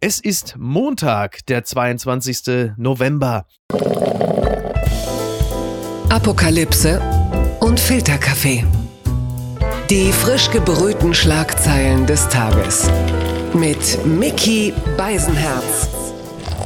Es 0.00 0.20
ist 0.20 0.54
Montag, 0.56 1.44
der 1.46 1.64
22. 1.64 2.74
November. 2.76 3.46
Apokalypse 6.08 7.02
und 7.58 7.80
Filterkaffee. 7.80 8.64
Die 9.90 10.12
frisch 10.12 10.52
gebrühten 10.52 11.14
Schlagzeilen 11.14 12.06
des 12.06 12.28
Tages. 12.28 12.88
Mit 13.54 14.06
Mickey 14.06 14.72
Beisenherz. 14.96 15.88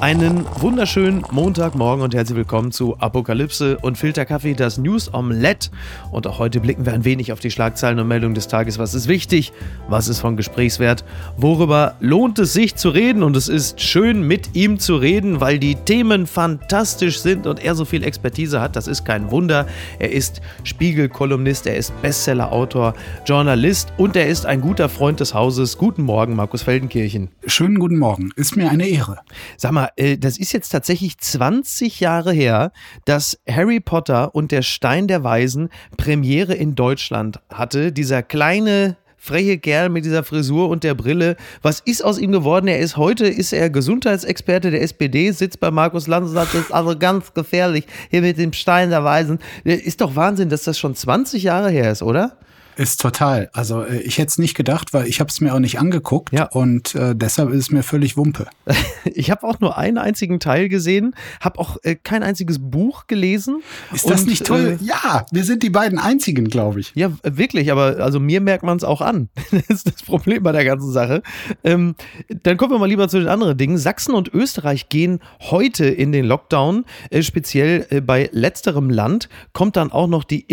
Einen 0.02 0.44
wunderschönen 0.58 1.22
Montagmorgen 1.30 2.02
und 2.02 2.12
herzlich 2.12 2.36
willkommen 2.36 2.72
zu 2.72 2.98
Apokalypse 2.98 3.78
und 3.78 3.96
Filterkaffee, 3.96 4.54
das 4.54 4.76
News 4.76 5.14
Omelette. 5.14 5.70
Und 6.10 6.26
auch 6.26 6.40
heute 6.40 6.58
blicken 6.58 6.84
wir 6.84 6.92
ein 6.92 7.04
wenig 7.04 7.32
auf 7.32 7.38
die 7.38 7.52
Schlagzeilen 7.52 8.00
und 8.00 8.08
Meldungen 8.08 8.34
des 8.34 8.48
Tages. 8.48 8.80
Was 8.80 8.94
ist 8.94 9.06
wichtig? 9.06 9.52
Was 9.88 10.08
ist 10.08 10.18
von 10.18 10.36
Gesprächswert? 10.36 11.04
Worüber 11.36 11.94
lohnt 12.00 12.40
es 12.40 12.52
sich 12.52 12.74
zu 12.74 12.88
reden? 12.88 13.22
Und 13.22 13.36
es 13.36 13.48
ist 13.48 13.80
schön, 13.80 14.26
mit 14.26 14.56
ihm 14.56 14.80
zu 14.80 14.96
reden, 14.96 15.40
weil 15.40 15.60
die 15.60 15.76
Themen 15.76 16.26
fantastisch 16.26 17.20
sind 17.20 17.46
und 17.46 17.64
er 17.64 17.76
so 17.76 17.84
viel 17.84 18.02
Expertise 18.02 18.60
hat. 18.60 18.74
Das 18.74 18.88
ist 18.88 19.04
kein 19.04 19.30
Wunder. 19.30 19.68
Er 20.00 20.10
ist 20.10 20.40
Spiegel-Kolumnist, 20.64 21.68
er 21.68 21.76
ist 21.76 21.92
Bestseller-Autor, 22.02 22.94
Journalist 23.24 23.92
und 23.98 24.16
er 24.16 24.26
ist 24.26 24.46
ein 24.46 24.62
guter 24.62 24.88
Freund 24.88 25.20
des 25.20 25.32
Hauses. 25.32 25.78
Guten 25.78 26.02
Morgen, 26.02 26.34
Markus 26.34 26.62
Feldenkirchen. 26.62 27.28
Schönen 27.46 27.78
guten 27.78 28.00
Morgen. 28.00 28.32
Ist 28.34 28.56
mir 28.56 28.68
eine 28.68 28.88
Ehre. 28.88 29.18
Sag 29.56 29.70
mal, 29.70 29.91
äh, 29.96 30.18
das 30.18 30.38
ist 30.38 30.52
jetzt 30.52 30.70
tatsächlich 30.70 31.18
20 31.18 32.00
Jahre 32.00 32.32
her, 32.32 32.72
dass 33.04 33.38
Harry 33.48 33.80
Potter 33.80 34.34
und 34.34 34.52
der 34.52 34.62
Stein 34.62 35.08
der 35.08 35.24
Weisen 35.24 35.68
Premiere 35.96 36.54
in 36.54 36.74
Deutschland 36.74 37.40
hatte. 37.50 37.92
Dieser 37.92 38.22
kleine 38.22 38.96
freche 39.22 39.58
Kerl 39.58 39.88
mit 39.88 40.04
dieser 40.04 40.24
Frisur 40.24 40.68
und 40.68 40.82
der 40.82 40.94
Brille. 40.94 41.36
Was 41.62 41.78
ist 41.78 42.04
aus 42.04 42.18
ihm 42.18 42.32
geworden? 42.32 42.66
Er 42.66 42.80
ist 42.80 42.96
heute, 42.96 43.26
ist 43.28 43.52
er 43.52 43.70
Gesundheitsexperte 43.70 44.72
der 44.72 44.82
SPD, 44.82 45.30
sitzt 45.30 45.60
bei 45.60 45.70
Markus 45.70 46.08
Lanz 46.08 46.30
und 46.30 46.34
sagt, 46.34 46.54
das 46.54 46.62
ist 46.62 46.74
also 46.74 46.98
ganz 46.98 47.32
gefährlich 47.32 47.86
hier 48.10 48.22
mit 48.22 48.36
dem 48.36 48.52
Stein 48.52 48.90
der 48.90 49.04
Weisen. 49.04 49.38
Ist 49.62 50.00
doch 50.00 50.16
Wahnsinn, 50.16 50.48
dass 50.48 50.64
das 50.64 50.76
schon 50.76 50.96
20 50.96 51.44
Jahre 51.44 51.70
her 51.70 51.92
ist, 51.92 52.02
oder? 52.02 52.36
Ist 52.76 53.00
total. 53.00 53.50
Also 53.52 53.82
äh, 53.82 54.00
ich 54.00 54.18
hätte 54.18 54.28
es 54.28 54.38
nicht 54.38 54.54
gedacht, 54.54 54.94
weil 54.94 55.06
ich 55.06 55.20
habe 55.20 55.28
es 55.28 55.40
mir 55.40 55.54
auch 55.54 55.58
nicht 55.58 55.78
angeguckt 55.78 56.32
ja. 56.32 56.46
und 56.46 56.94
äh, 56.94 57.14
deshalb 57.14 57.50
ist 57.50 57.58
es 57.58 57.70
mir 57.70 57.82
völlig 57.82 58.16
Wumpe. 58.16 58.46
ich 59.04 59.30
habe 59.30 59.46
auch 59.46 59.60
nur 59.60 59.76
einen 59.76 59.98
einzigen 59.98 60.40
Teil 60.40 60.68
gesehen, 60.68 61.14
habe 61.40 61.58
auch 61.58 61.76
äh, 61.82 61.96
kein 61.96 62.22
einziges 62.22 62.58
Buch 62.60 63.06
gelesen. 63.06 63.62
Ist 63.92 64.08
das 64.08 64.22
und, 64.22 64.28
nicht 64.28 64.46
toll? 64.46 64.78
Äh, 64.80 64.84
ja, 64.84 65.26
wir 65.30 65.44
sind 65.44 65.62
die 65.62 65.70
beiden 65.70 65.98
einzigen, 65.98 66.48
glaube 66.48 66.80
ich. 66.80 66.92
Ja, 66.94 67.12
wirklich, 67.22 67.70
aber 67.70 67.98
also 67.98 68.20
mir 68.20 68.40
merkt 68.40 68.64
man 68.64 68.76
es 68.76 68.84
auch 68.84 69.00
an. 69.00 69.28
das 69.50 69.62
ist 69.68 69.86
das 69.86 70.02
Problem 70.02 70.42
bei 70.42 70.52
der 70.52 70.64
ganzen 70.64 70.92
Sache. 70.92 71.22
Ähm, 71.64 71.94
dann 72.42 72.56
kommen 72.56 72.72
wir 72.72 72.78
mal 72.78 72.88
lieber 72.88 73.08
zu 73.08 73.18
den 73.18 73.28
anderen 73.28 73.56
Dingen. 73.56 73.78
Sachsen 73.78 74.14
und 74.14 74.32
Österreich 74.32 74.88
gehen 74.88 75.20
heute 75.40 75.86
in 75.86 76.12
den 76.12 76.24
Lockdown. 76.24 76.84
Äh, 77.10 77.22
speziell 77.22 77.86
äh, 77.90 78.00
bei 78.00 78.30
letzterem 78.32 78.90
Land 78.90 79.28
kommt 79.52 79.76
dann 79.76 79.92
auch 79.92 80.06
noch 80.08 80.24
die 80.24 80.44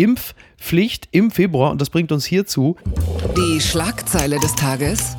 Impfpflicht 0.60 1.08
im 1.10 1.30
Februar 1.30 1.70
und 1.70 1.80
das 1.80 1.88
bringt 1.90 2.12
uns 2.12 2.26
hierzu. 2.26 2.76
Die 3.36 3.60
Schlagzeile 3.60 4.38
des 4.38 4.54
Tages. 4.54 5.16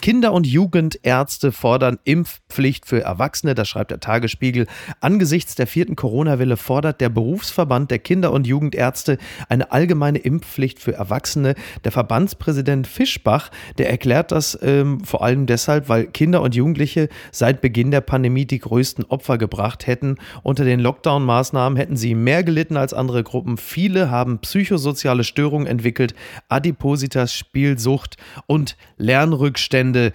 Kinder- 0.00 0.32
und 0.32 0.46
Jugendärzte 0.46 1.50
fordern 1.50 1.98
Impfpflicht 2.04 2.86
für 2.86 3.02
Erwachsene, 3.02 3.54
das 3.54 3.68
schreibt 3.68 3.90
der 3.90 4.00
Tagesspiegel. 4.00 4.66
Angesichts 5.00 5.54
der 5.56 5.66
vierten 5.66 5.96
Corona-Welle 5.96 6.56
fordert 6.56 7.00
der 7.00 7.08
Berufsverband 7.08 7.90
der 7.90 7.98
Kinder- 7.98 8.32
und 8.32 8.46
Jugendärzte 8.46 9.18
eine 9.48 9.72
allgemeine 9.72 10.18
Impfpflicht 10.18 10.78
für 10.78 10.94
Erwachsene. 10.94 11.54
Der 11.84 11.92
Verbandspräsident 11.92 12.86
Fischbach, 12.86 13.50
der 13.78 13.90
erklärt 13.90 14.30
das 14.30 14.58
ähm, 14.62 15.04
vor 15.04 15.22
allem 15.22 15.46
deshalb, 15.46 15.88
weil 15.88 16.06
Kinder 16.06 16.42
und 16.42 16.54
Jugendliche 16.54 17.08
seit 17.32 17.60
Beginn 17.60 17.90
der 17.90 18.00
Pandemie 18.00 18.46
die 18.46 18.60
größten 18.60 19.04
Opfer 19.06 19.36
gebracht 19.36 19.86
hätten. 19.86 20.16
Unter 20.42 20.64
den 20.64 20.80
Lockdown-Maßnahmen 20.80 21.76
hätten 21.76 21.96
sie 21.96 22.14
mehr 22.14 22.44
gelitten 22.44 22.76
als 22.76 22.94
andere 22.94 23.24
Gruppen. 23.24 23.56
Viele 23.56 24.10
haben 24.10 24.38
psychosoziale 24.38 25.24
Störungen 25.24 25.66
entwickelt, 25.66 26.14
Adipositas, 26.48 27.34
Spielsucht 27.34 28.16
und 28.46 28.76
Lernrückstände. 28.96 29.87
Ende. 29.88 30.12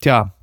Tja, 0.00 0.34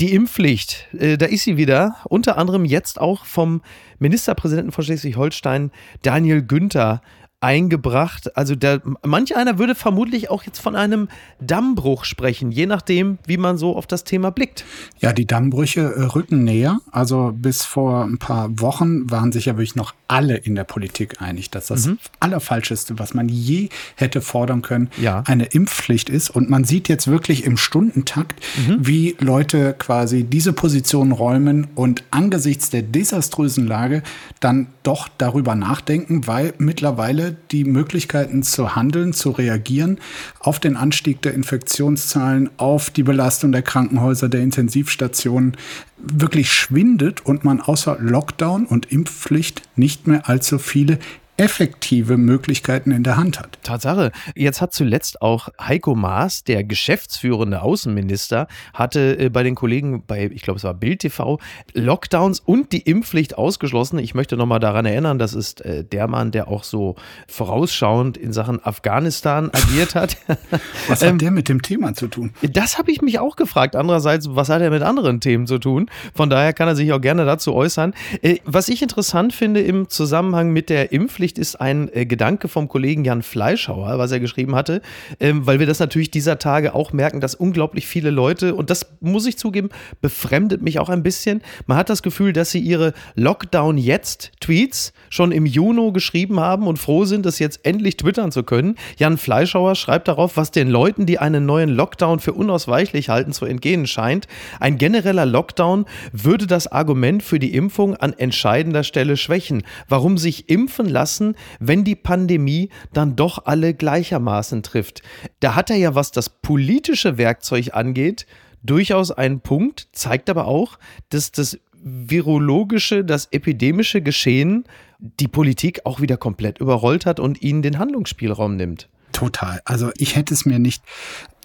die 0.00 0.14
Impfpflicht, 0.14 0.88
äh, 0.94 1.16
da 1.16 1.26
ist 1.26 1.44
sie 1.44 1.56
wieder. 1.56 1.96
Unter 2.04 2.38
anderem 2.38 2.64
jetzt 2.64 3.00
auch 3.00 3.24
vom 3.24 3.62
Ministerpräsidenten 3.98 4.72
von 4.72 4.84
Schleswig-Holstein, 4.84 5.70
Daniel 6.02 6.42
Günther, 6.42 7.00
eingebracht. 7.40 8.34
Also 8.36 8.54
der, 8.54 8.80
manch 9.04 9.36
einer 9.36 9.58
würde 9.58 9.74
vermutlich 9.74 10.30
auch 10.30 10.44
jetzt 10.44 10.58
von 10.58 10.74
einem 10.74 11.08
Dammbruch 11.38 12.04
sprechen, 12.04 12.50
je 12.50 12.66
nachdem, 12.66 13.18
wie 13.26 13.36
man 13.36 13.58
so 13.58 13.76
auf 13.76 13.86
das 13.86 14.04
Thema 14.04 14.30
blickt. 14.30 14.64
Ja, 15.00 15.12
die 15.12 15.26
Dammbrüche 15.26 15.80
äh, 15.80 16.02
rücken 16.04 16.44
näher. 16.44 16.78
Also 16.90 17.32
bis 17.34 17.62
vor 17.62 18.04
ein 18.04 18.18
paar 18.18 18.58
Wochen 18.60 19.10
waren 19.10 19.32
sich 19.32 19.46
ja 19.46 19.54
wirklich 19.54 19.76
noch 19.76 19.94
alle 20.08 20.36
in 20.36 20.54
der 20.54 20.64
Politik 20.64 21.20
einig, 21.20 21.50
dass 21.50 21.66
das 21.66 21.86
mhm. 21.86 21.98
Allerfalscheste, 22.20 22.98
was 22.98 23.12
man 23.12 23.28
je 23.28 23.68
hätte 23.96 24.22
fordern 24.22 24.62
können, 24.62 24.88
ja. 25.00 25.22
eine 25.26 25.44
Impfpflicht 25.44 26.08
ist. 26.08 26.30
Und 26.30 26.48
man 26.48 26.64
sieht 26.64 26.88
jetzt 26.88 27.06
wirklich 27.06 27.44
im 27.44 27.58
Stundentakt, 27.58 28.40
mhm. 28.66 28.78
wie 28.86 29.16
Leute 29.20 29.74
quasi 29.78 30.24
diese 30.24 30.54
Position 30.54 31.12
räumen 31.12 31.66
und 31.74 32.04
angesichts 32.10 32.70
der 32.70 32.82
desaströsen 32.82 33.66
Lage 33.66 34.02
dann 34.40 34.68
doch 34.82 35.08
darüber 35.18 35.54
nachdenken, 35.54 36.26
weil 36.26 36.54
mittlerweile 36.58 37.35
die 37.50 37.64
Möglichkeiten 37.64 38.42
zu 38.42 38.76
handeln, 38.76 39.12
zu 39.12 39.30
reagieren 39.30 39.98
auf 40.40 40.60
den 40.60 40.76
Anstieg 40.76 41.22
der 41.22 41.34
Infektionszahlen, 41.34 42.50
auf 42.56 42.90
die 42.90 43.02
Belastung 43.02 43.52
der 43.52 43.62
Krankenhäuser, 43.62 44.28
der 44.28 44.42
Intensivstationen 44.42 45.56
wirklich 45.98 46.52
schwindet 46.52 47.24
und 47.24 47.44
man 47.44 47.60
außer 47.60 47.96
Lockdown 48.00 48.66
und 48.66 48.92
Impfpflicht 48.92 49.62
nicht 49.76 50.06
mehr 50.06 50.28
allzu 50.28 50.58
viele 50.58 50.98
effektive 51.36 52.16
Möglichkeiten 52.16 52.90
in 52.90 53.02
der 53.02 53.16
Hand 53.16 53.38
hat. 53.38 53.58
Tatsache. 53.62 54.12
Jetzt 54.34 54.60
hat 54.60 54.72
zuletzt 54.72 55.20
auch 55.20 55.48
Heiko 55.60 55.94
Maas, 55.94 56.44
der 56.44 56.64
geschäftsführende 56.64 57.62
Außenminister, 57.62 58.48
hatte 58.72 59.18
äh, 59.18 59.28
bei 59.28 59.42
den 59.42 59.54
Kollegen 59.54 60.04
bei, 60.06 60.30
ich 60.32 60.42
glaube, 60.42 60.58
es 60.58 60.64
war 60.64 60.74
Bild 60.74 61.00
TV, 61.00 61.38
Lockdowns 61.74 62.40
und 62.40 62.72
die 62.72 62.80
Impfpflicht 62.80 63.36
ausgeschlossen. 63.36 63.98
Ich 63.98 64.14
möchte 64.14 64.36
nochmal 64.36 64.60
daran 64.60 64.86
erinnern, 64.86 65.18
das 65.18 65.34
ist 65.34 65.60
äh, 65.60 65.84
der 65.84 66.08
Mann, 66.08 66.30
der 66.30 66.48
auch 66.48 66.64
so 66.64 66.96
vorausschauend 67.28 68.16
in 68.16 68.32
Sachen 68.32 68.64
Afghanistan 68.64 69.50
agiert 69.52 69.94
hat. 69.94 70.16
was 70.88 71.02
hat 71.02 71.10
ähm, 71.10 71.18
der 71.18 71.30
mit 71.30 71.48
dem 71.48 71.60
Thema 71.60 71.94
zu 71.94 72.08
tun? 72.08 72.32
Das 72.42 72.78
habe 72.78 72.90
ich 72.90 73.02
mich 73.02 73.18
auch 73.18 73.36
gefragt. 73.36 73.76
Andererseits, 73.76 74.28
was 74.30 74.48
hat 74.48 74.62
er 74.62 74.70
mit 74.70 74.82
anderen 74.82 75.20
Themen 75.20 75.46
zu 75.46 75.58
tun? 75.58 75.90
Von 76.14 76.30
daher 76.30 76.54
kann 76.54 76.68
er 76.68 76.76
sich 76.76 76.92
auch 76.92 77.00
gerne 77.00 77.26
dazu 77.26 77.54
äußern. 77.54 77.92
Äh, 78.22 78.38
was 78.44 78.68
ich 78.68 78.80
interessant 78.80 79.34
finde 79.34 79.60
im 79.60 79.90
Zusammenhang 79.90 80.50
mit 80.50 80.70
der 80.70 80.92
Impfpflicht, 80.92 81.25
Impfpflicht 81.26 81.38
ist 81.38 81.60
ein 81.60 81.90
äh, 81.92 82.06
Gedanke 82.06 82.46
vom 82.46 82.68
Kollegen 82.68 83.04
Jan 83.04 83.22
Fleischhauer, 83.22 83.98
was 83.98 84.12
er 84.12 84.20
geschrieben 84.20 84.54
hatte, 84.54 84.80
ähm, 85.18 85.44
weil 85.44 85.58
wir 85.58 85.66
das 85.66 85.80
natürlich 85.80 86.10
dieser 86.10 86.38
Tage 86.38 86.72
auch 86.74 86.92
merken, 86.92 87.20
dass 87.20 87.34
unglaublich 87.34 87.86
viele 87.88 88.10
Leute, 88.10 88.54
und 88.54 88.70
das 88.70 88.86
muss 89.00 89.26
ich 89.26 89.36
zugeben, 89.36 89.70
befremdet 90.00 90.62
mich 90.62 90.78
auch 90.78 90.88
ein 90.88 91.02
bisschen. 91.02 91.42
Man 91.66 91.78
hat 91.78 91.90
das 91.90 92.02
Gefühl, 92.02 92.32
dass 92.32 92.52
sie 92.52 92.60
ihre 92.60 92.92
Lockdown-Jetzt-Tweets 93.16 94.92
schon 95.10 95.32
im 95.32 95.46
Juni 95.46 95.90
geschrieben 95.92 96.38
haben 96.38 96.68
und 96.68 96.78
froh 96.78 97.04
sind, 97.04 97.26
das 97.26 97.40
jetzt 97.40 97.66
endlich 97.66 97.96
twittern 97.96 98.30
zu 98.30 98.44
können. 98.44 98.76
Jan 98.96 99.18
Fleischhauer 99.18 99.74
schreibt 99.74 100.06
darauf, 100.06 100.36
was 100.36 100.52
den 100.52 100.68
Leuten, 100.68 101.06
die 101.06 101.18
einen 101.18 101.44
neuen 101.44 101.70
Lockdown 101.70 102.20
für 102.20 102.34
unausweichlich 102.34 103.08
halten, 103.08 103.32
zu 103.32 103.46
entgehen 103.46 103.88
scheint. 103.88 104.28
Ein 104.60 104.78
genereller 104.78 105.26
Lockdown 105.26 105.86
würde 106.12 106.46
das 106.46 106.68
Argument 106.70 107.24
für 107.24 107.40
die 107.40 107.52
Impfung 107.52 107.96
an 107.96 108.12
entscheidender 108.12 108.84
Stelle 108.84 109.16
schwächen. 109.16 109.64
Warum 109.88 110.18
sich 110.18 110.48
impfen 110.48 110.88
lassen 110.88 111.15
lassen, 111.16 111.36
wenn 111.58 111.84
die 111.84 111.96
Pandemie 111.96 112.70
dann 112.92 113.16
doch 113.16 113.46
alle 113.46 113.74
gleichermaßen 113.74 114.62
trifft. 114.62 115.02
Da 115.40 115.54
hat 115.54 115.70
er 115.70 115.76
ja, 115.76 115.94
was 115.94 116.10
das 116.12 116.28
politische 116.28 117.18
Werkzeug 117.18 117.74
angeht, 117.74 118.26
durchaus 118.62 119.10
einen 119.10 119.40
Punkt, 119.40 119.88
zeigt 119.92 120.30
aber 120.30 120.46
auch, 120.46 120.78
dass 121.10 121.32
das 121.32 121.58
virologische, 121.82 123.04
das 123.04 123.28
epidemische 123.30 124.02
Geschehen 124.02 124.64
die 124.98 125.28
Politik 125.28 125.80
auch 125.84 126.00
wieder 126.00 126.16
komplett 126.16 126.58
überrollt 126.58 127.06
hat 127.06 127.20
und 127.20 127.42
ihnen 127.42 127.62
den 127.62 127.78
Handlungsspielraum 127.78 128.56
nimmt. 128.56 128.88
Total. 129.12 129.60
Also 129.64 129.90
ich 129.96 130.16
hätte 130.16 130.34
es 130.34 130.46
mir 130.46 130.58
nicht 130.58 130.82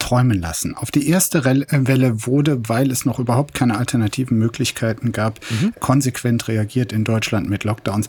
träumen 0.02 0.42
lassen. 0.42 0.76
Auf 0.76 0.90
die 0.90 1.08
erste 1.08 1.46
Welle 1.46 2.26
wurde, 2.26 2.68
weil 2.68 2.90
es 2.90 3.06
noch 3.06 3.20
überhaupt 3.20 3.54
keine 3.54 3.78
alternativen 3.78 4.38
Möglichkeiten 4.38 5.12
gab, 5.12 5.40
mhm. 5.50 5.74
konsequent 5.80 6.48
reagiert 6.48 6.92
in 6.92 7.04
Deutschland 7.04 7.50
mit 7.50 7.64
Lockdowns. 7.64 8.08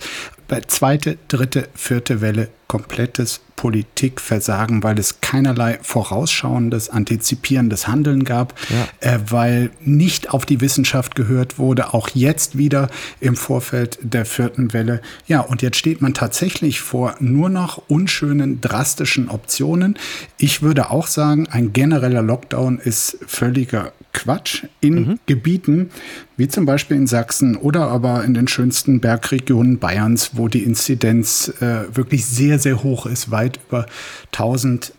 Bei 0.49 0.61
zweite, 0.63 1.19
dritte, 1.29 1.69
vierte 1.75 2.23
Welle 2.23 2.49
komplettes 2.67 3.43
Politikversagen, 3.63 4.83
weil 4.83 4.99
es 4.99 5.21
keinerlei 5.21 5.79
vorausschauendes, 5.83 6.91
antizipierendes 6.91 7.87
Handeln 7.87 8.25
gab, 8.25 8.59
ja. 8.71 8.89
äh, 9.09 9.21
weil 9.29 9.71
nicht 9.79 10.31
auf 10.31 10.45
die 10.45 10.61
Wissenschaft 10.61 11.15
gehört 11.15 11.61
wurde, 11.61 11.95
auch 11.95 12.09
jetzt 12.09 12.59
wieder 12.59 12.91
im 13.21 13.37
Vorfeld 13.37 14.01
der 14.03 14.25
vierten 14.25 14.73
Welle. 14.73 15.01
Ja, 15.29 15.43
und 15.43 15.63
jetzt 15.63 15.77
steht 15.77 16.03
man 16.03 16.13
tatsächlich 16.13 16.81
vor 16.81 17.15
nur 17.21 17.51
noch 17.51 17.81
unschönen, 17.87 18.61
drastischen 18.61 19.29
Optionen. 19.29 19.97
Ich 20.39 20.63
würde 20.63 20.91
auch 20.91 21.07
sagen, 21.07 21.47
ein 21.49 21.73
genereller 21.73 22.23
Lockdown 22.23 22.81
ist 22.81 23.17
völliger 23.29 23.93
Quatsch 24.13 24.65
in 24.81 24.95
mhm. 24.95 25.19
Gebieten 25.27 25.91
wie 26.37 26.49
zum 26.49 26.67
Beispiel 26.67 26.97
in 26.97 27.07
Sachsen 27.07 27.57
oder 27.57 27.89
aber 27.89 28.25
in 28.25 28.35
den 28.35 28.49
schönsten 28.49 29.01
Bergregionen 29.01 29.79
Bayerns, 29.79 30.33
wo 30.35 30.49
die 30.49 30.63
Inzidenz 30.63 31.53
äh, 31.61 31.95
wirklich 31.95 32.27
sehr, 32.27 32.59
sehr 32.59 32.83
hoch 32.83 33.07
ist, 33.07 33.31
weit 33.31 33.59
über 33.69 33.87
1000 34.33 34.93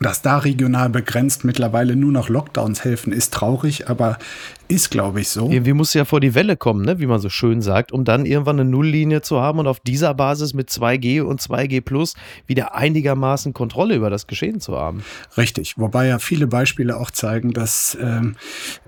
dass 0.00 0.20
da 0.22 0.38
regional 0.38 0.88
begrenzt 0.88 1.44
mittlerweile 1.44 1.94
nur 1.94 2.10
noch 2.10 2.28
Lockdowns 2.28 2.82
helfen, 2.82 3.12
ist 3.12 3.32
traurig, 3.32 3.88
aber 3.88 4.18
ist, 4.72 4.90
glaube 4.90 5.20
ich, 5.20 5.28
so. 5.28 5.50
Irgendwie 5.50 5.74
muss 5.74 5.92
ja 5.92 6.04
vor 6.04 6.20
die 6.20 6.34
Welle 6.34 6.56
kommen, 6.56 6.84
ne? 6.84 6.98
wie 6.98 7.06
man 7.06 7.20
so 7.20 7.28
schön 7.28 7.60
sagt, 7.60 7.92
um 7.92 8.04
dann 8.04 8.24
irgendwann 8.24 8.58
eine 8.58 8.68
Nulllinie 8.68 9.20
zu 9.20 9.40
haben 9.40 9.58
und 9.58 9.66
auf 9.66 9.80
dieser 9.80 10.14
Basis 10.14 10.54
mit 10.54 10.70
2G 10.70 11.20
und 11.20 11.42
2G 11.42 11.82
Plus 11.82 12.14
wieder 12.46 12.74
einigermaßen 12.74 13.52
Kontrolle 13.52 13.94
über 13.94 14.08
das 14.08 14.26
Geschehen 14.26 14.60
zu 14.60 14.76
haben. 14.76 15.04
Richtig, 15.36 15.74
wobei 15.76 16.06
ja 16.06 16.18
viele 16.18 16.46
Beispiele 16.46 16.96
auch 16.96 17.10
zeigen, 17.10 17.52
dass 17.52 17.96
ähm, 18.00 18.36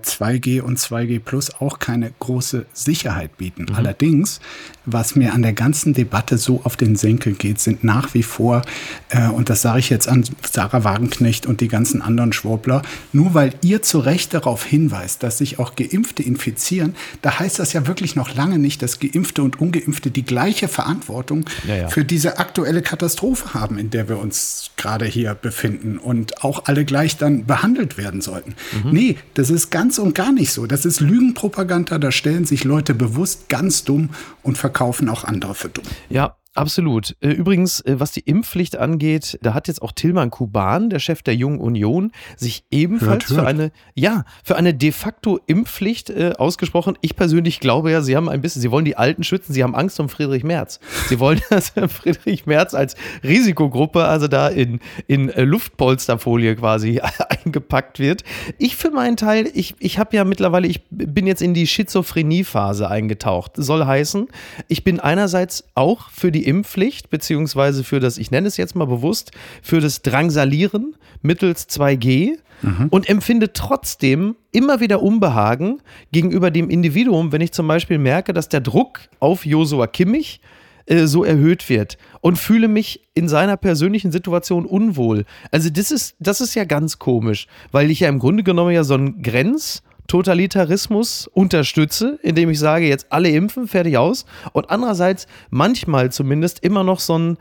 2G 0.03 0.61
und 0.61 0.79
2G 0.79 1.19
Plus 1.19 1.53
auch 1.61 1.77
keine 1.77 2.11
große 2.19 2.65
Sicherheit 2.73 3.37
bieten. 3.37 3.67
Mhm. 3.69 3.75
Allerdings, 3.75 4.39
was 4.85 5.15
mir 5.15 5.33
an 5.33 5.43
der 5.43 5.53
ganzen 5.53 5.93
Debatte 5.93 6.39
so 6.39 6.61
auf 6.63 6.75
den 6.77 6.95
Senkel 6.95 7.33
geht, 7.33 7.59
sind 7.59 7.83
nach 7.83 8.13
wie 8.15 8.23
vor, 8.23 8.63
äh, 9.09 9.27
und 9.29 9.49
das 9.51 9.61
sage 9.61 9.79
ich 9.79 9.91
jetzt 9.91 10.07
an 10.07 10.23
Sarah 10.49 10.83
Wagenknecht 10.83 11.45
und 11.45 11.61
die 11.61 11.67
ganzen 11.67 12.01
anderen 12.01 12.33
Schwurbler, 12.33 12.81
nur 13.13 13.35
weil 13.35 13.53
ihr 13.61 13.83
zu 13.83 13.99
Recht 13.99 14.33
darauf 14.33 14.65
hinweist, 14.65 15.21
dass 15.21 15.37
sich 15.37 15.59
auch 15.59 15.74
Geimpfte 15.75 16.23
infizieren, 16.23 16.95
da 17.21 17.39
heißt 17.39 17.59
das 17.59 17.73
ja 17.73 17.87
wirklich 17.87 18.15
noch 18.15 18.35
lange 18.35 18.59
nicht, 18.59 18.81
dass 18.81 18.99
Geimpfte 18.99 19.43
und 19.43 19.59
Ungeimpfte 19.59 20.11
die 20.11 20.25
gleiche 20.25 20.67
Verantwortung 20.67 21.45
ja, 21.67 21.75
ja. 21.75 21.87
für 21.87 22.05
diese 22.05 22.37
aktuelle 22.37 22.81
Katastrophe 22.81 23.53
haben, 23.53 23.77
in 23.77 23.89
der 23.89 24.09
wir 24.09 24.19
uns 24.19 24.71
gerade 24.77 25.05
hier 25.05 25.33
befinden 25.35 25.97
und 25.97 26.43
auch 26.43 26.65
alle 26.65 26.85
gleich 26.85 27.17
dann 27.17 27.45
behandelt 27.45 27.97
werden 27.97 28.21
sollten. 28.21 28.55
Mhm. 28.83 28.91
Nee, 28.91 29.17
das 29.33 29.49
ist 29.49 29.69
ganz 29.69 29.97
und 29.97 30.15
gar 30.15 30.31
nicht 30.31 30.51
so. 30.51 30.65
Das 30.67 30.85
ist 30.85 30.99
Lügenpropaganda, 30.99 31.97
da 31.97 32.11
stellen 32.11 32.45
sich 32.45 32.63
Leute 32.63 32.93
bewusst 32.93 33.49
ganz 33.49 33.83
dumm 33.83 34.09
und 34.43 34.57
verkaufen 34.57 35.09
auch 35.09 35.23
andere 35.23 35.55
für 35.55 35.69
dumm. 35.69 35.85
Ja, 36.09 36.35
Absolut. 36.55 37.17
Äh, 37.19 37.31
übrigens, 37.31 37.81
äh, 37.81 37.99
was 37.99 38.13
die 38.13 38.21
Impfpflicht 38.21 38.77
angeht, 38.77 39.37
da 39.41 39.53
hat 39.53 39.67
jetzt 39.67 39.81
auch 39.81 39.91
Tilman 39.91 40.31
Kuban, 40.31 40.89
der 40.89 40.99
Chef 40.99 41.21
der 41.21 41.35
Jungen 41.35 41.59
Union, 41.59 42.13
sich 42.37 42.63
ebenfalls 42.71 43.29
hört, 43.29 43.29
hört. 43.29 43.39
für 43.41 43.45
eine, 43.45 43.71
ja, 43.93 44.23
für 44.41 44.55
eine 44.55 44.73
de 44.73 44.93
facto 44.93 45.37
Impfpflicht 45.47 46.09
äh, 46.09 46.31
ausgesprochen. 46.37 46.97
Ich 47.01 47.17
persönlich 47.17 47.59
glaube 47.59 47.91
ja, 47.91 48.01
sie 48.01 48.15
haben 48.15 48.29
ein 48.29 48.41
bisschen, 48.41 48.61
sie 48.61 48.71
wollen 48.71 48.85
die 48.85 48.95
Alten 48.95 49.25
schützen, 49.25 49.51
sie 49.51 49.63
haben 49.63 49.75
Angst 49.75 49.99
um 49.99 50.07
Friedrich 50.07 50.45
Merz. 50.45 50.79
Sie 51.09 51.19
wollen, 51.19 51.41
dass 51.49 51.73
Friedrich 51.89 52.45
Merz 52.45 52.73
als 52.73 52.95
Risikogruppe, 53.21 54.05
also 54.05 54.29
da 54.29 54.47
in, 54.47 54.79
in 55.07 55.27
äh, 55.29 55.43
Luftpolsterfolie 55.43 56.55
quasi 56.55 57.01
eingepackt 57.43 57.99
wird. 57.99 58.23
Ich 58.57 58.77
für 58.77 58.91
meinen 58.91 59.17
Teil, 59.17 59.51
ich, 59.53 59.75
ich 59.79 59.99
habe 59.99 60.15
ja 60.15 60.23
mittlerweile, 60.23 60.67
ich 60.69 60.83
bin 60.89 61.27
jetzt 61.27 61.41
in 61.41 61.53
die 61.53 61.67
Schizophrenie-Phase 61.67 62.89
eingetaucht. 62.89 63.51
Soll 63.57 63.85
heißen, 63.85 64.27
ich 64.69 64.85
bin 64.85 65.01
einerseits 65.01 65.65
auch 65.75 66.09
für 66.11 66.31
die 66.31 66.44
Impfpflicht, 66.45 67.09
beziehungsweise 67.09 67.83
für 67.83 67.99
das, 67.99 68.17
ich 68.17 68.31
nenne 68.31 68.47
es 68.47 68.57
jetzt 68.57 68.75
mal 68.75 68.85
bewusst, 68.85 69.31
für 69.61 69.79
das 69.79 70.01
Drangsalieren 70.01 70.95
mittels 71.21 71.67
2G 71.69 72.37
mhm. 72.61 72.87
und 72.89 73.09
empfinde 73.09 73.53
trotzdem 73.53 74.35
immer 74.51 74.79
wieder 74.79 75.01
Unbehagen 75.01 75.81
gegenüber 76.11 76.51
dem 76.51 76.69
Individuum, 76.69 77.31
wenn 77.31 77.41
ich 77.41 77.51
zum 77.51 77.67
Beispiel 77.67 77.97
merke, 77.97 78.33
dass 78.33 78.49
der 78.49 78.61
Druck 78.61 78.99
auf 79.19 79.45
Josua 79.45 79.87
Kimmich 79.87 80.41
äh, 80.85 81.07
so 81.07 81.23
erhöht 81.23 81.69
wird 81.69 81.97
und 82.21 82.37
fühle 82.37 82.67
mich 82.67 83.01
in 83.13 83.27
seiner 83.27 83.57
persönlichen 83.57 84.11
Situation 84.11 84.65
unwohl. 84.65 85.25
Also 85.51 85.69
das 85.69 85.91
ist, 85.91 86.15
das 86.19 86.41
ist 86.41 86.53
ja 86.55 86.63
ganz 86.65 86.99
komisch, 86.99 87.47
weil 87.71 87.89
ich 87.89 88.01
ja 88.01 88.09
im 88.09 88.19
Grunde 88.19 88.43
genommen 88.43 88.71
ja 88.71 88.83
so 88.83 88.95
ein 88.95 89.21
Grenz- 89.21 89.81
Totalitarismus 90.07 91.27
unterstütze, 91.27 92.19
indem 92.21 92.49
ich 92.49 92.59
sage, 92.59 92.87
jetzt 92.87 93.07
alle 93.11 93.29
impfen, 93.29 93.67
fertig 93.67 93.97
aus. 93.97 94.25
Und 94.53 94.69
andererseits 94.69 95.27
manchmal 95.49 96.11
zumindest 96.11 96.63
immer 96.63 96.83
noch 96.83 96.99
so 96.99 97.17
ein, 97.17 97.37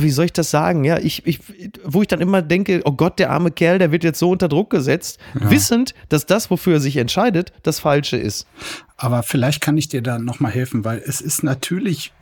wie 0.00 0.10
soll 0.10 0.26
ich 0.26 0.32
das 0.32 0.50
sagen? 0.50 0.84
Ja, 0.84 0.98
ich, 0.98 1.26
ich, 1.26 1.40
wo 1.84 2.02
ich 2.02 2.08
dann 2.08 2.20
immer 2.20 2.42
denke, 2.42 2.80
oh 2.84 2.92
Gott, 2.92 3.18
der 3.18 3.30
arme 3.30 3.50
Kerl, 3.50 3.78
der 3.78 3.92
wird 3.92 4.04
jetzt 4.04 4.18
so 4.18 4.30
unter 4.30 4.48
Druck 4.48 4.70
gesetzt, 4.70 5.18
ja. 5.38 5.50
wissend, 5.50 5.94
dass 6.08 6.26
das, 6.26 6.50
wofür 6.50 6.74
er 6.74 6.80
sich 6.80 6.96
entscheidet, 6.96 7.52
das 7.62 7.80
Falsche 7.80 8.16
ist. 8.16 8.46
Aber 8.96 9.22
vielleicht 9.22 9.60
kann 9.60 9.76
ich 9.76 9.88
dir 9.88 10.02
da 10.02 10.18
nochmal 10.18 10.52
helfen, 10.52 10.84
weil 10.84 11.02
es 11.04 11.20
ist 11.20 11.42
natürlich 11.42 12.12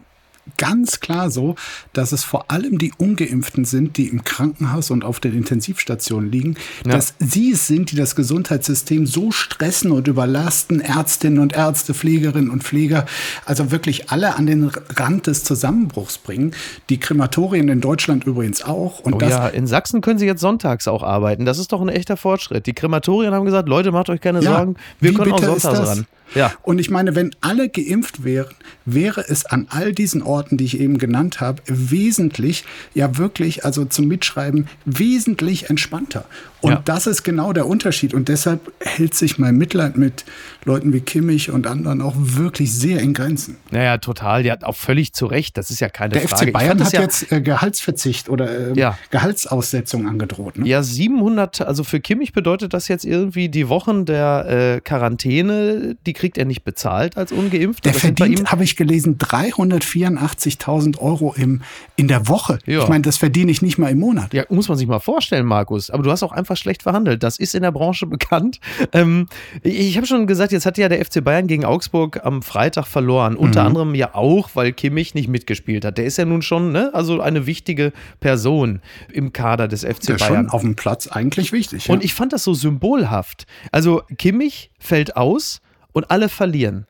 ganz 0.56 1.00
klar 1.00 1.30
so, 1.30 1.56
dass 1.92 2.12
es 2.12 2.24
vor 2.24 2.50
allem 2.50 2.78
die 2.78 2.92
Ungeimpften 2.96 3.64
sind, 3.64 3.96
die 3.96 4.08
im 4.08 4.24
Krankenhaus 4.24 4.90
und 4.90 5.04
auf 5.04 5.20
den 5.20 5.34
Intensivstationen 5.34 6.30
liegen, 6.30 6.56
ja. 6.84 6.92
dass 6.92 7.14
sie 7.18 7.52
es 7.52 7.66
sind, 7.66 7.90
die 7.90 7.96
das 7.96 8.16
Gesundheitssystem 8.16 9.06
so 9.06 9.30
stressen 9.30 9.90
und 9.90 10.08
überlasten, 10.08 10.80
Ärztinnen 10.80 11.38
und 11.38 11.54
Ärzte, 11.54 11.94
Pflegerinnen 11.94 12.50
und 12.50 12.62
Pfleger, 12.62 13.06
also 13.44 13.70
wirklich 13.70 14.10
alle 14.10 14.36
an 14.36 14.46
den 14.46 14.70
Rand 14.96 15.26
des 15.26 15.44
Zusammenbruchs 15.44 16.18
bringen. 16.18 16.54
Die 16.88 16.98
Krematorien 16.98 17.68
in 17.68 17.80
Deutschland 17.80 18.24
übrigens 18.24 18.62
auch. 18.62 19.00
Und 19.00 19.14
oh 19.14 19.18
das 19.18 19.30
ja, 19.30 19.48
in 19.48 19.66
Sachsen 19.66 20.00
können 20.00 20.18
sie 20.18 20.26
jetzt 20.26 20.40
sonntags 20.40 20.88
auch 20.88 21.02
arbeiten. 21.02 21.44
Das 21.44 21.58
ist 21.58 21.72
doch 21.72 21.80
ein 21.80 21.88
echter 21.88 22.16
Fortschritt. 22.16 22.66
Die 22.66 22.72
Krematorien 22.72 23.34
haben 23.34 23.44
gesagt, 23.44 23.68
Leute, 23.68 23.92
macht 23.92 24.10
euch 24.10 24.20
keine 24.20 24.40
ja, 24.42 24.56
Sorgen, 24.56 24.76
wir 25.00 25.12
können 25.14 25.32
auch 25.32 25.42
sonntags 25.42 25.88
ran. 25.88 26.06
Ja. 26.34 26.52
Und 26.62 26.78
ich 26.78 26.90
meine, 26.90 27.14
wenn 27.14 27.34
alle 27.40 27.68
geimpft 27.68 28.24
wären, 28.24 28.54
wäre 28.84 29.24
es 29.28 29.46
an 29.46 29.66
all 29.70 29.92
diesen 29.92 30.22
Orten, 30.22 30.56
die 30.56 30.64
ich 30.64 30.80
eben 30.80 30.98
genannt 30.98 31.40
habe, 31.40 31.62
wesentlich, 31.66 32.64
ja 32.94 33.16
wirklich, 33.18 33.64
also 33.64 33.84
zum 33.84 34.06
Mitschreiben, 34.08 34.68
wesentlich 34.84 35.70
entspannter. 35.70 36.24
Und 36.66 36.72
ja. 36.72 36.82
das 36.84 37.06
ist 37.06 37.22
genau 37.22 37.52
der 37.52 37.68
Unterschied. 37.68 38.12
Und 38.12 38.26
deshalb 38.26 38.72
hält 38.80 39.14
sich 39.14 39.38
mein 39.38 39.56
Mitleid 39.56 39.96
mit 39.96 40.24
Leuten 40.64 40.92
wie 40.92 40.98
Kimmich 40.98 41.52
und 41.52 41.68
anderen 41.68 42.02
auch 42.02 42.14
wirklich 42.16 42.74
sehr 42.74 42.98
in 43.00 43.14
Grenzen. 43.14 43.56
Naja, 43.70 43.98
total. 43.98 44.44
Ja, 44.44 44.56
auch 44.62 44.74
völlig 44.74 45.12
zu 45.12 45.26
Recht. 45.26 45.56
Das 45.56 45.70
ist 45.70 45.78
ja 45.78 45.88
keine 45.88 46.14
der 46.14 46.22
Frage. 46.22 46.46
Der 46.46 46.48
FC 46.48 46.52
Bayern 46.52 46.84
hat 46.84 46.92
ja 46.92 47.02
jetzt 47.02 47.30
äh, 47.30 47.40
Gehaltsverzicht 47.40 48.28
oder 48.28 48.72
äh, 48.72 48.72
ja. 48.74 48.98
Gehaltsaussetzung 49.10 50.08
angedroht. 50.08 50.58
Ne? 50.58 50.66
Ja, 50.66 50.82
700, 50.82 51.60
also 51.60 51.84
für 51.84 52.00
Kimmich 52.00 52.32
bedeutet 52.32 52.74
das 52.74 52.88
jetzt 52.88 53.04
irgendwie 53.04 53.48
die 53.48 53.68
Wochen 53.68 54.06
der 54.06 54.76
äh, 54.76 54.80
Quarantäne, 54.80 55.96
die 56.04 56.12
kriegt 56.14 56.36
er 56.36 56.46
nicht 56.46 56.64
bezahlt 56.64 57.16
als 57.16 57.30
Ungeimpfter. 57.30 57.82
Der 57.82 57.92
das 57.92 58.00
verdient, 58.00 58.50
habe 58.50 58.64
ich 58.64 58.74
gelesen, 58.74 59.18
384.000 59.18 60.98
Euro 60.98 61.32
im, 61.36 61.62
in 61.94 62.08
der 62.08 62.26
Woche. 62.26 62.58
Ja. 62.66 62.82
Ich 62.82 62.88
meine, 62.88 63.02
das 63.02 63.18
verdiene 63.18 63.52
ich 63.52 63.62
nicht 63.62 63.78
mal 63.78 63.92
im 63.92 64.00
Monat. 64.00 64.34
Ja, 64.34 64.42
muss 64.48 64.68
man 64.68 64.76
sich 64.76 64.88
mal 64.88 64.98
vorstellen, 64.98 65.46
Markus. 65.46 65.90
Aber 65.90 66.02
du 66.02 66.10
hast 66.10 66.24
auch 66.24 66.32
einfach 66.32 66.55
schlecht 66.56 66.82
verhandelt. 66.82 67.22
Das 67.22 67.38
ist 67.38 67.54
in 67.54 67.62
der 67.62 67.72
Branche 67.72 68.06
bekannt. 68.06 68.60
Ähm, 68.92 69.28
ich 69.62 69.96
habe 69.96 70.06
schon 70.06 70.26
gesagt, 70.26 70.52
jetzt 70.52 70.66
hat 70.66 70.78
ja 70.78 70.88
der 70.88 71.04
FC 71.04 71.22
Bayern 71.22 71.46
gegen 71.46 71.64
Augsburg 71.64 72.24
am 72.24 72.42
Freitag 72.42 72.86
verloren. 72.86 73.34
Mhm. 73.34 73.38
Unter 73.38 73.64
anderem 73.64 73.94
ja 73.94 74.14
auch, 74.14 74.50
weil 74.54 74.72
Kimmich 74.72 75.14
nicht 75.14 75.28
mitgespielt 75.28 75.84
hat. 75.84 75.98
Der 75.98 76.04
ist 76.04 76.18
ja 76.18 76.24
nun 76.24 76.42
schon 76.42 76.72
ne, 76.72 76.90
also 76.92 77.20
eine 77.20 77.46
wichtige 77.46 77.92
Person 78.20 78.80
im 79.12 79.32
Kader 79.32 79.68
des 79.68 79.84
FC 79.84 80.06
der 80.06 80.14
Bayern. 80.14 80.34
Schon 80.34 80.50
auf 80.50 80.62
dem 80.62 80.76
Platz 80.76 81.06
eigentlich 81.06 81.52
wichtig. 81.52 81.86
Ja. 81.86 81.94
Und 81.94 82.04
ich 82.04 82.14
fand 82.14 82.32
das 82.32 82.44
so 82.44 82.54
symbolhaft. 82.54 83.46
Also 83.72 84.02
Kimmich 84.18 84.70
fällt 84.78 85.16
aus 85.16 85.60
und 85.92 86.10
alle 86.10 86.28
verlieren. 86.28 86.86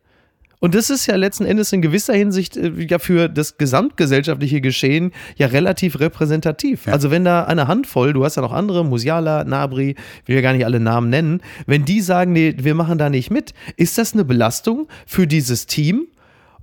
Und 0.60 0.74
das 0.74 0.90
ist 0.90 1.06
ja 1.06 1.16
letzten 1.16 1.44
Endes 1.44 1.72
in 1.72 1.82
gewisser 1.82 2.14
Hinsicht 2.14 2.56
äh, 2.56 2.72
ja 2.88 2.98
für 2.98 3.28
das 3.28 3.58
gesamtgesellschaftliche 3.58 4.60
Geschehen 4.60 5.12
ja 5.36 5.48
relativ 5.48 6.00
repräsentativ. 6.00 6.86
Ja. 6.86 6.92
Also 6.92 7.10
wenn 7.10 7.24
da 7.24 7.44
eine 7.44 7.68
Handvoll, 7.68 8.12
du 8.12 8.24
hast 8.24 8.36
ja 8.36 8.42
noch 8.42 8.52
andere, 8.52 8.84
Musiala, 8.84 9.44
Nabri, 9.44 9.96
will 10.24 10.36
ja 10.36 10.42
gar 10.42 10.52
nicht 10.52 10.64
alle 10.64 10.80
Namen 10.80 11.10
nennen, 11.10 11.42
wenn 11.66 11.84
die 11.84 12.00
sagen, 12.00 12.32
nee, 12.32 12.54
wir 12.58 12.74
machen 12.74 12.98
da 12.98 13.10
nicht 13.10 13.30
mit, 13.30 13.52
ist 13.76 13.98
das 13.98 14.14
eine 14.14 14.24
Belastung 14.24 14.88
für 15.06 15.26
dieses 15.26 15.66
Team? 15.66 16.06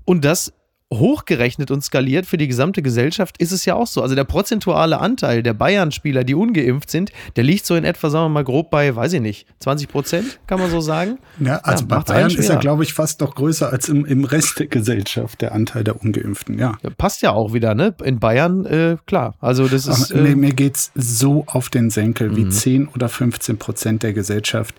Und 0.06 0.26
das 0.26 0.54
hochgerechnet 1.00 1.72
und 1.72 1.84
skaliert 1.84 2.26
für 2.26 2.38
die 2.38 2.48
gesamte 2.48 2.82
Gesellschaft 2.82 3.38
ist 3.38 3.52
es 3.52 3.66
ja 3.66 3.76
auch 3.76 3.88
so. 3.88 4.02
Also 4.02 4.16
der 4.16 4.24
prozentuale 4.24 5.00
Anteil 5.00 5.44
der 5.44 5.54
Bayern-Spieler, 5.54 6.24
die 6.24 6.36
ungeimpft 6.36 6.90
sind, 6.90 7.12
der 7.36 7.44
liegt 7.44 7.66
so 7.66 7.76
in 7.76 7.84
etwa, 7.84 8.10
sagen 8.10 8.26
wir 8.26 8.30
mal 8.30 8.44
grob 8.44 8.72
bei, 8.72 8.96
weiß 8.96 9.14
ich 9.14 9.22
nicht, 9.22 9.48
20 9.60 9.90
Prozent, 9.90 10.40
kann 10.48 10.60
man 10.60 10.70
so 10.70 10.82
sagen. 10.82 11.20
Ja, 11.40 11.58
also 11.58 11.84
ja, 11.84 11.88
bei 11.88 12.00
Bayern 12.00 12.32
ist 12.32 12.50
er, 12.50 12.58
glaube 12.58 12.84
ich, 12.84 12.94
fast 12.94 13.22
noch 13.22 13.36
größer 13.36 13.72
als 13.72 13.90
im, 13.90 14.06
im 14.06 14.24
Rest 14.24 14.60
der 14.60 14.68
Gesellschaft, 14.68 15.42
der 15.42 15.54
Anteil 15.54 15.84
der 15.84 16.02
Ungeimpften, 16.02 16.58
ja. 16.58 16.78
ja 16.82 16.90
passt 16.98 17.22
ja 17.22 17.32
auch 17.32 17.54
wieder, 17.54 17.76
ne? 17.76 17.94
In 18.04 18.20
Bayern, 18.20 18.66
äh, 18.66 18.98
klar. 19.06 19.36
Also 19.40 19.68
das 19.68 19.88
ist. 19.88 20.12
Aber, 20.12 20.26
äh, 20.26 20.36
mir 20.36 20.54
geht 20.54 20.76
es 20.76 20.92
so 20.96 21.44
auf 21.48 21.70
den 21.70 21.90
Senkel 21.90 22.36
wie 22.36 22.48
10 22.48 22.84
mhm. 22.84 22.90
oder 22.96 23.10
15 23.10 23.58
Prozent 23.58 24.04
der 24.04 24.14
Gesellschaft. 24.14 24.76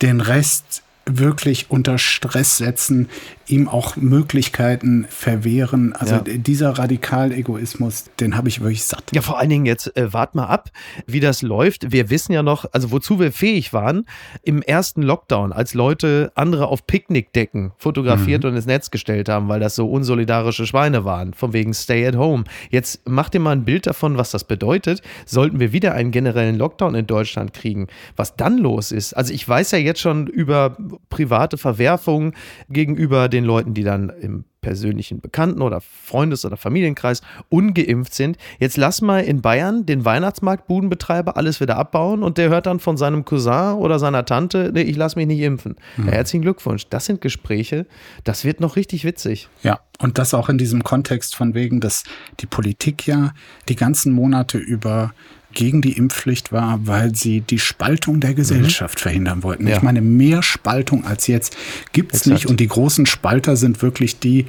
Den 0.00 0.20
Rest 0.20 0.82
wirklich 1.06 1.70
unter 1.70 1.98
Stress 1.98 2.58
setzen, 2.58 3.08
ihm 3.46 3.68
auch 3.68 3.96
Möglichkeiten 3.96 5.06
verwehren. 5.08 5.92
Also 5.94 6.14
ja. 6.14 6.22
dieser 6.22 6.70
Radikalegoismus, 6.70 8.06
den 8.20 8.36
habe 8.36 8.48
ich 8.48 8.60
wirklich 8.60 8.84
satt. 8.84 9.04
Ja, 9.12 9.20
vor 9.20 9.38
allen 9.38 9.50
Dingen 9.50 9.66
jetzt 9.66 9.96
äh, 9.96 10.12
wart 10.12 10.34
mal 10.34 10.46
ab, 10.46 10.70
wie 11.06 11.20
das 11.20 11.42
läuft. 11.42 11.92
Wir 11.92 12.08
wissen 12.08 12.32
ja 12.32 12.42
noch, 12.42 12.66
also 12.72 12.90
wozu 12.90 13.18
wir 13.18 13.32
fähig 13.32 13.72
waren 13.72 14.06
im 14.42 14.62
ersten 14.62 15.02
Lockdown, 15.02 15.52
als 15.52 15.74
Leute 15.74 16.32
andere 16.34 16.68
auf 16.68 16.86
Picknickdecken 16.86 17.72
fotografiert 17.76 18.44
mhm. 18.44 18.50
und 18.50 18.56
ins 18.56 18.66
Netz 18.66 18.90
gestellt 18.90 19.28
haben, 19.28 19.48
weil 19.48 19.60
das 19.60 19.74
so 19.74 19.90
unsolidarische 19.90 20.66
Schweine 20.66 21.04
waren, 21.04 21.34
von 21.34 21.52
wegen 21.52 21.74
Stay 21.74 22.06
at 22.06 22.16
Home. 22.16 22.44
Jetzt 22.70 23.02
mach 23.06 23.28
dir 23.28 23.40
mal 23.40 23.52
ein 23.52 23.64
Bild 23.64 23.86
davon, 23.86 24.16
was 24.16 24.30
das 24.30 24.44
bedeutet. 24.44 25.02
Sollten 25.26 25.60
wir 25.60 25.72
wieder 25.72 25.94
einen 25.94 26.12
generellen 26.12 26.56
Lockdown 26.56 26.94
in 26.94 27.06
Deutschland 27.06 27.52
kriegen, 27.52 27.88
was 28.16 28.36
dann 28.36 28.58
los 28.58 28.92
ist. 28.92 29.14
Also 29.14 29.34
ich 29.34 29.46
weiß 29.46 29.72
ja 29.72 29.78
jetzt 29.78 30.00
schon 30.00 30.26
über 30.26 30.76
private 31.10 31.58
Verwerfungen 31.58 32.34
gegenüber 32.68 33.28
den 33.28 33.44
Leuten, 33.44 33.74
die 33.74 33.84
dann 33.84 34.10
im 34.10 34.44
persönlichen 34.62 35.20
Bekannten- 35.20 35.60
oder 35.60 35.80
Freundes- 35.80 36.44
oder 36.46 36.56
Familienkreis 36.56 37.20
ungeimpft 37.48 38.14
sind. 38.14 38.38
Jetzt 38.58 38.76
lass 38.76 39.02
mal 39.02 39.18
in 39.18 39.42
Bayern 39.42 39.84
den 39.84 40.04
Weihnachtsmarktbudenbetreiber 40.04 41.36
alles 41.36 41.60
wieder 41.60 41.76
abbauen 41.76 42.22
und 42.22 42.38
der 42.38 42.48
hört 42.48 42.66
dann 42.66 42.78
von 42.78 42.96
seinem 42.96 43.24
Cousin 43.24 43.74
oder 43.74 43.98
seiner 43.98 44.24
Tante, 44.24 44.70
nee, 44.72 44.82
ich 44.82 44.96
lass 44.96 45.16
mich 45.16 45.26
nicht 45.26 45.40
impfen. 45.40 45.76
Mhm. 45.96 46.06
Ja, 46.06 46.12
herzlichen 46.12 46.42
Glückwunsch. 46.42 46.86
Das 46.88 47.06
sind 47.06 47.20
Gespräche, 47.20 47.86
das 48.22 48.44
wird 48.44 48.60
noch 48.60 48.76
richtig 48.76 49.04
witzig. 49.04 49.48
Ja, 49.64 49.80
und 49.98 50.18
das 50.18 50.32
auch 50.32 50.48
in 50.48 50.58
diesem 50.58 50.84
Kontext 50.84 51.34
von 51.34 51.54
wegen, 51.54 51.80
dass 51.80 52.04
die 52.40 52.46
Politik 52.46 53.06
ja 53.06 53.32
die 53.68 53.76
ganzen 53.76 54.12
Monate 54.12 54.58
über 54.58 55.12
gegen 55.52 55.82
die 55.82 55.92
Impfpflicht 55.92 56.52
war, 56.52 56.80
weil 56.86 57.14
sie 57.14 57.40
die 57.40 57.58
Spaltung 57.58 58.20
der 58.20 58.34
Gesellschaft 58.34 58.98
mhm. 58.98 59.02
verhindern 59.02 59.42
wollten. 59.42 59.66
Ja. 59.66 59.76
Ich 59.76 59.82
meine, 59.82 60.00
mehr 60.00 60.42
Spaltung 60.42 61.04
als 61.04 61.26
jetzt 61.26 61.56
gibt 61.92 62.14
es 62.14 62.26
nicht. 62.26 62.46
Und 62.46 62.60
die 62.60 62.68
großen 62.68 63.06
Spalter 63.06 63.56
sind 63.56 63.82
wirklich 63.82 64.18
die, 64.18 64.46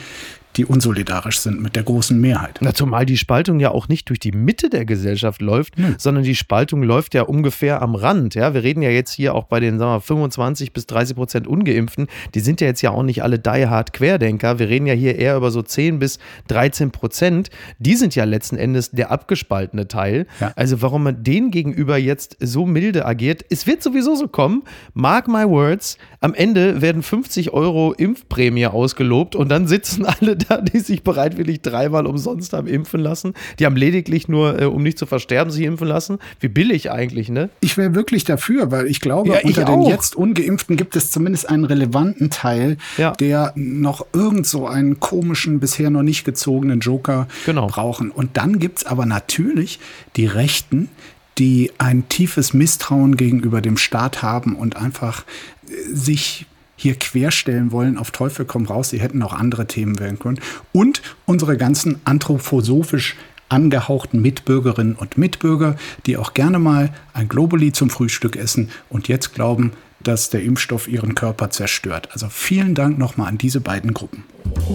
die 0.55 0.65
unsolidarisch 0.65 1.39
sind 1.39 1.61
mit 1.61 1.75
der 1.75 1.83
großen 1.83 2.19
Mehrheit. 2.19 2.59
Na, 2.61 2.73
zumal 2.73 3.05
die 3.05 3.17
Spaltung 3.17 3.59
ja 3.59 3.71
auch 3.71 3.87
nicht 3.87 4.09
durch 4.09 4.19
die 4.19 4.31
Mitte 4.31 4.69
der 4.69 4.85
Gesellschaft 4.85 5.41
läuft, 5.41 5.77
hm. 5.77 5.95
sondern 5.97 6.23
die 6.23 6.35
Spaltung 6.35 6.83
läuft 6.83 7.13
ja 7.13 7.23
ungefähr 7.23 7.81
am 7.81 7.95
Rand. 7.95 8.35
Ja, 8.35 8.53
wir 8.53 8.63
reden 8.63 8.81
ja 8.81 8.89
jetzt 8.89 9.11
hier 9.11 9.35
auch 9.35 9.45
bei 9.45 9.59
den 9.59 9.79
sagen 9.79 9.91
wir, 9.91 10.01
25 10.01 10.73
bis 10.73 10.85
30 10.87 11.15
Prozent 11.15 11.47
Ungeimpften. 11.47 12.07
Die 12.35 12.39
sind 12.39 12.61
ja 12.61 12.67
jetzt 12.67 12.81
ja 12.81 12.91
auch 12.91 13.03
nicht 13.03 13.23
alle 13.23 13.39
diehard 13.39 13.93
Querdenker. 13.93 14.59
Wir 14.59 14.69
reden 14.69 14.85
ja 14.85 14.93
hier 14.93 15.17
eher 15.17 15.35
über 15.35 15.51
so 15.51 15.61
10 15.61 15.99
bis 15.99 16.19
13 16.47 16.91
Prozent. 16.91 17.49
Die 17.79 17.95
sind 17.95 18.15
ja 18.15 18.23
letzten 18.23 18.57
Endes 18.57 18.91
der 18.91 19.11
abgespaltene 19.11 19.87
Teil. 19.87 20.27
Ja. 20.39 20.53
Also 20.55 20.81
warum 20.81 21.03
man 21.03 21.23
denen 21.23 21.51
gegenüber 21.51 21.97
jetzt 21.97 22.37
so 22.39 22.65
milde 22.65 23.05
agiert, 23.05 23.45
es 23.49 23.67
wird 23.67 23.83
sowieso 23.83 24.15
so 24.15 24.27
kommen. 24.27 24.63
Mark 24.93 25.27
my 25.27 25.47
words. 25.47 25.97
Am 26.19 26.33
Ende 26.33 26.81
werden 26.81 27.03
50 27.03 27.51
Euro 27.51 27.93
Impfprämie 27.93 28.67
ausgelobt 28.67 29.35
und 29.35 29.49
dann 29.49 29.67
sitzen 29.67 30.05
alle 30.05 30.37
da, 30.49 30.57
die 30.61 30.79
sich 30.79 31.03
bereitwillig 31.03 31.61
dreimal 31.61 32.05
umsonst 32.05 32.53
haben 32.53 32.67
impfen 32.67 32.99
lassen. 32.99 33.33
Die 33.59 33.65
haben 33.65 33.75
lediglich 33.75 34.27
nur, 34.27 34.61
äh, 34.61 34.65
um 34.65 34.83
nicht 34.83 34.97
zu 34.97 35.05
versterben, 35.05 35.51
sich 35.51 35.63
impfen 35.63 35.87
lassen. 35.87 36.19
Wie 36.39 36.47
billig 36.47 36.91
eigentlich, 36.91 37.29
ne? 37.29 37.49
Ich 37.61 37.77
wäre 37.77 37.95
wirklich 37.95 38.23
dafür, 38.23 38.71
weil 38.71 38.87
ich 38.87 38.99
glaube, 38.99 39.29
ja, 39.29 39.39
unter 39.43 39.65
den 39.65 39.81
jetzt 39.83 40.15
Ungeimpften 40.15 40.77
gibt 40.77 40.95
es 40.95 41.11
zumindest 41.11 41.49
einen 41.49 41.65
relevanten 41.65 42.29
Teil, 42.29 42.77
ja. 42.97 43.11
der 43.11 43.53
noch 43.55 44.05
irgend 44.13 44.47
so 44.47 44.67
einen 44.67 44.99
komischen, 44.99 45.59
bisher 45.59 45.89
noch 45.89 46.03
nicht 46.03 46.25
gezogenen 46.25 46.79
Joker 46.79 47.27
genau. 47.45 47.67
brauchen. 47.67 48.11
Und 48.11 48.37
dann 48.37 48.59
gibt 48.59 48.79
es 48.79 48.85
aber 48.85 49.05
natürlich 49.05 49.79
die 50.15 50.25
Rechten, 50.25 50.89
die 51.37 51.71
ein 51.77 52.07
tiefes 52.09 52.53
Misstrauen 52.53 53.17
gegenüber 53.17 53.61
dem 53.61 53.77
Staat 53.77 54.21
haben 54.21 54.55
und 54.55 54.75
einfach 54.75 55.23
äh, 55.67 55.73
sich 55.91 56.45
hier 56.83 56.95
querstellen 56.95 57.71
wollen, 57.71 57.97
auf 57.97 58.11
Teufel 58.11 58.45
komm 58.45 58.65
raus, 58.65 58.89
sie 58.89 58.99
hätten 58.99 59.23
auch 59.23 59.33
andere 59.33 59.67
Themen 59.67 59.99
wählen 59.99 60.19
können. 60.19 60.39
Und 60.73 61.01
unsere 61.25 61.57
ganzen 61.57 62.01
anthroposophisch 62.03 63.15
angehauchten 63.49 64.21
Mitbürgerinnen 64.21 64.95
und 64.95 65.17
Mitbürger, 65.17 65.77
die 66.05 66.17
auch 66.17 66.33
gerne 66.33 66.59
mal 66.59 66.93
ein 67.13 67.29
Globuli 67.29 67.71
zum 67.71 67.89
Frühstück 67.89 68.35
essen 68.35 68.69
und 68.89 69.07
jetzt 69.07 69.33
glauben, 69.33 69.71
dass 70.01 70.29
der 70.29 70.43
Impfstoff 70.43 70.89
ihren 70.89 71.15
Körper 71.15 71.49
zerstört. 71.49 72.09
Also 72.11 72.27
vielen 72.29 72.75
Dank 72.75 72.97
nochmal 72.97 73.29
an 73.29 73.37
diese 73.37 73.61
beiden 73.61 73.93
Gruppen. 73.93 74.25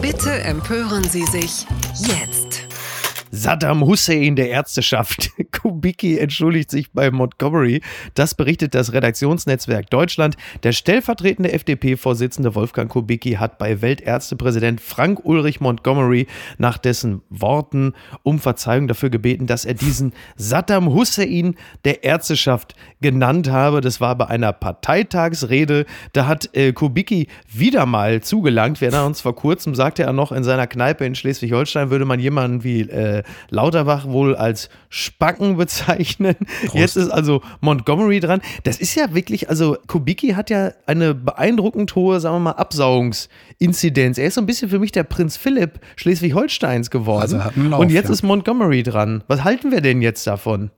Bitte 0.00 0.30
empören 0.30 1.04
Sie 1.04 1.26
sich 1.26 1.66
jetzt. 1.98 2.47
Saddam 3.30 3.84
Hussein 3.84 4.36
der 4.36 4.50
Ärzteschaft. 4.50 5.30
Kubicki 5.52 6.18
entschuldigt 6.18 6.70
sich 6.70 6.92
bei 6.92 7.10
Montgomery. 7.10 7.82
Das 8.14 8.34
berichtet 8.34 8.74
das 8.74 8.92
Redaktionsnetzwerk 8.92 9.90
Deutschland. 9.90 10.36
Der 10.62 10.72
stellvertretende 10.72 11.52
FDP-Vorsitzende 11.52 12.54
Wolfgang 12.54 12.90
Kubicki 12.90 13.32
hat 13.32 13.58
bei 13.58 13.80
Weltärztepräsident 13.82 14.80
Frank 14.80 15.24
Ulrich 15.24 15.60
Montgomery 15.60 16.26
nach 16.58 16.78
dessen 16.78 17.22
Worten 17.30 17.94
um 18.22 18.38
Verzeihung 18.38 18.88
dafür 18.88 19.10
gebeten, 19.10 19.46
dass 19.46 19.64
er 19.64 19.74
diesen 19.74 20.12
Saddam 20.36 20.92
Hussein 20.92 21.54
der 21.84 22.04
Ärzteschaft 22.04 22.74
genannt 23.00 23.50
habe. 23.50 23.80
Das 23.80 24.00
war 24.00 24.16
bei 24.16 24.26
einer 24.26 24.52
Parteitagsrede. 24.52 25.86
Da 26.12 26.26
hat 26.26 26.50
äh, 26.54 26.72
Kubicki 26.72 27.28
wieder 27.52 27.86
mal 27.86 28.22
zugelangt. 28.22 28.80
Wir 28.80 28.88
erinnern 28.88 29.06
uns 29.06 29.20
vor 29.20 29.34
kurzem, 29.34 29.74
sagte 29.74 30.02
er 30.02 30.12
noch, 30.12 30.32
in 30.32 30.44
seiner 30.44 30.66
Kneipe 30.66 31.04
in 31.04 31.14
Schleswig-Holstein 31.14 31.90
würde 31.90 32.04
man 32.04 32.20
jemanden 32.20 32.64
wie 32.64 32.80
äh, 32.82 33.17
Lauterbach 33.50 34.06
wohl 34.06 34.34
als 34.36 34.68
Spacken 34.88 35.56
bezeichnen. 35.56 36.36
Prost. 36.66 36.74
Jetzt 36.74 36.96
ist 36.96 37.10
also 37.10 37.42
Montgomery 37.60 38.20
dran. 38.20 38.40
Das 38.64 38.78
ist 38.78 38.94
ja 38.94 39.14
wirklich, 39.14 39.48
also 39.48 39.76
Kubicki 39.86 40.30
hat 40.30 40.50
ja 40.50 40.72
eine 40.86 41.14
beeindruckend 41.14 41.94
hohe, 41.94 42.20
sagen 42.20 42.36
wir 42.36 42.40
mal, 42.40 42.52
Absaugungsinzidenz. 42.52 44.18
Er 44.18 44.26
ist 44.26 44.34
so 44.34 44.40
ein 44.40 44.46
bisschen 44.46 44.70
für 44.70 44.78
mich 44.78 44.92
der 44.92 45.04
Prinz 45.04 45.36
Philipp 45.36 45.80
Schleswig-Holsteins 45.96 46.90
geworden. 46.90 47.22
Also 47.22 47.36
Lauf, 47.68 47.80
Und 47.80 47.90
jetzt 47.90 48.06
ja. 48.06 48.12
ist 48.12 48.22
Montgomery 48.22 48.82
dran. 48.82 49.22
Was 49.28 49.44
halten 49.44 49.70
wir 49.70 49.80
denn 49.80 50.02
jetzt 50.02 50.26
davon? 50.26 50.70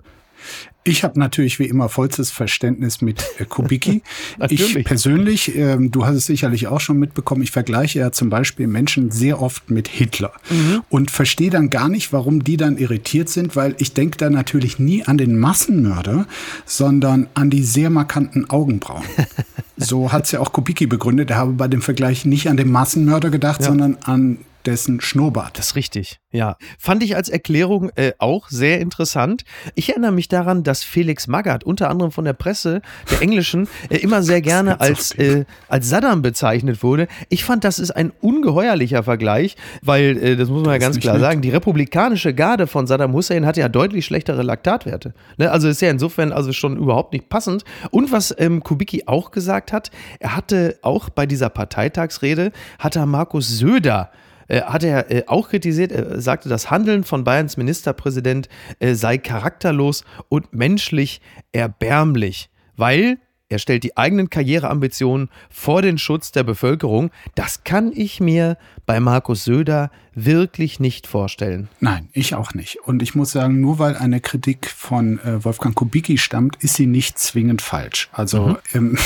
Ich 0.83 1.05
habe 1.05 1.21
natürlich 1.21 1.59
wie 1.59 1.67
immer 1.67 1.91
vollstes 1.91 2.31
Verständnis 2.31 3.03
mit 3.03 3.23
äh, 3.39 3.45
Kubicki. 3.45 4.03
ich 4.49 4.83
persönlich, 4.85 5.55
äh, 5.55 5.77
du 5.79 6.07
hast 6.07 6.17
es 6.17 6.27
sicherlich 6.27 6.69
auch 6.69 6.81
schon 6.81 6.99
mitbekommen, 6.99 7.43
ich 7.43 7.51
vergleiche 7.51 7.99
ja 7.99 8.13
zum 8.13 8.31
Beispiel 8.31 8.67
Menschen 8.67 9.11
sehr 9.11 9.43
oft 9.43 9.71
mit 9.71 9.89
Hitler 9.89 10.33
mhm. 10.49 10.83
und 10.89 11.11
verstehe 11.11 11.51
dann 11.51 11.69
gar 11.69 11.91
nicht, 11.91 12.15
warum 12.15 12.45
die 12.45 12.57
dann 12.57 12.79
irritiert 12.79 13.29
sind, 13.29 13.57
weil 13.57 13.75
ich 13.79 13.93
denke 13.93 14.17
da 14.17 14.31
natürlich 14.31 14.79
nie 14.79 15.05
an 15.05 15.19
den 15.19 15.39
Massenmörder, 15.39 16.27
sondern 16.65 17.29
an 17.35 17.51
die 17.51 17.63
sehr 17.63 17.91
markanten 17.91 18.49
Augenbrauen. 18.49 19.05
so 19.77 20.13
hat 20.13 20.25
es 20.25 20.33
ja 20.33 20.41
auch 20.41 20.53
Kubicki 20.53 20.87
begründet. 20.87 21.31
Er 21.31 21.37
habe 21.37 21.53
bei 21.53 21.69
dem 21.69 21.83
Vergleich 21.83 22.25
nicht 22.25 22.49
an 22.49 22.57
den 22.57 22.71
Massenmörder 22.71 23.29
gedacht, 23.29 23.61
ja. 23.61 23.67
sondern 23.67 23.99
an 24.03 24.39
dessen 24.67 25.01
Schnurrbart. 25.01 25.59
Das 25.59 25.69
ist 25.69 25.77
richtig, 25.77 26.21
ja. 26.31 26.57
Fand 26.79 27.03
ich 27.03 27.17
als 27.17 27.29
Erklärung 27.29 27.91
äh, 27.97 28.13
auch 28.19 28.49
sehr 28.49 28.81
interessant. 28.81 29.45
Ich 29.75 29.91
erinnere 29.91 30.13
mich 30.13 30.29
daran, 30.29 30.63
dass 30.63 30.85
Felix 30.85 31.27
Magath, 31.27 31.65
unter 31.65 31.91
anderem 31.91 32.13
von 32.13 32.25
der 32.25 32.33
Presse, 32.33 32.83
der 33.11 33.23
englischen, 33.23 33.69
äh, 33.89 33.99
immer 33.99 34.23
sehr 34.31 34.41
gerne 34.43 34.81
als, 34.81 35.13
äh, 35.13 35.45
als 35.69 35.89
Saddam 35.89 36.23
bezeichnet 36.23 36.83
wurde. 36.83 37.09
Ich 37.29 37.45
fand, 37.45 37.65
das 37.65 37.79
ist 37.79 37.91
ein 37.91 38.13
ungeheuerlicher 38.21 39.03
Vergleich, 39.03 39.57
weil, 39.83 40.17
äh, 40.19 40.37
das 40.37 40.49
muss 40.49 40.63
man 40.63 40.75
das 40.75 40.75
ja 40.75 40.79
ganz 40.79 41.01
klar 41.01 41.15
nett. 41.15 41.23
sagen, 41.23 41.43
die 41.43 41.51
republikanische 41.51 42.35
Garde 42.35 42.67
von 42.67 42.87
Saddam 42.87 43.13
Hussein 43.13 43.47
hatte 43.47 43.61
ja 43.61 43.69
deutlich 43.69 44.05
schlechtere 44.05 44.43
Laktatwerte. 44.43 45.15
Ne? 45.39 45.51
Also 45.51 45.69
ist 45.69 45.81
ja 45.81 45.91
insofern 45.91 46.33
also 46.33 46.53
schon 46.53 46.77
überhaupt 46.77 47.13
nicht 47.13 47.29
passend. 47.29 47.65
Und 47.91 48.13
was 48.13 48.35
ähm, 48.39 48.63
Kubicki 48.63 49.05
auch 49.07 49.31
gesagt 49.31 49.73
hat, 49.73 49.91
er 50.19 50.37
hatte 50.37 50.79
auch 50.83 51.09
bei 51.09 51.27
dieser 51.27 51.49
Parteitagsrede, 51.49 52.53
hat 52.79 52.97
er 52.97 53.07
Markus 53.07 53.49
Söder 53.49 54.11
hat 54.59 54.85
er 54.85 55.11
äh, 55.11 55.25
auch 55.27 55.49
kritisiert. 55.49 55.93
Er 55.93 56.21
sagte, 56.21 56.49
das 56.49 56.71
Handeln 56.71 57.05
von 57.05 57.25
Bayerns 57.25 57.57
Ministerpräsident 57.57 58.49
äh, 58.79 58.95
sei 58.95 59.19
charakterlos 59.19 60.05
und 60.29 60.53
menschlich 60.53 61.21
erbärmlich, 61.53 62.51
weil 62.77 63.19
er 63.51 63.59
stellt 63.59 63.85
die 63.85 63.97
eigenen 63.97 64.31
Karriereambitionen 64.31 65.29
vor 65.51 65.83
den 65.83 65.99
Schutz 65.99 66.33
der 66.33 66.45
Bevölkerung. 66.45 67.11
Das 67.35 67.65
kann 67.65 67.93
ich 67.95 68.21
mir 68.21 68.57
bei 68.87 69.01
Markus 69.01 69.45
Söder 69.45 69.91
wirklich 70.15 70.81
nicht 70.81 71.07
vorstellen. 71.07 71.69
Nein, 71.81 72.09
ich 72.13 72.35
auch 72.35 72.55
nicht. 72.55 72.79
Und 72.85 73.03
ich 73.03 73.15
muss 73.15 73.33
sagen, 73.33 73.61
nur 73.61 73.79
weil 73.79 73.97
eine 73.97 74.21
Kritik 74.21 74.67
von 74.69 75.19
äh, 75.19 75.45
Wolfgang 75.45 75.75
Kubicki 75.75 76.17
stammt, 76.17 76.57
ist 76.63 76.75
sie 76.75 76.87
nicht 76.87 77.19
zwingend 77.19 77.61
falsch. 77.61 78.09
Also 78.13 78.59
mhm. 78.73 78.97
ähm, 78.97 78.99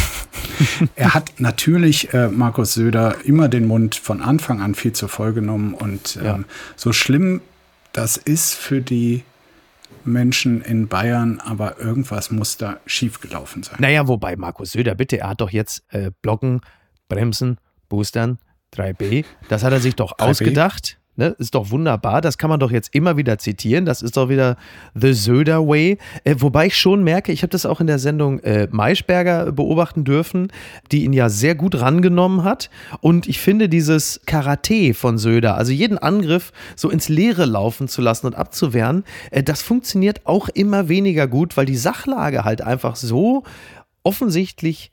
er 0.95 1.15
hat 1.15 1.33
natürlich 1.39 2.13
äh, 2.15 2.29
Markus 2.29 2.75
Söder 2.75 3.17
immer 3.25 3.49
den 3.49 3.67
Mund 3.67 3.97
von 3.97 4.21
Anfang 4.21 4.61
an 4.61 4.75
viel 4.75 4.93
zu 4.93 5.09
voll 5.09 5.33
genommen. 5.33 5.75
Und 5.75 6.17
ähm, 6.17 6.25
ja. 6.25 6.41
so 6.77 6.93
schlimm 6.93 7.41
das 7.95 8.17
ist 8.17 8.55
für 8.55 8.83
die 8.83 9.23
Menschen 10.07 10.61
in 10.63 10.89
Bayern, 10.89 11.41
aber 11.41 11.79
irgendwas 11.79 12.31
muss 12.31 12.57
da 12.57 12.79
schiefgelaufen 12.87 13.63
sein. 13.63 13.77
Naja, 13.79 14.07
wobei 14.09 14.37
Markus 14.37 14.73
Söder, 14.73 14.95
bitte, 14.95 15.19
er 15.19 15.31
hat 15.31 15.41
doch 15.41 15.51
jetzt 15.51 15.85
äh, 15.89 16.11
Blocken, 16.23 16.61
Bremsen, 17.09 17.59
Boostern, 17.89 18.39
3B. 18.75 19.25
Das 19.49 19.63
hat 19.63 19.73
er 19.73 19.81
sich 19.81 19.95
doch 19.95 20.17
3B? 20.17 20.23
ausgedacht. 20.23 20.99
Ne, 21.17 21.29
ist 21.39 21.55
doch 21.55 21.71
wunderbar, 21.71 22.21
das 22.21 22.39
kann 22.39 22.51
man 22.51 22.59
doch 22.59 22.73
jetzt 22.73 22.93
immer 22.93 23.17
wieder 23.17 23.39
zitieren. 23.39 23.85
Das 23.85 24.03
ist 24.03 24.17
doch 24.17 24.29
wieder 24.29 24.57
The 24.97 25.13
Söder 25.13 25.65
Way. 25.65 25.99
Äh, 26.25 26.35
wobei 26.39 26.67
ich 26.67 26.77
schon 26.77 27.05
merke, 27.05 27.31
ich 27.31 27.43
habe 27.43 27.51
das 27.51 27.67
auch 27.67 27.81
in 27.81 27.87
der 27.87 28.01
Sendung 28.01 28.41
äh, 28.41 28.67
Maischberger 28.73 29.53
beobachten 29.53 30.03
dürfen, 30.03 30.49
die 30.91 31.05
ihn 31.05 31.13
ja 31.13 31.29
sehr 31.29 31.55
gut 31.55 31.81
rangenommen 31.81 32.43
hat. 32.43 32.69
Und 33.01 33.29
ich 33.29 33.39
finde 33.39 33.69
dieses 33.69 34.23
Karate 34.27 34.93
von 34.93 35.17
Söder, 35.17 35.57
also 35.57 35.71
jeden 35.71 35.99
Angriff 35.99 36.53
so 36.75 36.91
ins 36.91 37.09
Leere 37.09 37.45
laufen 37.45 37.87
zu 37.87 38.03
lassen 38.03 38.27
und 38.27 38.35
abzuwehren, 38.35 39.05
äh, 39.31 39.45
das 39.45 39.63
funktioniert 39.63 40.23
auch 40.25 40.49
immer 40.49 40.89
weniger 40.89 41.29
gut, 41.29 41.57
weil 41.57 41.67
die 41.67 41.77
Sachlage 41.77 42.45
halt 42.45 42.61
einfach 42.61 42.97
so 42.97 43.45
offensichtlich 44.03 44.91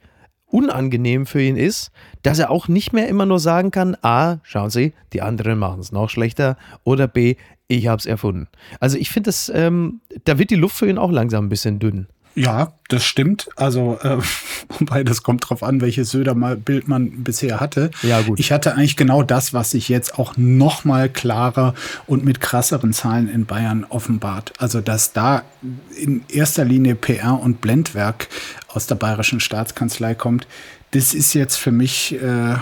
unangenehm 0.54 1.26
für 1.26 1.42
ihn 1.42 1.58
ist, 1.58 1.92
dass 2.24 2.40
er 2.40 2.52
auch 2.52 2.68
nicht 2.68 2.94
mehr 2.94 3.08
immer 3.08 3.26
nur 3.26 3.40
sagen 3.40 3.72
kann, 3.72 3.96
A, 4.02 4.38
schauen 4.44 4.70
Sie, 4.70 4.94
die 5.14 5.22
anderen 5.22 5.60
machen 5.60 5.80
es 5.80 5.92
noch 5.92 6.10
schlechter 6.10 6.58
oder 6.84 7.08
B, 7.08 7.36
ich 7.68 7.88
habe 7.88 8.00
es 8.00 8.06
erfunden. 8.06 8.48
Also 8.80 8.98
ich 8.98 9.10
finde, 9.10 9.32
ähm, 9.54 10.02
da 10.26 10.38
wird 10.38 10.50
die 10.50 10.56
Luft 10.56 10.76
für 10.76 10.90
ihn 10.90 10.98
auch 10.98 11.12
langsam 11.12 11.46
ein 11.46 11.50
bisschen 11.50 11.80
dünn. 11.80 12.08
Ja, 12.36 12.74
das 12.88 13.04
stimmt. 13.04 13.50
Also, 13.56 14.00
äh, 14.02 14.18
wobei 14.80 15.04
das 15.04 15.24
kommt 15.24 15.50
drauf 15.50 15.64
an, 15.64 15.82
welches 15.82 16.12
Söder-Bild 16.12 16.88
man 16.88 17.24
bisher 17.24 17.60
hatte. 17.60 17.92
Ja, 18.04 18.22
gut. 18.22 18.40
Ich 18.40 18.52
hatte 18.52 18.74
eigentlich 18.74 18.96
genau 18.98 19.24
das, 19.24 19.54
was 19.54 19.72
sich 19.72 19.90
jetzt 19.90 20.18
auch 20.18 20.38
noch 20.38 20.86
mal 20.86 21.10
klarer 21.10 21.74
und 22.08 22.24
mit 22.24 22.40
krasseren 22.40 22.94
Zahlen 22.94 23.28
in 23.28 23.46
Bayern 23.46 23.86
offenbart. 23.88 24.54
Also, 24.58 24.82
dass 24.82 25.14
da 25.14 25.44
in 25.98 26.24
erster 26.30 26.66
Linie 26.66 26.96
PR 26.96 27.40
und 27.40 27.62
Blendwerk 27.62 28.28
aus 28.68 28.88
der 28.88 28.96
bayerischen 28.96 29.40
Staatskanzlei 29.40 30.16
kommt, 30.16 30.48
das 30.92 31.14
ist 31.14 31.34
jetzt 31.34 31.56
für 31.56 31.72
mich 31.72 32.14
äh, 32.22 32.56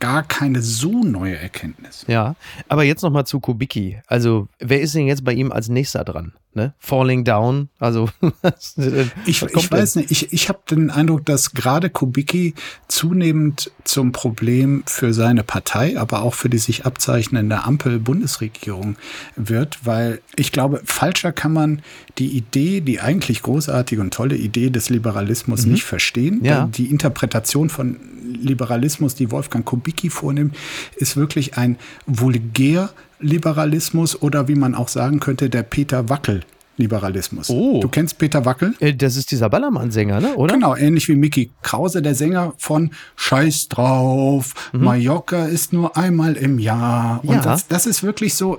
gar 0.00 0.22
keine 0.22 0.62
so 0.62 1.02
neue 1.02 1.36
Erkenntnis. 1.36 2.04
Ja, 2.08 2.34
aber 2.68 2.84
jetzt 2.84 3.02
noch 3.02 3.10
mal 3.10 3.24
zu 3.24 3.40
Kubicki. 3.40 4.00
Also, 4.06 4.48
wer 4.58 4.80
ist 4.80 4.94
denn 4.94 5.06
jetzt 5.06 5.24
bei 5.24 5.32
ihm 5.32 5.52
als 5.52 5.68
nächster 5.68 6.04
dran? 6.04 6.32
Ne? 6.54 6.72
Falling 6.78 7.24
Down, 7.24 7.68
also 7.78 8.08
ich, 9.26 9.42
ich 9.42 9.70
weiß 9.72 9.96
nicht, 9.96 10.10
ich, 10.10 10.32
ich 10.32 10.48
habe 10.48 10.60
den 10.70 10.90
Eindruck, 10.90 11.24
dass 11.24 11.52
gerade 11.52 11.90
Kubicki 11.90 12.54
zunehmend 12.86 13.72
zum 13.82 14.12
Problem 14.12 14.84
für 14.86 15.12
seine 15.12 15.42
Partei, 15.42 15.98
aber 15.98 16.22
auch 16.22 16.34
für 16.34 16.48
die 16.48 16.58
sich 16.58 16.86
abzeichnende 16.86 17.64
Ampel-Bundesregierung 17.64 18.96
wird, 19.34 19.84
weil 19.84 20.20
ich 20.36 20.52
glaube, 20.52 20.80
falscher 20.84 21.32
kann 21.32 21.52
man 21.52 21.82
die 22.18 22.28
Idee, 22.36 22.80
die 22.80 23.00
eigentlich 23.00 23.42
großartige 23.42 24.00
und 24.00 24.14
tolle 24.14 24.36
Idee 24.36 24.70
des 24.70 24.90
Liberalismus 24.90 25.66
mhm. 25.66 25.72
nicht 25.72 25.84
verstehen. 25.84 26.44
Ja. 26.44 26.66
Die 26.66 26.86
Interpretation 26.86 27.68
von 27.68 27.98
Liberalismus, 28.24 29.14
die 29.14 29.30
Wolfgang 29.30 29.64
Kubicki 29.64 30.10
vornimmt, 30.10 30.56
ist 30.96 31.16
wirklich 31.16 31.56
ein 31.56 31.76
vulgär 32.06 32.90
Liberalismus 33.24 34.20
oder 34.20 34.48
wie 34.48 34.54
man 34.54 34.74
auch 34.74 34.88
sagen 34.88 35.20
könnte, 35.20 35.50
der 35.50 35.62
Peter 35.62 36.08
Wackel 36.08 36.42
Liberalismus. 36.76 37.50
Oh. 37.50 37.80
Du 37.80 37.88
kennst 37.88 38.18
Peter 38.18 38.44
Wackel? 38.44 38.74
Äh, 38.80 38.94
das 38.94 39.16
ist 39.16 39.30
dieser 39.30 39.48
Ballermann-Sänger, 39.48 40.20
ne? 40.20 40.34
oder? 40.34 40.54
Genau, 40.54 40.74
ähnlich 40.74 41.08
wie 41.08 41.14
Mickey 41.14 41.50
Krause, 41.62 42.02
der 42.02 42.14
Sänger 42.14 42.52
von 42.58 42.90
Scheiß 43.16 43.68
drauf, 43.68 44.54
mhm. 44.72 44.84
Mallorca 44.84 45.44
ist 45.44 45.72
nur 45.72 45.96
einmal 45.96 46.34
im 46.34 46.58
Jahr. 46.58 47.20
Und 47.22 47.36
ja. 47.36 47.42
das, 47.42 47.68
das 47.68 47.86
ist 47.86 48.02
wirklich 48.02 48.34
so 48.34 48.58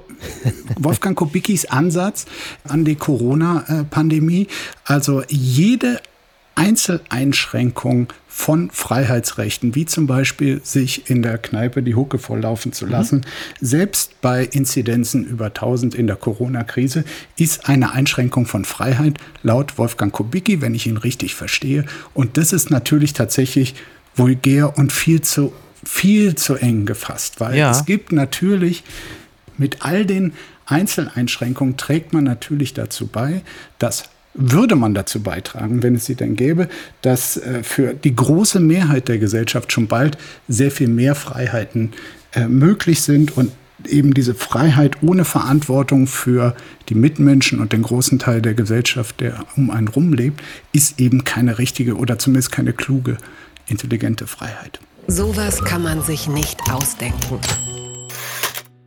Wolfgang 0.79 1.17
Kubickis 1.17 1.65
Ansatz 1.65 2.25
an 2.67 2.85
die 2.85 2.95
Corona-Pandemie. 2.95 4.47
Also 4.85 5.23
jede 5.27 5.99
Einzeleinschränkung 6.55 8.07
von 8.27 8.69
Freiheitsrechten, 8.71 9.75
wie 9.75 9.85
zum 9.85 10.07
Beispiel 10.07 10.61
sich 10.63 11.09
in 11.09 11.21
der 11.21 11.37
Kneipe 11.37 11.83
die 11.83 11.95
Hucke 11.95 12.17
volllaufen 12.17 12.73
zu 12.73 12.85
lassen, 12.85 13.17
mhm. 13.17 13.65
selbst 13.65 14.19
bei 14.21 14.43
Inzidenzen 14.43 15.25
über 15.25 15.47
1000 15.47 15.95
in 15.95 16.07
der 16.07 16.15
Corona-Krise, 16.15 17.03
ist 17.37 17.69
eine 17.69 17.91
Einschränkung 17.91 18.45
von 18.45 18.65
Freiheit 18.65 19.17
laut 19.43 19.77
Wolfgang 19.77 20.11
Kubicki, 20.11 20.61
wenn 20.61 20.75
ich 20.75 20.87
ihn 20.87 20.97
richtig 20.97 21.35
verstehe. 21.35 21.85
Und 22.13 22.37
das 22.37 22.53
ist 22.53 22.71
natürlich 22.71 23.13
tatsächlich 23.13 23.75
vulgär 24.15 24.77
und 24.77 24.91
viel 24.91 25.21
zu, 25.21 25.53
viel 25.85 26.35
zu 26.35 26.55
eng 26.55 26.85
gefasst, 26.85 27.39
weil 27.39 27.57
ja. 27.57 27.71
es 27.71 27.85
gibt 27.85 28.11
natürlich 28.11 28.83
mit 29.57 29.83
all 29.85 30.05
den 30.05 30.33
Einzeleinschränkungen 30.65 31.77
trägt 31.77 32.13
man 32.13 32.23
natürlich 32.23 32.73
dazu 32.73 33.07
bei, 33.07 33.43
dass 33.77 34.09
würde 34.35 34.75
man 34.75 34.93
dazu 34.93 35.21
beitragen, 35.23 35.81
wenn 35.81 35.95
es 35.95 36.05
sie 36.05 36.15
denn 36.15 36.35
gäbe, 36.35 36.67
dass 37.01 37.37
äh, 37.37 37.63
für 37.63 37.93
die 37.93 38.15
große 38.15 38.59
Mehrheit 38.59 39.07
der 39.07 39.17
Gesellschaft 39.17 39.71
schon 39.71 39.87
bald 39.87 40.17
sehr 40.47 40.71
viel 40.71 40.87
mehr 40.87 41.15
Freiheiten 41.15 41.93
äh, 42.33 42.47
möglich 42.47 43.01
sind 43.01 43.35
und 43.37 43.51
eben 43.87 44.13
diese 44.13 44.35
Freiheit 44.35 45.03
ohne 45.03 45.25
Verantwortung 45.25 46.07
für 46.07 46.55
die 46.89 46.95
Mitmenschen 46.95 47.59
und 47.59 47.73
den 47.73 47.83
großen 47.83 48.19
Teil 48.19 48.41
der 48.41 48.53
Gesellschaft, 48.53 49.19
der 49.19 49.45
um 49.55 49.69
einen 49.69 49.87
rumlebt, 49.87 50.41
ist 50.73 50.99
eben 50.99 51.23
keine 51.23 51.57
richtige 51.57 51.95
oder 51.95 52.17
zumindest 52.17 52.51
keine 52.51 52.73
kluge, 52.73 53.17
intelligente 53.67 54.27
Freiheit. 54.27 54.79
Sowas 55.07 55.63
kann 55.63 55.83
man 55.83 56.01
sich 56.01 56.27
nicht 56.27 56.59
ausdenken. 56.71 57.39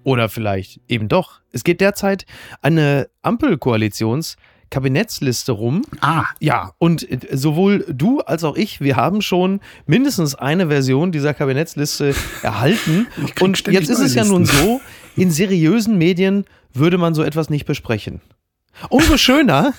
Oder 0.02 0.28
vielleicht 0.28 0.80
eben 0.88 1.08
doch. 1.08 1.40
Es 1.52 1.64
geht 1.64 1.80
derzeit 1.80 2.24
eine 2.62 3.08
Ampelkoalitions- 3.22 4.36
Kabinettsliste 4.70 5.52
rum. 5.52 5.82
Ah. 6.00 6.24
Ja, 6.40 6.72
und 6.78 7.10
äh, 7.10 7.36
sowohl 7.36 7.84
du 7.88 8.20
als 8.20 8.44
auch 8.44 8.56
ich, 8.56 8.80
wir 8.80 8.96
haben 8.96 9.22
schon 9.22 9.60
mindestens 9.86 10.34
eine 10.34 10.68
Version 10.68 11.12
dieser 11.12 11.34
Kabinettsliste 11.34 12.14
erhalten. 12.42 13.06
Und 13.40 13.66
jetzt 13.68 13.88
ist 13.88 14.00
es 14.00 14.14
ja 14.14 14.24
nun 14.24 14.44
so, 14.44 14.80
in 15.16 15.30
seriösen 15.30 15.98
Medien 15.98 16.44
würde 16.72 16.98
man 16.98 17.14
so 17.14 17.22
etwas 17.22 17.50
nicht 17.50 17.66
besprechen. 17.66 18.20
Umso 18.90 19.16
schöner, 19.16 19.74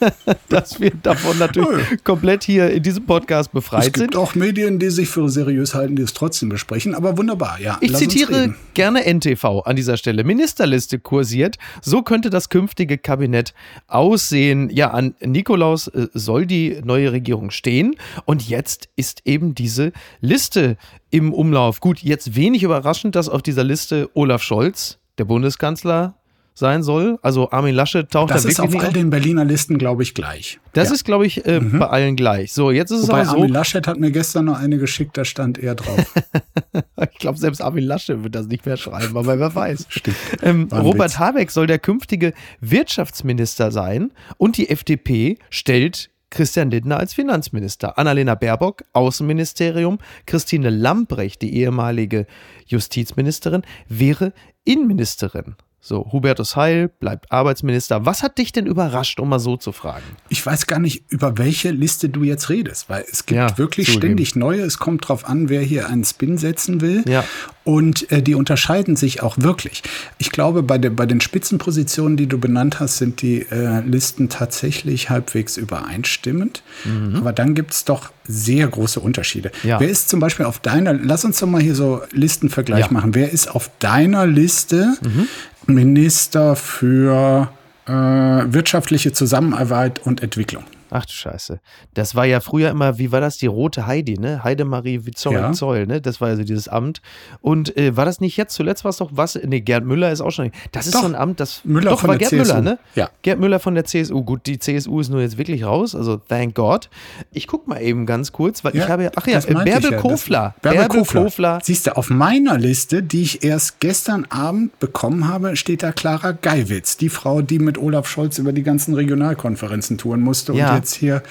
dass 0.48 0.80
wir 0.80 0.90
davon 0.90 1.38
natürlich 1.38 2.04
komplett 2.04 2.44
hier 2.44 2.70
in 2.70 2.82
diesem 2.82 3.04
Podcast 3.04 3.52
befreit 3.52 3.84
sind. 3.84 3.96
Es 3.96 4.00
gibt 4.02 4.14
sind. 4.14 4.22
auch 4.22 4.34
Medien, 4.34 4.78
die 4.78 4.90
sich 4.90 5.08
für 5.08 5.28
seriös 5.28 5.74
halten, 5.74 5.96
die 5.96 6.02
es 6.02 6.14
trotzdem 6.14 6.48
besprechen, 6.48 6.94
aber 6.94 7.18
wunderbar, 7.18 7.60
ja. 7.60 7.78
Ich 7.80 7.94
zitiere 7.94 8.54
gerne 8.74 9.04
NTV 9.12 9.62
an 9.64 9.76
dieser 9.76 9.96
Stelle. 9.96 10.24
Ministerliste 10.24 10.98
kursiert. 10.98 11.56
So 11.82 12.02
könnte 12.02 12.30
das 12.30 12.48
künftige 12.48 12.98
Kabinett 12.98 13.54
aussehen. 13.88 14.70
Ja, 14.70 14.90
an 14.90 15.14
Nikolaus 15.20 15.88
äh, 15.88 16.08
soll 16.14 16.46
die 16.46 16.80
neue 16.84 17.12
Regierung 17.12 17.50
stehen 17.50 17.96
und 18.24 18.48
jetzt 18.48 18.88
ist 18.96 19.22
eben 19.24 19.54
diese 19.54 19.92
Liste 20.20 20.76
im 21.10 21.32
Umlauf. 21.32 21.80
Gut, 21.80 22.00
jetzt 22.00 22.34
wenig 22.34 22.62
überraschend, 22.62 23.14
dass 23.14 23.28
auf 23.28 23.42
dieser 23.42 23.64
Liste 23.64 24.10
Olaf 24.14 24.42
Scholz, 24.42 24.98
der 25.18 25.24
Bundeskanzler, 25.24 26.14
sein 26.54 26.82
soll. 26.82 27.18
Also 27.22 27.50
Armin 27.50 27.74
Laschet 27.74 28.08
taucht 28.08 28.30
das 28.30 28.42
da 28.42 28.48
wirklich 28.48 28.56
Das 28.56 28.68
ist 28.68 28.76
auf 28.76 28.84
all 28.84 28.92
den 28.92 29.10
Berliner 29.10 29.44
Listen, 29.44 29.76
glaube 29.76 30.04
ich, 30.04 30.14
gleich. 30.14 30.60
Das 30.72 30.88
ja. 30.88 30.94
ist, 30.94 31.04
glaube 31.04 31.26
ich, 31.26 31.44
äh, 31.46 31.60
mhm. 31.60 31.80
bei 31.80 31.86
allen 31.88 32.16
gleich. 32.16 32.52
So, 32.52 32.70
jetzt 32.70 32.92
ist 32.92 33.08
Wobei 33.08 33.22
es 33.22 33.28
aber 33.28 33.38
so. 33.38 33.42
Armin 33.42 33.52
Laschet 33.52 33.86
hat 33.86 33.98
mir 33.98 34.12
gestern 34.12 34.46
noch 34.46 34.58
eine 34.58 34.78
geschickt, 34.78 35.18
da 35.18 35.24
stand 35.24 35.58
er 35.58 35.74
drauf. 35.74 36.14
ich 37.12 37.18
glaube, 37.18 37.38
selbst 37.38 37.60
Armin 37.60 37.84
Laschet 37.84 38.22
wird 38.22 38.34
das 38.34 38.46
nicht 38.46 38.64
mehr 38.64 38.76
schreiben, 38.76 39.16
aber 39.16 39.38
wer 39.38 39.54
weiß. 39.54 39.86
Stimmt. 39.88 40.16
Ähm, 40.42 40.68
Robert 40.72 41.10
Witz. 41.10 41.18
Habeck 41.18 41.50
soll 41.50 41.66
der 41.66 41.80
künftige 41.80 42.32
Wirtschaftsminister 42.60 43.72
sein 43.72 44.12
und 44.36 44.56
die 44.56 44.70
FDP 44.70 45.38
stellt 45.50 46.10
Christian 46.30 46.70
Lindner 46.70 46.98
als 46.98 47.14
Finanzminister, 47.14 47.96
Annalena 47.96 48.34
Baerbock, 48.34 48.82
Außenministerium, 48.92 49.98
Christine 50.26 50.70
Lambrecht, 50.70 51.42
die 51.42 51.56
ehemalige 51.56 52.26
Justizministerin, 52.66 53.62
wäre 53.88 54.32
Innenministerin. 54.64 55.54
So, 55.86 56.08
Hubertus 56.12 56.56
Heil 56.56 56.88
bleibt 56.88 57.30
Arbeitsminister. 57.30 58.06
Was 58.06 58.22
hat 58.22 58.38
dich 58.38 58.52
denn 58.52 58.64
überrascht, 58.64 59.20
um 59.20 59.28
mal 59.28 59.38
so 59.38 59.58
zu 59.58 59.70
fragen? 59.70 60.06
Ich 60.30 60.44
weiß 60.44 60.66
gar 60.66 60.78
nicht, 60.78 61.04
über 61.10 61.36
welche 61.36 61.72
Liste 61.72 62.08
du 62.08 62.22
jetzt 62.22 62.48
redest, 62.48 62.88
weil 62.88 63.04
es 63.12 63.26
gibt 63.26 63.36
ja, 63.36 63.58
wirklich 63.58 63.88
zugeben. 63.88 64.00
ständig 64.00 64.34
neue. 64.34 64.62
Es 64.62 64.78
kommt 64.78 65.06
drauf 65.06 65.28
an, 65.28 65.50
wer 65.50 65.60
hier 65.60 65.90
einen 65.90 66.02
Spin 66.02 66.38
setzen 66.38 66.80
will. 66.80 67.04
Ja. 67.06 67.22
Und 67.64 68.10
äh, 68.10 68.22
die 68.22 68.34
unterscheiden 68.34 68.96
sich 68.96 69.22
auch 69.22 69.36
wirklich. 69.38 69.82
Ich 70.16 70.30
glaube, 70.30 70.62
bei, 70.62 70.78
de, 70.78 70.90
bei 70.90 71.04
den 71.04 71.20
Spitzenpositionen, 71.20 72.16
die 72.16 72.28
du 72.28 72.38
benannt 72.38 72.80
hast, 72.80 72.96
sind 72.96 73.20
die 73.20 73.42
äh, 73.42 73.80
Listen 73.80 74.30
tatsächlich 74.30 75.10
halbwegs 75.10 75.58
übereinstimmend. 75.58 76.62
Mhm. 76.84 77.16
Aber 77.16 77.34
dann 77.34 77.54
gibt 77.54 77.72
es 77.74 77.84
doch 77.84 78.10
sehr 78.26 78.66
große 78.68 79.00
Unterschiede. 79.00 79.50
Ja. 79.62 79.80
Wer 79.80 79.88
ist 79.90 80.08
zum 80.08 80.20
Beispiel 80.20 80.46
auf 80.46 80.58
deiner, 80.58 80.94
lass 80.94 81.24
uns 81.26 81.40
doch 81.40 81.46
mal 81.46 81.60
hier 81.60 81.74
so 81.74 82.00
Listenvergleich 82.12 82.86
ja. 82.86 82.92
machen. 82.92 83.14
Wer 83.14 83.30
ist 83.30 83.50
auf 83.50 83.70
deiner 83.80 84.26
Liste 84.26 84.96
mhm. 85.02 85.28
Minister 85.66 86.56
für 86.56 87.48
äh, 87.86 87.92
wirtschaftliche 87.92 89.12
Zusammenarbeit 89.12 90.00
und 90.04 90.22
Entwicklung. 90.22 90.64
Ach 90.96 91.04
du 91.04 91.12
Scheiße. 91.12 91.58
Das 91.94 92.14
war 92.14 92.24
ja 92.24 92.38
früher 92.38 92.70
immer, 92.70 92.98
wie 92.98 93.10
war 93.10 93.20
das, 93.20 93.36
die 93.36 93.48
rote 93.48 93.88
Heidi, 93.88 94.16
ne? 94.16 94.44
Heidemarie 94.44 95.00
Zoll, 95.16 95.34
ja. 95.34 95.52
Zoll, 95.52 95.88
ne? 95.88 96.00
Das 96.00 96.20
war 96.20 96.28
also 96.28 96.44
dieses 96.44 96.68
Amt. 96.68 97.02
Und 97.40 97.76
äh, 97.76 97.96
war 97.96 98.04
das 98.04 98.20
nicht 98.20 98.36
jetzt 98.36 98.54
zuletzt, 98.54 98.84
war 98.84 98.90
es 98.90 98.98
doch 98.98 99.10
was? 99.12 99.34
Ne, 99.34 99.60
Gerd 99.60 99.84
Müller 99.84 100.12
ist 100.12 100.20
auch 100.20 100.30
schon. 100.30 100.52
Das 100.70 100.86
ist 100.86 100.94
doch, 100.94 101.00
so 101.00 101.06
ein 101.06 101.16
Amt, 101.16 101.40
das. 101.40 101.64
Müller 101.64 101.90
doch, 101.90 101.98
von 101.98 102.10
war 102.10 102.16
der 102.16 102.28
Gerd 102.28 102.44
CSU. 102.44 102.54
Müller, 102.54 102.62
ne? 102.62 102.78
Ja. 102.94 103.10
Gerd 103.22 103.40
Müller 103.40 103.58
von 103.58 103.74
der 103.74 103.86
CSU. 103.86 104.22
Gut, 104.22 104.46
die 104.46 104.60
CSU 104.60 105.00
ist 105.00 105.08
nur 105.08 105.20
jetzt 105.20 105.36
wirklich 105.36 105.64
raus, 105.64 105.96
also 105.96 106.16
thank 106.16 106.54
God. 106.54 106.88
Ich 107.32 107.48
guck 107.48 107.66
mal 107.66 107.82
eben 107.82 108.06
ganz 108.06 108.30
kurz, 108.30 108.62
weil 108.62 108.76
ja, 108.76 108.84
ich 108.84 108.88
habe 108.88 109.02
ja. 109.02 109.10
Ach 109.16 109.26
ja, 109.26 109.40
Bärbel 109.40 109.90
ja, 109.90 109.98
Kofler. 109.98 110.54
Bärbel 110.62 110.86
Kofler. 110.86 111.24
Kofler. 111.24 111.58
Siehst 111.60 111.88
du, 111.88 111.96
auf 111.96 112.08
meiner 112.08 112.56
Liste, 112.56 113.02
die 113.02 113.22
ich 113.22 113.42
erst 113.42 113.80
gestern 113.80 114.26
Abend 114.26 114.78
bekommen 114.78 115.26
habe, 115.26 115.56
steht 115.56 115.82
da 115.82 115.90
Clara 115.90 116.30
Geiwitz, 116.30 116.96
die 116.96 117.08
Frau, 117.08 117.42
die 117.42 117.58
mit 117.58 117.78
Olaf 117.78 118.06
Scholz 118.06 118.38
über 118.38 118.52
die 118.52 118.62
ganzen 118.62 118.94
Regionalkonferenzen 118.94 119.98
touren 119.98 120.20
musste 120.20 120.52
ja. 120.52 120.70
und 120.70 120.76
jetzt 120.76 120.83
hier 120.92 121.22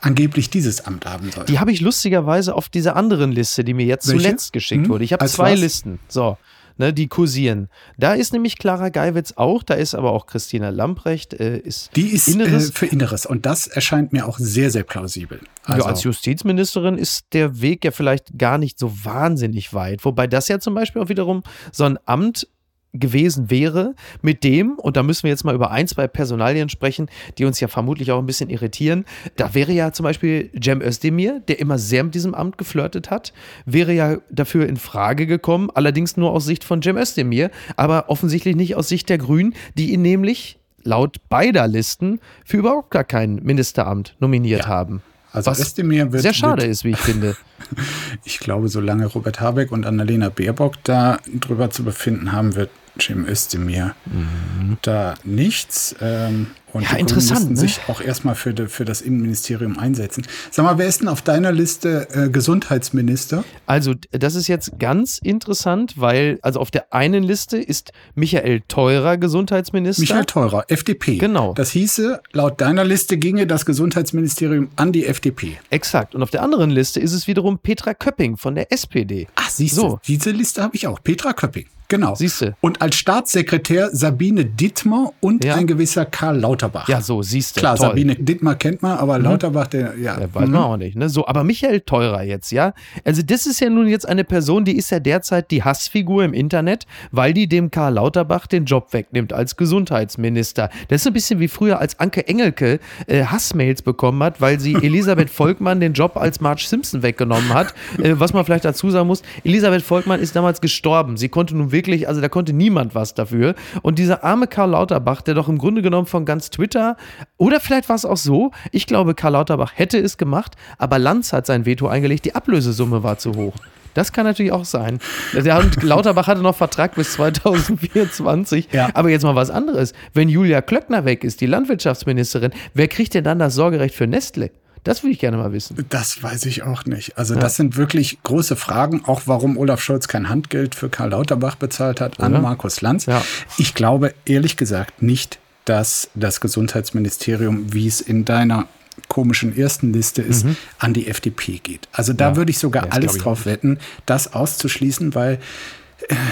angeblich 0.00 0.50
dieses 0.50 0.84
Amt 0.86 1.06
haben 1.06 1.30
soll. 1.30 1.44
Die 1.44 1.58
habe 1.58 1.72
ich 1.72 1.80
lustigerweise 1.80 2.54
auf 2.54 2.68
dieser 2.68 2.96
anderen 2.96 3.30
Liste, 3.30 3.62
die 3.62 3.74
mir 3.74 3.86
jetzt 3.86 4.08
Welche? 4.08 4.22
zuletzt 4.22 4.52
geschickt 4.52 4.84
hm? 4.84 4.88
wurde. 4.90 5.04
Ich 5.04 5.12
habe 5.12 5.24
zwei 5.26 5.52
was? 5.52 5.60
Listen. 5.60 6.00
So. 6.08 6.36
Ne, 6.80 6.94
die 6.94 7.08
kursieren. 7.08 7.68
Da 7.98 8.14
ist 8.14 8.32
nämlich 8.32 8.56
Clara 8.56 8.88
Geiwitz 8.88 9.34
auch, 9.36 9.62
da 9.62 9.74
ist 9.74 9.94
aber 9.94 10.12
auch 10.12 10.24
Christina 10.24 10.70
Lamprecht. 10.70 11.34
Äh, 11.34 11.58
ist 11.58 11.94
die 11.94 12.08
ist 12.08 12.26
Inneres. 12.26 12.70
Äh, 12.70 12.72
für 12.72 12.86
Inneres 12.86 13.26
und 13.26 13.44
das 13.44 13.66
erscheint 13.66 14.14
mir 14.14 14.26
auch 14.26 14.38
sehr, 14.38 14.70
sehr 14.70 14.84
plausibel. 14.84 15.40
Also, 15.64 15.82
ja, 15.82 15.86
als 15.86 16.04
Justizministerin 16.04 16.96
ist 16.96 17.26
der 17.34 17.60
Weg 17.60 17.84
ja 17.84 17.90
vielleicht 17.90 18.38
gar 18.38 18.56
nicht 18.56 18.78
so 18.78 19.04
wahnsinnig 19.04 19.74
weit. 19.74 20.06
Wobei 20.06 20.26
das 20.26 20.48
ja 20.48 20.58
zum 20.58 20.74
Beispiel 20.74 21.02
auch 21.02 21.10
wiederum 21.10 21.42
so 21.70 21.84
ein 21.84 21.98
Amt 22.06 22.48
gewesen 22.92 23.50
wäre, 23.50 23.94
mit 24.22 24.42
dem, 24.44 24.72
und 24.78 24.96
da 24.96 25.02
müssen 25.02 25.24
wir 25.24 25.30
jetzt 25.30 25.44
mal 25.44 25.54
über 25.54 25.70
ein, 25.70 25.86
zwei 25.86 26.08
Personalien 26.08 26.68
sprechen, 26.68 27.08
die 27.38 27.44
uns 27.44 27.60
ja 27.60 27.68
vermutlich 27.68 28.10
auch 28.12 28.18
ein 28.18 28.26
bisschen 28.26 28.50
irritieren. 28.50 29.04
Da 29.36 29.54
wäre 29.54 29.72
ja 29.72 29.92
zum 29.92 30.04
Beispiel 30.04 30.50
Cem 30.62 30.82
Özdemir, 30.82 31.40
der 31.46 31.60
immer 31.60 31.78
sehr 31.78 32.04
mit 32.04 32.14
diesem 32.14 32.34
Amt 32.34 32.58
geflirtet 32.58 33.10
hat, 33.10 33.32
wäre 33.64 33.92
ja 33.92 34.18
dafür 34.30 34.68
in 34.68 34.76
Frage 34.76 35.26
gekommen, 35.26 35.70
allerdings 35.72 36.16
nur 36.16 36.32
aus 36.32 36.44
Sicht 36.44 36.64
von 36.64 36.82
Cem 36.82 36.96
Özdemir, 36.96 37.50
aber 37.76 38.08
offensichtlich 38.08 38.56
nicht 38.56 38.74
aus 38.74 38.88
Sicht 38.88 39.08
der 39.08 39.18
Grünen, 39.18 39.54
die 39.76 39.92
ihn 39.92 40.02
nämlich 40.02 40.58
laut 40.82 41.18
beider 41.28 41.68
Listen 41.68 42.20
für 42.44 42.56
überhaupt 42.56 42.90
gar 42.90 43.04
kein 43.04 43.36
Ministeramt 43.36 44.16
nominiert 44.18 44.62
ja. 44.62 44.68
haben. 44.68 45.02
Also 45.32 45.50
Was 45.50 45.60
Özdemir 45.60 46.10
wird, 46.10 46.22
sehr 46.22 46.34
schade 46.34 46.62
wird, 46.62 46.72
ist, 46.72 46.84
wie 46.84 46.90
ich 46.90 46.98
finde. 46.98 47.36
ich 48.24 48.40
glaube, 48.40 48.68
solange 48.68 49.06
Robert 49.06 49.40
Habeck 49.40 49.70
und 49.70 49.86
Annalena 49.86 50.28
Baerbock 50.28 50.74
da 50.82 51.18
drüber 51.32 51.70
zu 51.70 51.84
befinden 51.84 52.32
haben, 52.32 52.56
wird 52.56 52.70
Cem 52.98 53.26
Özdemir 53.26 53.94
mhm. 54.06 54.78
da 54.82 55.14
nichts. 55.24 55.94
Ähm, 56.00 56.48
und 56.72 56.82
ja, 56.82 56.94
die 56.94 57.00
interessant. 57.00 57.50
Ne? 57.50 57.56
sich 57.56 57.80
auch 57.88 58.00
erstmal 58.00 58.34
für, 58.34 58.54
de, 58.54 58.68
für 58.68 58.84
das 58.84 59.00
Innenministerium 59.00 59.78
einsetzen. 59.78 60.26
Sag 60.50 60.64
mal, 60.64 60.78
wer 60.78 60.86
ist 60.86 61.00
denn 61.00 61.08
auf 61.08 61.22
deiner 61.22 61.52
Liste 61.52 62.08
äh, 62.12 62.28
Gesundheitsminister? 62.28 63.44
Also, 63.66 63.94
das 64.12 64.34
ist 64.34 64.48
jetzt 64.48 64.78
ganz 64.78 65.18
interessant, 65.18 65.94
weil, 65.96 66.38
also 66.42 66.60
auf 66.60 66.70
der 66.70 66.92
einen 66.92 67.22
Liste 67.22 67.58
ist 67.58 67.92
Michael 68.14 68.62
Teurer 68.68 69.16
Gesundheitsminister. 69.16 70.02
Michael 70.02 70.24
Teurer, 70.24 70.64
FDP. 70.68 71.18
Genau. 71.18 71.54
Das 71.54 71.70
hieße, 71.70 72.20
laut 72.32 72.60
deiner 72.60 72.84
Liste 72.84 73.18
ginge 73.18 73.46
das 73.46 73.66
Gesundheitsministerium 73.66 74.68
an 74.76 74.92
die 74.92 75.06
FDP. 75.06 75.58
Exakt. 75.70 76.14
Und 76.14 76.22
auf 76.22 76.30
der 76.30 76.42
anderen 76.42 76.70
Liste 76.70 77.00
ist 77.00 77.12
es 77.12 77.26
wiederum 77.26 77.58
Petra 77.58 77.94
Köpping 77.94 78.36
von 78.36 78.54
der 78.54 78.72
SPD. 78.72 79.26
Ach, 79.36 79.50
siehst 79.50 79.76
du, 79.76 79.80
so. 79.80 80.00
diese 80.06 80.30
Liste 80.30 80.62
habe 80.62 80.76
ich 80.76 80.86
auch. 80.86 81.02
Petra 81.02 81.32
Köpping. 81.32 81.66
Genau. 81.90 82.14
Siehst 82.14 82.40
du. 82.40 82.56
Und 82.60 82.80
als 82.80 82.94
Staatssekretär 82.96 83.90
Sabine 83.92 84.44
Dittmer 84.44 85.12
und 85.20 85.44
ja. 85.44 85.56
ein 85.56 85.66
gewisser 85.66 86.06
Karl 86.06 86.38
Lauterbach. 86.38 86.59
Ja, 86.88 87.00
so 87.00 87.22
siehst 87.22 87.56
du. 87.56 87.60
Klar, 87.60 87.76
Toll. 87.76 87.88
Sabine 87.88 88.14
Dittmer 88.16 88.54
kennt 88.54 88.82
man, 88.82 88.98
aber 88.98 89.18
mhm. 89.18 89.24
Lauterbach, 89.24 89.66
der, 89.68 89.96
ja. 89.98 90.16
Der 90.16 90.34
weiß 90.34 90.46
mhm. 90.46 90.52
man 90.52 90.62
auch 90.62 90.76
nicht, 90.76 90.96
ne? 90.96 91.08
So, 91.08 91.26
aber 91.26 91.44
Michael 91.44 91.80
Teurer 91.80 92.22
jetzt, 92.22 92.52
ja. 92.52 92.74
Also, 93.04 93.22
das 93.22 93.46
ist 93.46 93.60
ja 93.60 93.70
nun 93.70 93.88
jetzt 93.88 94.08
eine 94.08 94.24
Person, 94.24 94.64
die 94.64 94.76
ist 94.76 94.90
ja 94.90 95.00
derzeit 95.00 95.50
die 95.50 95.62
Hassfigur 95.62 96.24
im 96.24 96.32
Internet, 96.32 96.86
weil 97.10 97.32
die 97.32 97.48
dem 97.48 97.70
Karl 97.70 97.94
Lauterbach 97.94 98.46
den 98.46 98.64
Job 98.64 98.92
wegnimmt 98.92 99.32
als 99.32 99.56
Gesundheitsminister. 99.56 100.70
Das 100.88 101.02
ist 101.02 101.06
ein 101.06 101.12
bisschen 101.12 101.40
wie 101.40 101.48
früher, 101.48 101.78
als 101.78 101.98
Anke 101.98 102.26
Engelke 102.26 102.80
äh, 103.06 103.24
Hassmails 103.24 103.82
bekommen 103.82 104.22
hat, 104.22 104.40
weil 104.40 104.60
sie 104.60 104.74
Elisabeth 104.82 105.30
Volkmann 105.30 105.80
den 105.80 105.92
Job 105.92 106.16
als 106.16 106.40
Marge 106.40 106.64
Simpson 106.66 107.02
weggenommen 107.02 107.52
hat. 107.54 107.74
Äh, 108.02 108.14
was 108.18 108.32
man 108.32 108.44
vielleicht 108.44 108.64
dazu 108.64 108.90
sagen 108.90 109.06
muss, 109.06 109.22
Elisabeth 109.44 109.82
Volkmann 109.82 110.20
ist 110.20 110.36
damals 110.36 110.60
gestorben. 110.60 111.16
Sie 111.16 111.28
konnte 111.28 111.56
nun 111.56 111.72
wirklich, 111.72 112.08
also 112.08 112.20
da 112.20 112.28
konnte 112.28 112.52
niemand 112.52 112.94
was 112.94 113.14
dafür. 113.14 113.54
Und 113.82 113.98
dieser 113.98 114.24
arme 114.24 114.46
Karl 114.46 114.70
Lauterbach, 114.70 115.22
der 115.22 115.34
doch 115.34 115.48
im 115.48 115.58
Grunde 115.58 115.82
genommen 115.82 116.06
von 116.06 116.24
ganz 116.24 116.49
Twitter, 116.50 116.96
oder 117.36 117.60
vielleicht 117.60 117.88
war 117.88 117.96
es 117.96 118.04
auch 118.04 118.16
so, 118.16 118.50
ich 118.72 118.86
glaube, 118.86 119.14
Karl 119.14 119.32
Lauterbach 119.32 119.72
hätte 119.74 119.98
es 119.98 120.16
gemacht, 120.16 120.56
aber 120.78 120.98
Lanz 120.98 121.32
hat 121.32 121.46
sein 121.46 121.66
Veto 121.66 121.88
eingelegt, 121.88 122.24
die 122.24 122.34
Ablösesumme 122.34 123.02
war 123.02 123.18
zu 123.18 123.34
hoch. 123.34 123.54
Das 123.94 124.12
kann 124.12 124.24
natürlich 124.24 124.52
auch 124.52 124.64
sein. 124.64 125.00
Und 125.34 125.82
Lauterbach 125.82 126.26
hatte 126.26 126.42
noch 126.42 126.56
Vertrag 126.56 126.94
bis 126.94 127.14
2024. 127.14 128.68
Ja. 128.72 128.90
Aber 128.94 129.10
jetzt 129.10 129.24
mal 129.24 129.34
was 129.34 129.50
anderes. 129.50 129.94
Wenn 130.14 130.28
Julia 130.28 130.62
Klöckner 130.62 131.04
weg 131.04 131.24
ist, 131.24 131.40
die 131.40 131.46
Landwirtschaftsministerin, 131.46 132.52
wer 132.74 132.88
kriegt 132.88 133.14
denn 133.14 133.24
dann 133.24 133.38
das 133.38 133.54
Sorgerecht 133.54 133.94
für 133.94 134.06
Nestle? 134.06 134.52
Das 134.84 135.02
würde 135.02 135.12
ich 135.12 135.18
gerne 135.18 135.36
mal 135.36 135.52
wissen. 135.52 135.84
Das 135.90 136.22
weiß 136.22 136.46
ich 136.46 136.62
auch 136.62 136.86
nicht. 136.86 137.18
Also 137.18 137.34
ja. 137.34 137.40
das 137.40 137.56
sind 137.56 137.76
wirklich 137.76 138.22
große 138.22 138.56
Fragen, 138.56 139.04
auch 139.04 139.22
warum 139.26 139.58
Olaf 139.58 139.82
Scholz 139.82 140.08
kein 140.08 140.28
Handgeld 140.30 140.74
für 140.74 140.88
Karl 140.88 141.10
Lauterbach 141.10 141.56
bezahlt 141.56 142.00
hat 142.00 142.18
an 142.20 142.40
Markus 142.40 142.80
Lanz. 142.80 143.06
Ja. 143.06 143.22
Ich 143.58 143.74
glaube 143.74 144.14
ehrlich 144.24 144.56
gesagt 144.56 145.02
nicht, 145.02 145.38
dass 145.64 146.10
das 146.14 146.40
Gesundheitsministerium, 146.40 147.72
wie 147.72 147.86
es 147.86 148.00
in 148.00 148.24
deiner 148.24 148.66
komischen 149.08 149.56
ersten 149.56 149.92
Liste 149.92 150.22
ist, 150.22 150.44
mhm. 150.44 150.56
an 150.78 150.94
die 150.94 151.08
FDP 151.08 151.58
geht. 151.58 151.88
Also 151.92 152.12
da 152.12 152.30
ja. 152.30 152.36
würde 152.36 152.50
ich 152.50 152.58
sogar 152.58 152.92
alles 152.92 153.16
drauf 153.18 153.46
wetten, 153.46 153.78
das 154.06 154.32
auszuschließen, 154.32 155.14
weil 155.14 155.38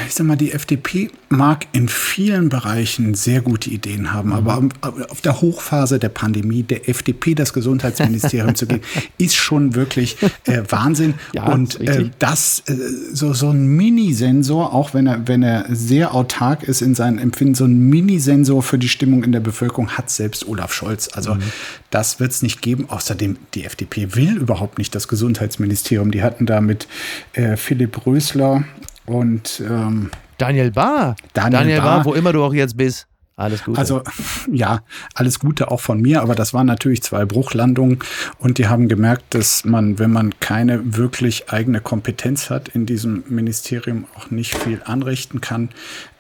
ich 0.07 0.15
sag 0.15 0.27
mal, 0.27 0.37
die 0.37 0.53
FDP 0.53 1.11
mag 1.29 1.67
in 1.73 1.89
vielen 1.89 2.49
Bereichen 2.49 3.15
sehr 3.15 3.43
gute 3.43 3.71
Ideen 3.71 4.13
haben, 4.13 4.31
mhm. 4.31 4.35
aber 4.35 4.69
auf 5.09 5.21
der 5.21 5.41
Hochphase 5.41 5.99
der 5.99 6.09
Pandemie 6.09 6.63
der 6.63 6.89
FDP 6.89 7.35
das 7.35 7.53
Gesundheitsministerium 7.53 8.55
zu 8.55 8.67
geben, 8.67 8.83
ist 9.19 9.37
schon 9.37 9.75
wirklich 9.75 10.17
äh, 10.45 10.63
Wahnsinn. 10.69 11.15
Ja, 11.35 11.45
und 11.53 11.81
äh, 11.81 12.11
das 12.19 12.63
äh, 12.67 12.75
so, 13.13 13.35
so 13.35 13.51
ein 13.51 13.67
Minisensor, 13.67 14.73
auch 14.73 14.95
wenn 14.95 15.07
er, 15.07 15.29
wenn 15.29 15.43
er 15.43 15.67
sehr 15.69 16.15
autark 16.15 16.63
ist 16.63 16.81
in 16.81 16.95
seinem 16.95 17.19
Empfinden, 17.19 17.55
so 17.55 17.65
ein 17.65 17.79
Minisensor 17.79 18.63
für 18.63 18.79
die 18.79 18.89
Stimmung 18.89 19.25
in 19.25 19.33
der 19.33 19.41
Bevölkerung 19.41 19.91
hat 19.91 20.11
selbst 20.11 20.49
Olaf 20.49 20.73
Scholz. 20.73 21.11
Also 21.13 21.35
mhm. 21.35 21.43
das 21.91 22.19
wird 22.19 22.33
es 22.33 22.43
nicht 22.43 22.63
geben. 22.63 22.87
Außerdem, 22.89 23.37
die 23.55 23.65
FDP 23.65 24.15
will 24.15 24.39
überhaupt 24.39 24.79
nicht 24.79 24.95
das 24.95 25.07
Gesundheitsministerium. 25.07 26.11
Die 26.11 26.23
hatten 26.23 26.47
da 26.47 26.61
mit 26.61 26.89
äh, 27.35 27.57
Philipp 27.57 28.07
Rösler 28.07 28.65
und 29.09 29.63
ähm, 29.69 30.11
Daniel 30.39 30.71
Bahr. 30.71 31.17
Daniel, 31.33 31.53
Daniel 31.53 31.81
Bahr, 31.81 32.05
wo 32.05 32.15
immer 32.15 32.33
du 32.33 32.45
auch 32.45 32.55
jetzt 32.55 32.77
bist. 32.77 33.07
Alles 33.39 33.65
Gute. 33.65 33.79
Also 33.79 34.03
ja, 34.53 34.81
alles 35.15 35.39
Gute 35.39 35.71
auch 35.71 35.81
von 35.81 36.01
mir, 36.01 36.23
aber 36.23 36.35
das 36.35 36.53
waren 36.55 36.67
natürlich 36.67 37.03
zwei 37.03 37.25
Bruchlandungen 37.25 38.01
und 38.39 38.59
die 38.59 38.67
haben 38.67 38.89
gemerkt, 38.89 39.33
dass 39.35 39.65
man, 39.65 40.01
wenn 40.01 40.11
man 40.11 40.39
keine 40.41 40.97
wirklich 40.97 41.51
eigene 41.51 41.81
Kompetenz 41.81 42.51
hat 42.51 42.69
in 42.69 42.85
diesem 42.85 43.23
Ministerium, 43.29 44.07
auch 44.17 44.33
nicht 44.33 44.57
viel 44.57 44.83
anrichten 44.85 45.41
kann. 45.41 45.69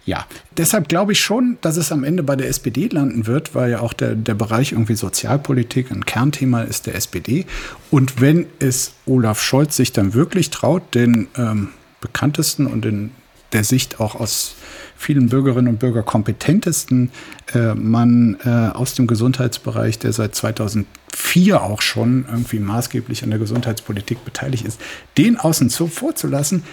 Ja, 0.05 0.27
deshalb 0.57 0.89
glaube 0.89 1.13
ich 1.13 1.21
schon, 1.21 1.59
dass 1.61 1.77
es 1.77 1.91
am 1.91 2.05
Ende 2.05 2.23
bei 2.23 2.37
der 2.37 2.49
SPD 2.49 2.87
landen 2.87 3.27
wird, 3.27 3.55
weil 3.55 3.73
ja 3.73 3.81
auch 3.81 3.93
der, 3.93 4.15
der 4.15 4.35
Bereich 4.35 4.73
irgendwie 4.73 4.95
Sozialpolitik 4.95 5.91
ein 5.91 6.07
Kernthema 6.07 6.63
ist 6.63 6.87
der 6.87 6.95
SPD. 6.95 7.47
Und 7.91 8.21
wenn 8.21 8.47
es 8.61 8.95
Olaf 9.07 9.43
Scholz 9.43 9.77
sich 9.77 9.93
dann 9.93 10.15
wirklich 10.15 10.51
traut, 10.51 10.95
den 10.95 11.27
ähm, 11.37 11.71
bekanntesten 12.01 12.67
und 12.67 12.85
in 12.85 13.11
der 13.53 13.65
Sicht 13.65 14.01
auch 14.01 14.15
aus 14.15 14.57
vielen 14.97 15.29
Bürgerinnen 15.29 15.69
und 15.69 15.79
Bürgern 15.79 16.05
kompetentesten 16.05 17.11
äh, 17.55 17.75
Mann 17.75 18.37
äh, 18.45 18.49
aus 18.49 18.95
dem 18.95 19.07
Gesundheitsbereich, 19.07 19.99
der 19.99 20.13
seit 20.13 20.35
2004 20.35 21.63
auch 21.63 21.81
schon 21.81 22.27
irgendwie 22.29 22.59
maßgeblich 22.59 23.23
an 23.23 23.31
der 23.31 23.39
Gesundheitspolitik 23.39 24.25
beteiligt 24.25 24.67
ist, 24.67 24.81
den 25.17 25.39
außen 25.39 25.71
vor 25.71 26.15
zu 26.15 26.27
lassen, 26.27 26.65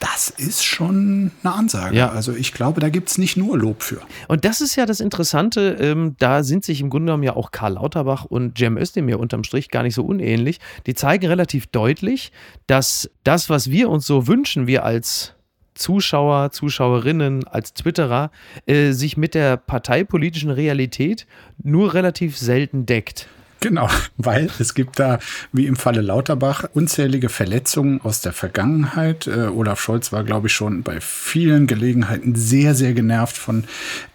das 0.00 0.30
ist 0.30 0.64
schon 0.64 1.32
eine 1.42 1.54
Ansage. 1.54 1.96
Ja. 1.96 2.10
Also 2.10 2.34
ich 2.34 2.52
glaube, 2.52 2.80
da 2.80 2.88
gibt 2.88 3.08
es 3.10 3.18
nicht 3.18 3.36
nur 3.36 3.58
Lob 3.58 3.82
für. 3.82 4.00
Und 4.28 4.44
das 4.44 4.60
ist 4.60 4.76
ja 4.76 4.86
das 4.86 5.00
Interessante, 5.00 5.76
ähm, 5.80 6.14
da 6.18 6.42
sind 6.42 6.64
sich 6.64 6.80
im 6.80 6.90
Grunde 6.90 7.06
genommen 7.06 7.24
ja 7.24 7.34
auch 7.34 7.50
Karl 7.50 7.74
Lauterbach 7.74 8.24
und 8.24 8.58
Cem 8.58 8.76
Özdemir 8.76 9.18
unterm 9.18 9.44
Strich 9.44 9.70
gar 9.70 9.82
nicht 9.82 9.94
so 9.94 10.04
unähnlich. 10.04 10.60
Die 10.86 10.94
zeigen 10.94 11.26
relativ 11.26 11.66
deutlich, 11.66 12.32
dass 12.66 13.10
das, 13.24 13.50
was 13.50 13.70
wir 13.70 13.88
uns 13.88 14.06
so 14.06 14.26
wünschen, 14.26 14.66
wir 14.66 14.84
als 14.84 15.34
Zuschauer, 15.74 16.50
Zuschauerinnen, 16.50 17.46
als 17.46 17.72
Twitterer, 17.72 18.30
äh, 18.66 18.92
sich 18.92 19.16
mit 19.16 19.34
der 19.34 19.56
parteipolitischen 19.56 20.50
Realität 20.50 21.26
nur 21.62 21.94
relativ 21.94 22.36
selten 22.36 22.86
deckt. 22.86 23.28
Genau, 23.60 23.88
weil 24.16 24.50
es 24.58 24.74
gibt 24.74 24.98
da, 24.98 25.18
wie 25.52 25.66
im 25.66 25.76
Falle 25.76 26.00
Lauterbach, 26.00 26.64
unzählige 26.74 27.28
Verletzungen 27.28 28.00
aus 28.02 28.20
der 28.20 28.32
Vergangenheit. 28.32 29.26
Äh, 29.26 29.48
Olaf 29.48 29.80
Scholz 29.80 30.12
war, 30.12 30.24
glaube 30.24 30.46
ich, 30.46 30.52
schon 30.52 30.82
bei 30.82 31.00
vielen 31.00 31.66
Gelegenheiten 31.66 32.34
sehr, 32.34 32.74
sehr 32.74 32.92
genervt 32.92 33.36
von 33.36 33.64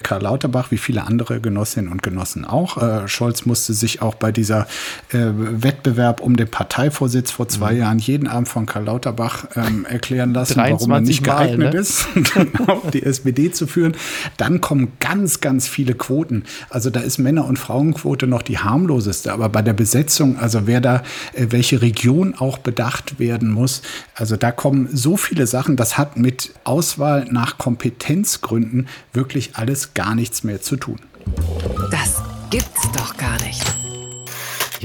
Karl 0.02 0.22
Lauterbach, 0.22 0.72
wie 0.72 0.78
viele 0.78 1.04
andere 1.04 1.42
Genossinnen 1.42 1.92
und 1.92 2.04
Genossen 2.04 2.46
auch. 2.46 2.78
Äh, 2.78 3.08
Scholz 3.08 3.46
musste 3.46 3.74
sich 3.74 4.02
auch 4.02 4.16
bei 4.16 4.32
dieser 4.32 4.68
äh, 5.10 5.18
Wettbewerb 5.34 6.22
um 6.22 6.38
den 6.38 6.50
Parteivorsitz 6.50 7.32
vor 7.32 7.48
zwei 7.48 7.74
mhm. 7.74 7.80
Jahren 7.80 8.00
jeden 8.00 8.28
Abend 8.28 8.48
von 8.48 8.66
Karl 8.66 8.86
Lauterbach 8.86 9.46
ähm, 9.56 9.86
erklären 9.86 10.34
lassen, 10.34 10.58
warum 10.58 10.92
er 10.92 11.02
nicht 11.02 11.26
Mal, 11.26 11.48
geeignet 11.48 11.74
ne? 11.74 11.80
ist, 11.80 12.08
genau, 12.34 12.82
die 12.94 13.04
SPD 13.04 13.52
zu 13.52 13.68
führen. 13.68 13.96
Dann 14.38 14.62
kommen 14.62 14.94
ganz, 15.00 15.42
ganz 15.42 15.68
viele 15.68 15.96
Quoten. 15.96 16.44
Also 16.70 16.90
da 16.90 17.02
ist 17.02 17.18
Männer- 17.18 17.46
und 17.46 17.60
Frauenquote 17.60 18.28
noch 18.28 18.42
die 18.42 18.60
harmloseste 18.60 19.33
aber 19.34 19.50
bei 19.50 19.62
der 19.62 19.74
Besetzung, 19.74 20.38
also 20.38 20.68
wer 20.68 20.80
da, 20.80 21.04
äh, 21.34 21.48
welche 21.50 21.82
Region 21.82 22.36
auch 22.36 22.58
bedacht 22.58 23.20
werden 23.20 23.52
muss, 23.52 23.82
also 24.16 24.38
da 24.38 24.52
kommen 24.52 24.88
so 24.92 25.18
viele 25.18 25.48
Sachen, 25.48 25.76
das 25.76 25.98
hat 25.98 26.18
mit 26.18 26.54
Auswahl 26.64 27.26
nach 27.30 27.58
Kompetenzgründen 27.58 28.88
wirklich 29.12 29.56
alles 29.56 29.94
gar 29.94 30.16
nichts 30.16 30.44
mehr 30.44 30.62
zu 30.62 30.78
tun. 30.78 31.00
Das 31.92 32.22
gibt's 32.50 32.92
doch 32.96 33.18
gar 33.18 33.42
nicht. 33.42 33.73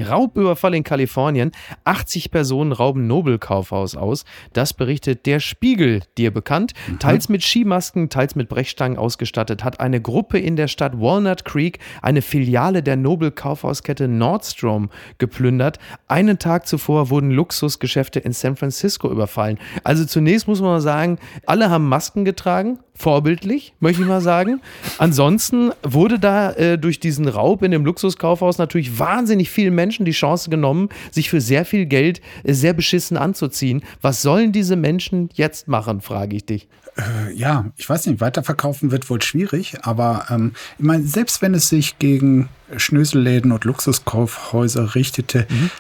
Raubüberfall 0.03 0.75
in 0.75 0.85
Kalifornien. 0.85 1.53
80 1.85 2.31
Personen 2.31 2.73
rauben 2.73 3.07
Nobelkaufhaus 3.07 3.97
aus. 3.97 4.25
Das 4.53 4.75
berichtet 4.75 5.27
der 5.27 5.41
Spiegel, 5.41 6.03
dir 6.17 6.33
bekannt. 6.33 6.73
Mhm. 6.87 6.99
Teils 6.99 7.29
mit 7.29 7.43
Skimasken, 7.43 8.11
teils 8.11 8.35
mit 8.35 8.49
Brechstangen 8.49 8.99
ausgestattet, 8.99 9.65
hat 9.65 9.81
eine 9.81 10.01
Gruppe 10.01 10.39
in 10.39 10.57
der 10.57 10.69
Stadt 10.69 11.01
Walnut 11.01 11.45
Creek 11.45 11.79
eine 12.03 12.23
Filiale 12.23 12.83
der 12.83 12.97
Nobelkaufhauskette 12.97 14.09
Nordstrom 14.09 14.91
geplündert. 15.19 15.79
Einen 16.07 16.39
Tag 16.39 16.67
zuvor 16.67 17.11
wurden 17.11 17.31
Luxusgeschäfte 17.31 18.21
in 18.21 18.33
San 18.33 18.57
Francisco 18.57 19.11
überfallen. 19.11 19.59
Also 19.85 20.05
zunächst 20.05 20.49
muss 20.49 20.61
man 20.61 20.81
sagen, 20.81 21.19
alle 21.47 21.71
haben 21.71 21.89
Masken 21.89 22.25
getragen, 22.25 22.79
vorbildlich, 22.99 23.73
möchte 23.81 24.03
ich 24.03 24.09
mal 24.09 24.21
sagen. 24.21 24.61
Ansonsten 24.99 25.71
wurde 25.83 26.19
da 26.19 26.51
äh, 26.53 26.79
durch 26.79 26.99
diesen 27.01 27.29
Raub 27.29 27.63
in 27.63 27.71
dem 27.71 27.85
Luxuskaufhaus 27.85 28.59
natürlich 28.59 28.99
wahnsinnig 28.99 29.51
vielen 29.51 29.75
Menschen 29.75 30.05
die 30.05 30.13
Chance 30.13 30.51
genommen, 30.51 30.89
sich 31.11 31.31
für 31.31 31.41
sehr 31.41 31.65
viel 31.65 31.87
Geld 31.87 32.21
äh, 32.43 32.53
sehr 32.53 32.73
beschissen 32.73 33.17
anzuziehen. 33.17 33.83
Was 34.03 34.21
sollen 34.21 34.53
diese 34.53 34.77
Menschen 34.77 35.31
jetzt 35.35 35.69
machen, 35.69 36.01
frage 36.01 36.37
ich 36.37 36.45
dich. 36.45 36.69
Äh, 36.97 37.33
ja, 37.35 37.67
ich 37.77 37.89
weiß 37.89 38.07
nicht, 38.07 38.21
weiterverkaufen 38.21 38.91
wird 38.91 39.09
wohl 39.09 39.23
schwierig, 39.23 39.77
aber 39.83 40.27
ähm, 40.31 40.53
ich 40.79 40.85
meine, 40.85 41.05
selbst 41.05 41.41
wenn 41.41 41.55
es 41.55 41.69
sich 41.69 42.01
gegen 42.01 42.49
Schnöselläden 42.77 43.53
und 43.53 43.65
Luxuskaufhäuser 43.65 44.97
richtete, 44.97 45.47
mhm. 45.49 45.71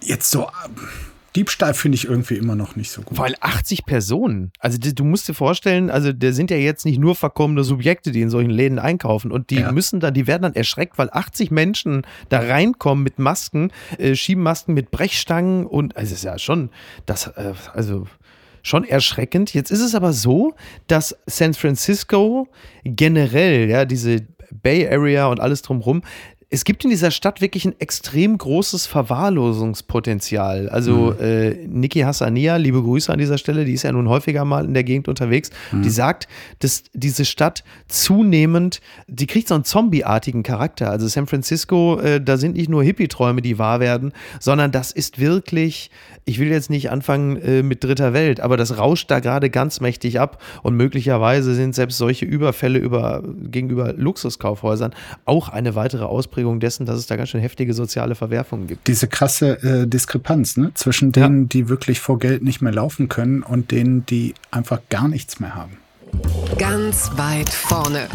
jetzt 0.00 0.30
so 0.30 0.48
Diebstahl 1.36 1.74
finde 1.74 1.96
ich 1.96 2.06
irgendwie 2.06 2.34
immer 2.34 2.56
noch 2.56 2.76
nicht 2.76 2.90
so 2.90 3.02
gut. 3.02 3.18
Weil 3.18 3.34
80 3.40 3.84
Personen, 3.84 4.52
also 4.58 4.78
du 4.78 5.04
musst 5.04 5.28
dir 5.28 5.34
vorstellen, 5.34 5.90
also 5.90 6.12
der 6.12 6.32
sind 6.32 6.50
ja 6.50 6.56
jetzt 6.56 6.86
nicht 6.86 6.98
nur 6.98 7.14
verkommene 7.14 7.62
Subjekte, 7.62 8.10
die 8.10 8.22
in 8.22 8.30
solchen 8.30 8.50
Läden 8.50 8.78
einkaufen 8.78 9.30
und 9.30 9.50
die 9.50 9.60
ja. 9.60 9.70
müssen 9.70 10.00
dann, 10.00 10.14
die 10.14 10.26
werden 10.26 10.42
dann 10.42 10.54
erschreckt, 10.54 10.96
weil 10.96 11.10
80 11.12 11.50
Menschen 11.50 12.02
da 12.30 12.40
reinkommen 12.40 13.04
mit 13.04 13.18
Masken, 13.18 13.70
äh, 13.98 14.14
Schiebenmasken 14.14 14.74
mit 14.74 14.90
Brechstangen 14.90 15.66
und 15.66 15.96
also 15.96 16.12
es 16.12 16.18
ist 16.20 16.24
ja 16.24 16.38
schon, 16.38 16.70
das, 17.04 17.26
äh, 17.26 17.52
also 17.74 18.06
schon 18.62 18.84
erschreckend. 18.84 19.54
Jetzt 19.54 19.70
ist 19.70 19.82
es 19.82 19.94
aber 19.94 20.12
so, 20.12 20.54
dass 20.88 21.16
San 21.26 21.54
Francisco 21.54 22.48
generell, 22.82 23.68
ja, 23.68 23.84
diese 23.84 24.26
Bay 24.50 24.88
Area 24.88 25.26
und 25.26 25.40
alles 25.40 25.62
drumherum, 25.62 26.02
es 26.48 26.64
gibt 26.64 26.84
in 26.84 26.90
dieser 26.90 27.10
Stadt 27.10 27.40
wirklich 27.40 27.64
ein 27.64 27.74
extrem 27.80 28.38
großes 28.38 28.86
Verwahrlosungspotenzial. 28.86 30.68
Also 30.68 31.16
mhm. 31.18 31.20
äh, 31.20 31.50
Niki 31.66 32.00
Hassania, 32.00 32.56
liebe 32.56 32.80
Grüße 32.80 33.12
an 33.12 33.18
dieser 33.18 33.36
Stelle, 33.36 33.64
die 33.64 33.72
ist 33.72 33.82
ja 33.82 33.90
nun 33.90 34.08
häufiger 34.08 34.44
mal 34.44 34.64
in 34.64 34.72
der 34.72 34.84
Gegend 34.84 35.08
unterwegs, 35.08 35.50
mhm. 35.72 35.82
die 35.82 35.90
sagt, 35.90 36.28
dass 36.60 36.84
diese 36.92 37.24
Stadt 37.24 37.64
zunehmend, 37.88 38.80
die 39.08 39.26
kriegt 39.26 39.48
so 39.48 39.54
einen 39.54 39.64
zombieartigen 39.64 40.44
Charakter. 40.44 40.88
Also 40.88 41.08
San 41.08 41.26
Francisco, 41.26 41.98
äh, 41.98 42.20
da 42.20 42.36
sind 42.36 42.54
nicht 42.54 42.68
nur 42.68 42.84
Hippie-Träume, 42.84 43.42
die 43.42 43.58
wahr 43.58 43.80
werden, 43.80 44.12
sondern 44.38 44.70
das 44.70 44.92
ist 44.92 45.18
wirklich, 45.18 45.90
ich 46.26 46.38
will 46.38 46.48
jetzt 46.48 46.70
nicht 46.70 46.90
anfangen 46.92 47.38
äh, 47.38 47.64
mit 47.64 47.82
dritter 47.82 48.12
Welt, 48.12 48.38
aber 48.38 48.56
das 48.56 48.78
rauscht 48.78 49.10
da 49.10 49.18
gerade 49.18 49.50
ganz 49.50 49.80
mächtig 49.80 50.20
ab 50.20 50.40
und 50.62 50.76
möglicherweise 50.76 51.56
sind 51.56 51.74
selbst 51.74 51.98
solche 51.98 52.24
Überfälle 52.24 52.78
über, 52.78 53.24
gegenüber 53.50 53.94
Luxuskaufhäusern 53.94 54.94
auch 55.24 55.48
eine 55.48 55.74
weitere 55.74 56.04
Ausprägung 56.04 56.35
Ausprägung 56.36 56.60
dessen, 56.60 56.84
dass 56.84 56.98
es 56.98 57.06
da 57.06 57.16
ganz 57.16 57.30
schön 57.30 57.40
heftige 57.40 57.72
soziale 57.72 58.14
Verwerfungen 58.14 58.66
gibt. 58.66 58.86
Diese 58.86 59.08
krasse 59.08 59.62
äh, 59.62 59.86
Diskrepanz 59.86 60.58
ne? 60.58 60.70
zwischen 60.74 61.10
denen, 61.10 61.42
ja. 61.42 61.48
die 61.48 61.68
wirklich 61.70 62.00
vor 62.00 62.18
Geld 62.18 62.42
nicht 62.42 62.60
mehr 62.60 62.72
laufen 62.72 63.08
können 63.08 63.42
und 63.42 63.70
denen, 63.70 64.04
die 64.04 64.34
einfach 64.50 64.80
gar 64.90 65.08
nichts 65.08 65.40
mehr 65.40 65.54
haben. 65.54 65.78
Ganz 66.58 67.10
weit 67.16 67.48
vorne. 67.48 68.08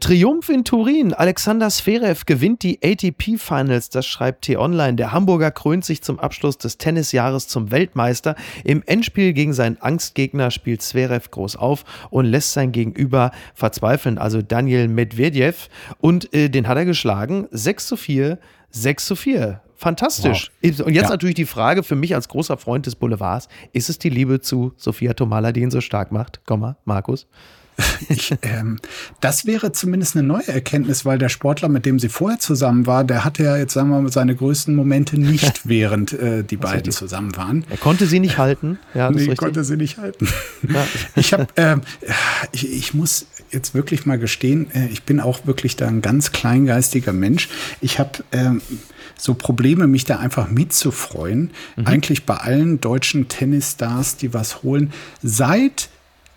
Triumph 0.00 0.48
in 0.48 0.64
Turin. 0.64 1.12
Alexander 1.12 1.68
Zverev 1.68 2.24
gewinnt 2.24 2.62
die 2.62 2.80
ATP 2.82 3.36
Finals, 3.36 3.90
das 3.90 4.06
schreibt 4.06 4.46
T-Online. 4.46 4.94
Der 4.94 5.12
Hamburger 5.12 5.50
krönt 5.50 5.84
sich 5.84 6.02
zum 6.02 6.18
Abschluss 6.18 6.56
des 6.56 6.78
Tennisjahres 6.78 7.48
zum 7.48 7.70
Weltmeister. 7.70 8.34
Im 8.64 8.82
Endspiel 8.86 9.34
gegen 9.34 9.52
seinen 9.52 9.76
Angstgegner 9.76 10.50
spielt 10.50 10.80
Zverev 10.80 11.30
groß 11.30 11.56
auf 11.56 11.84
und 12.08 12.24
lässt 12.24 12.54
sein 12.54 12.72
Gegenüber 12.72 13.30
verzweifeln, 13.54 14.16
also 14.16 14.40
Daniel 14.40 14.88
Medvedev. 14.88 15.68
Und 16.00 16.32
äh, 16.32 16.48
den 16.48 16.66
hat 16.66 16.78
er 16.78 16.86
geschlagen. 16.86 17.46
6 17.50 17.86
zu 17.86 17.96
4, 17.98 18.38
6 18.70 19.06
zu 19.06 19.16
4. 19.16 19.60
Fantastisch. 19.76 20.50
Wow. 20.62 20.86
Und 20.86 20.94
jetzt 20.94 21.04
ja. 21.04 21.10
natürlich 21.10 21.36
die 21.36 21.46
Frage 21.46 21.82
für 21.82 21.96
mich 21.96 22.14
als 22.14 22.28
großer 22.28 22.56
Freund 22.56 22.86
des 22.86 22.96
Boulevards: 22.96 23.48
Ist 23.72 23.90
es 23.90 23.98
die 23.98 24.10
Liebe 24.10 24.40
zu 24.40 24.72
Sophia 24.76 25.12
Tomala, 25.12 25.52
die 25.52 25.60
ihn 25.60 25.70
so 25.70 25.82
stark 25.82 26.10
macht? 26.10 26.40
Komm 26.46 26.60
mal, 26.60 26.76
Markus. 26.84 27.26
Ich, 28.08 28.34
ähm, 28.42 28.78
das 29.20 29.46
wäre 29.46 29.72
zumindest 29.72 30.16
eine 30.16 30.26
neue 30.26 30.48
Erkenntnis, 30.48 31.04
weil 31.04 31.18
der 31.18 31.28
Sportler, 31.28 31.68
mit 31.68 31.86
dem 31.86 31.98
sie 31.98 32.08
vorher 32.08 32.38
zusammen 32.38 32.86
war, 32.86 33.04
der 33.04 33.24
hatte 33.24 33.44
ja 33.44 33.56
jetzt, 33.56 33.74
sagen 33.74 33.90
wir 33.90 34.00
mal, 34.00 34.10
seine 34.10 34.34
größten 34.34 34.74
Momente 34.74 35.18
nicht, 35.18 35.62
während 35.68 36.12
äh, 36.12 36.42
die 36.42 36.56
beiden 36.56 36.90
zusammen 36.92 37.36
waren. 37.36 37.64
Er 37.70 37.76
konnte 37.76 38.06
sie 38.06 38.18
nicht 38.18 38.38
halten. 38.38 38.78
Ja, 38.94 39.10
nee, 39.10 39.34
konnte 39.34 39.64
sie 39.64 39.76
nicht 39.76 39.98
halten. 39.98 40.28
Ja. 40.68 40.86
Ich 41.16 41.32
habe, 41.32 41.46
ähm, 41.56 41.82
ich, 42.52 42.70
ich 42.72 42.94
muss 42.94 43.26
jetzt 43.50 43.74
wirklich 43.74 44.06
mal 44.06 44.18
gestehen, 44.18 44.70
äh, 44.72 44.86
ich 44.86 45.02
bin 45.02 45.20
auch 45.20 45.46
wirklich 45.46 45.76
da 45.76 45.86
ein 45.86 46.02
ganz 46.02 46.32
kleingeistiger 46.32 47.12
Mensch. 47.12 47.48
Ich 47.80 47.98
habe 47.98 48.24
ähm, 48.32 48.62
so 49.16 49.34
Probleme, 49.34 49.86
mich 49.86 50.04
da 50.04 50.18
einfach 50.18 50.50
mitzufreuen. 50.50 51.50
Mhm. 51.76 51.86
Eigentlich 51.86 52.26
bei 52.26 52.36
allen 52.36 52.80
deutschen 52.80 53.28
Tennisstars, 53.28 54.16
die 54.16 54.32
was 54.32 54.62
holen, 54.62 54.92
seit 55.22 55.90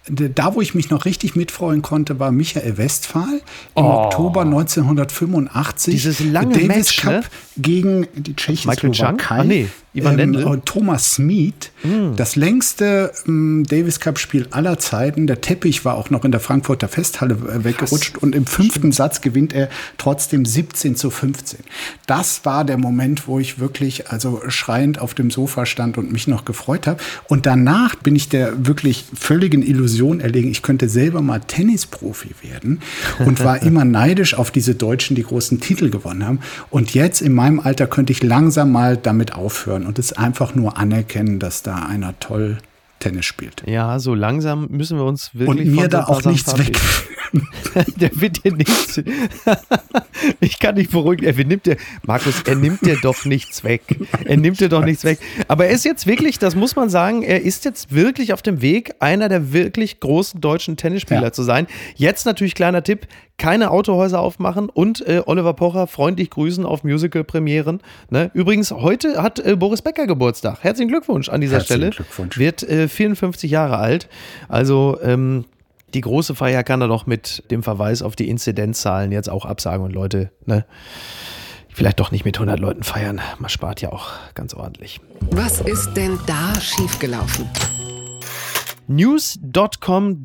da, 0.09 0.53
wo 0.53 0.61
ich 0.61 0.75
mich 0.75 0.89
noch 0.89 1.05
richtig 1.05 1.35
mitfreuen 1.35 1.81
konnte, 1.81 2.19
war 2.19 2.31
Michael 2.31 2.77
Westphal 2.77 3.41
im 3.75 3.85
oh. 3.85 4.05
Oktober 4.05 4.41
1985. 4.41 5.93
Dieses 5.93 6.19
lange 6.19 6.53
Davis 6.53 6.67
Match, 6.67 7.01
Cup 7.01 7.11
ne? 7.11 7.23
gegen 7.57 8.07
die 8.13 8.35
Tschechoslowakei. 8.35 9.35
Ah, 9.35 9.43
nee. 9.43 9.69
Ivan 9.93 10.17
ähm, 10.19 10.61
Thomas 10.65 11.13
Smith, 11.13 11.71
mm. 11.83 12.15
das 12.15 12.35
längste 12.35 13.11
ähm, 13.27 13.63
Davis 13.67 13.99
Cup 13.99 14.17
Spiel 14.17 14.47
aller 14.49 14.79
Zeiten. 14.79 15.27
Der 15.27 15.41
Teppich 15.41 15.85
war 15.85 15.95
auch 15.95 16.09
noch 16.09 16.25
in 16.25 16.31
der 16.31 16.39
Frankfurter 16.39 16.87
Festhalle 16.87 17.35
äh, 17.35 17.63
weggerutscht 17.63 18.17
und 18.17 18.33
im 18.35 18.45
fünften. 18.45 18.91
Satz 18.91 19.21
gewinnt 19.21 19.53
er 19.53 19.69
trotzdem 19.97 20.45
17 20.45 20.95
zu 20.95 21.09
15. 21.09 21.59
Das 22.05 22.45
war 22.45 22.65
der 22.65 22.77
Moment, 22.77 23.27
wo 23.27 23.39
ich 23.39 23.59
wirklich 23.59 24.09
also 24.09 24.41
schreiend 24.47 24.99
auf 24.99 25.13
dem 25.13 25.31
Sofa 25.31 25.65
stand 25.65 25.97
und 25.97 26.11
mich 26.11 26.27
noch 26.27 26.45
gefreut 26.45 26.87
habe. 26.87 27.01
Und 27.27 27.45
danach 27.45 27.95
bin 27.95 28.15
ich 28.15 28.29
der 28.29 28.65
wirklich 28.65 29.05
völligen 29.13 29.63
Illusion 29.63 30.19
erlegen, 30.19 30.49
ich 30.49 30.61
könnte 30.61 30.89
selber 30.89 31.21
mal 31.21 31.39
Tennisprofi 31.39 32.31
werden 32.41 32.81
und 33.19 33.43
war 33.43 33.61
immer 33.63 33.85
neidisch 33.85 34.33
auf 34.33 34.51
diese 34.51 34.75
Deutschen, 34.75 35.15
die 35.15 35.23
großen 35.23 35.59
Titel 35.59 35.89
gewonnen 35.89 36.25
haben. 36.25 36.39
Und 36.69 36.93
jetzt 36.93 37.21
in 37.21 37.33
meinem 37.33 37.59
Alter 37.59 37.87
könnte 37.87 38.11
ich 38.11 38.23
langsam 38.23 38.71
mal 38.71 38.97
damit 38.97 39.33
aufhören 39.33 39.82
können 39.83 39.87
und 39.87 39.99
es 39.99 40.13
einfach 40.13 40.55
nur 40.55 40.77
anerkennen, 40.77 41.39
dass 41.39 41.63
da 41.63 41.75
einer 41.75 42.17
toll 42.19 42.57
Tennis 42.99 43.25
spielt. 43.25 43.63
Ja, 43.65 43.99
so 43.99 44.15
langsam 44.15 44.67
müssen 44.69 44.97
wir 44.97 45.05
uns 45.05 45.31
wirklich. 45.33 45.67
Und 45.67 45.75
mir 45.75 45.87
da 45.87 46.05
auch 46.05 46.23
nichts 46.23 46.57
weg. 46.57 46.79
der 47.95 48.11
wird 48.21 48.43
dir 48.43 48.53
nichts. 48.53 49.01
ich 50.39 50.59
kann 50.59 50.75
dich 50.75 50.89
beruhigen. 50.89 51.25
Er 51.25 51.33
nimmt 51.33 51.65
dir, 51.65 51.77
Markus, 52.05 52.43
er 52.43 52.55
nimmt 52.55 52.85
dir 52.85 52.97
doch 53.01 53.25
nichts 53.25 53.63
weg. 53.63 53.81
Er 54.25 54.37
nimmt 54.37 54.59
dir 54.59 54.69
doch 54.69 54.85
nichts 54.85 55.03
weg. 55.03 55.19
Aber 55.47 55.65
er 55.65 55.71
ist 55.71 55.83
jetzt 55.83 56.05
wirklich, 56.05 56.37
das 56.37 56.55
muss 56.55 56.75
man 56.75 56.89
sagen, 56.89 57.23
er 57.23 57.41
ist 57.41 57.65
jetzt 57.65 57.93
wirklich 57.93 58.33
auf 58.33 58.41
dem 58.41 58.61
Weg, 58.61 58.95
einer 58.99 59.29
der 59.29 59.51
wirklich 59.51 59.99
großen 59.99 60.41
deutschen 60.41 60.77
Tennisspieler 60.77 61.23
ja. 61.23 61.31
zu 61.31 61.43
sein. 61.43 61.67
Jetzt 61.95 62.25
natürlich 62.25 62.53
kleiner 62.53 62.83
Tipp: 62.83 63.07
keine 63.37 63.71
Autohäuser 63.71 64.19
aufmachen 64.19 64.69
und 64.69 65.05
äh, 65.07 65.23
Oliver 65.25 65.53
Pocher 65.53 65.87
freundlich 65.87 66.29
grüßen 66.29 66.65
auf 66.65 66.83
Musical-Premieren. 66.83 67.81
Ne? 68.09 68.29
Übrigens, 68.33 68.71
heute 68.71 69.21
hat 69.23 69.39
äh, 69.39 69.55
Boris 69.55 69.81
Becker 69.81 70.05
Geburtstag. 70.05 70.59
Herzlichen 70.61 70.89
Glückwunsch 70.89 71.29
an 71.29 71.41
dieser 71.41 71.57
Herzlichen 71.57 71.93
Stelle. 71.93 71.95
Glückwunsch. 71.95 72.37
Wird 72.37 72.63
äh, 72.63 72.87
54 72.87 73.49
Jahre 73.49 73.77
alt. 73.77 74.07
Also 74.47 74.99
ähm, 75.01 75.45
die 75.93 76.01
große 76.01 76.35
Feier 76.35 76.63
kann 76.63 76.81
er 76.81 76.87
doch 76.87 77.05
mit 77.05 77.43
dem 77.51 77.63
Verweis 77.63 78.01
auf 78.01 78.15
die 78.15 78.29
Inzidenzzahlen 78.29 79.11
jetzt 79.11 79.29
auch 79.29 79.45
absagen 79.45 79.85
und 79.85 79.91
Leute, 79.91 80.31
ne? 80.45 80.65
vielleicht 81.73 81.99
doch 81.99 82.11
nicht 82.11 82.25
mit 82.25 82.37
100 82.37 82.59
Leuten 82.59 82.83
feiern. 82.83 83.21
Man 83.39 83.49
spart 83.49 83.81
ja 83.81 83.91
auch 83.91 84.11
ganz 84.35 84.53
ordentlich. 84.53 85.01
Was 85.31 85.61
ist 85.61 85.93
denn 85.95 86.19
da 86.27 86.59
schiefgelaufen? 86.59 87.49
News.com.au 88.87 90.23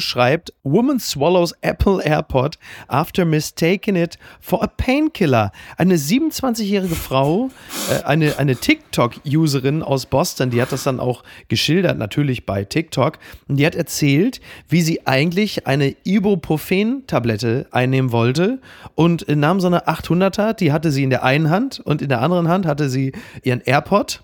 schreibt, 0.00 0.52
Woman 0.64 0.98
swallows 0.98 1.54
Apple 1.60 2.02
AirPod 2.02 2.58
after 2.88 3.24
mistaking 3.24 3.96
it 3.96 4.18
for 4.40 4.62
a 4.62 4.66
painkiller. 4.66 5.52
Eine 5.76 5.96
27-jährige 5.96 6.94
Frau, 6.94 7.50
äh, 7.90 8.02
eine, 8.04 8.38
eine 8.38 8.56
TikTok-Userin 8.56 9.82
aus 9.82 10.06
Boston, 10.06 10.50
die 10.50 10.60
hat 10.60 10.72
das 10.72 10.84
dann 10.84 11.00
auch 11.00 11.22
geschildert, 11.48 11.98
natürlich 11.98 12.46
bei 12.46 12.64
TikTok. 12.64 13.18
Und 13.46 13.56
die 13.56 13.66
hat 13.66 13.74
erzählt, 13.74 14.40
wie 14.68 14.82
sie 14.82 15.06
eigentlich 15.06 15.66
eine 15.66 15.94
Ibuprofen-Tablette 16.04 17.66
einnehmen 17.70 18.12
wollte 18.12 18.60
und 18.94 19.28
nahm 19.28 19.60
so 19.60 19.68
eine 19.68 19.86
800er, 19.86 20.54
die 20.54 20.72
hatte 20.72 20.90
sie 20.90 21.04
in 21.04 21.10
der 21.10 21.22
einen 21.24 21.50
Hand 21.50 21.80
und 21.80 22.02
in 22.02 22.08
der 22.08 22.22
anderen 22.22 22.48
Hand 22.48 22.66
hatte 22.66 22.88
sie 22.88 23.12
ihren 23.42 23.60
AirPod 23.60 24.22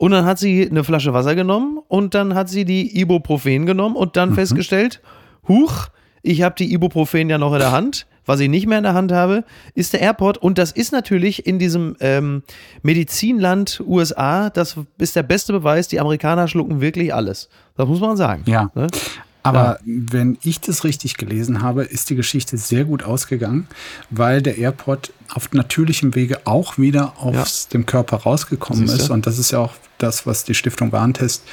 und 0.00 0.12
dann 0.12 0.24
hat 0.24 0.38
sie 0.38 0.66
eine 0.66 0.82
Flasche 0.82 1.12
Wasser 1.12 1.34
genommen 1.34 1.78
und 1.86 2.14
dann 2.14 2.34
hat 2.34 2.48
sie 2.48 2.64
die 2.64 2.98
Ibuprofen 2.98 3.66
genommen 3.66 3.96
und 3.96 4.16
dann 4.16 4.30
mhm. 4.30 4.34
festgestellt, 4.34 5.02
huch, 5.46 5.88
ich 6.22 6.40
habe 6.40 6.54
die 6.58 6.72
Ibuprofen 6.72 7.28
ja 7.28 7.36
noch 7.36 7.52
in 7.52 7.58
der 7.58 7.70
Hand. 7.70 8.06
Was 8.24 8.40
ich 8.40 8.48
nicht 8.48 8.66
mehr 8.66 8.78
in 8.78 8.84
der 8.84 8.94
Hand 8.94 9.12
habe, 9.12 9.44
ist 9.74 9.92
der 9.92 10.00
AirPod. 10.00 10.38
Und 10.38 10.56
das 10.56 10.72
ist 10.72 10.92
natürlich 10.92 11.46
in 11.46 11.58
diesem 11.58 11.96
ähm, 12.00 12.42
Medizinland 12.82 13.82
USA, 13.86 14.48
das 14.48 14.78
ist 14.96 15.16
der 15.16 15.22
beste 15.22 15.52
Beweis, 15.52 15.88
die 15.88 16.00
Amerikaner 16.00 16.48
schlucken 16.48 16.80
wirklich 16.80 17.12
alles. 17.12 17.50
Das 17.76 17.86
muss 17.86 18.00
man 18.00 18.16
sagen. 18.16 18.44
Ja. 18.46 18.70
Ne? 18.74 18.86
Aber 19.42 19.58
ja. 19.58 19.78
wenn 19.84 20.38
ich 20.42 20.62
das 20.62 20.84
richtig 20.84 21.18
gelesen 21.18 21.60
habe, 21.60 21.82
ist 21.82 22.08
die 22.08 22.16
Geschichte 22.16 22.56
sehr 22.56 22.84
gut 22.84 23.02
ausgegangen, 23.02 23.68
weil 24.08 24.40
der 24.40 24.56
AirPod 24.56 25.12
auf 25.32 25.52
natürlichem 25.52 26.14
Wege 26.14 26.40
auch 26.44 26.78
wieder 26.78 27.14
aus 27.18 27.64
ja. 27.64 27.72
dem 27.72 27.86
Körper 27.86 28.18
rausgekommen 28.18 28.84
ist. 28.84 29.10
Und 29.10 29.26
das 29.26 29.38
ist 29.38 29.52
ja 29.52 29.58
auch 29.60 29.72
das, 30.02 30.26
was 30.26 30.44
die 30.44 30.54
Stiftung 30.54 30.92
Warntest 30.92 31.44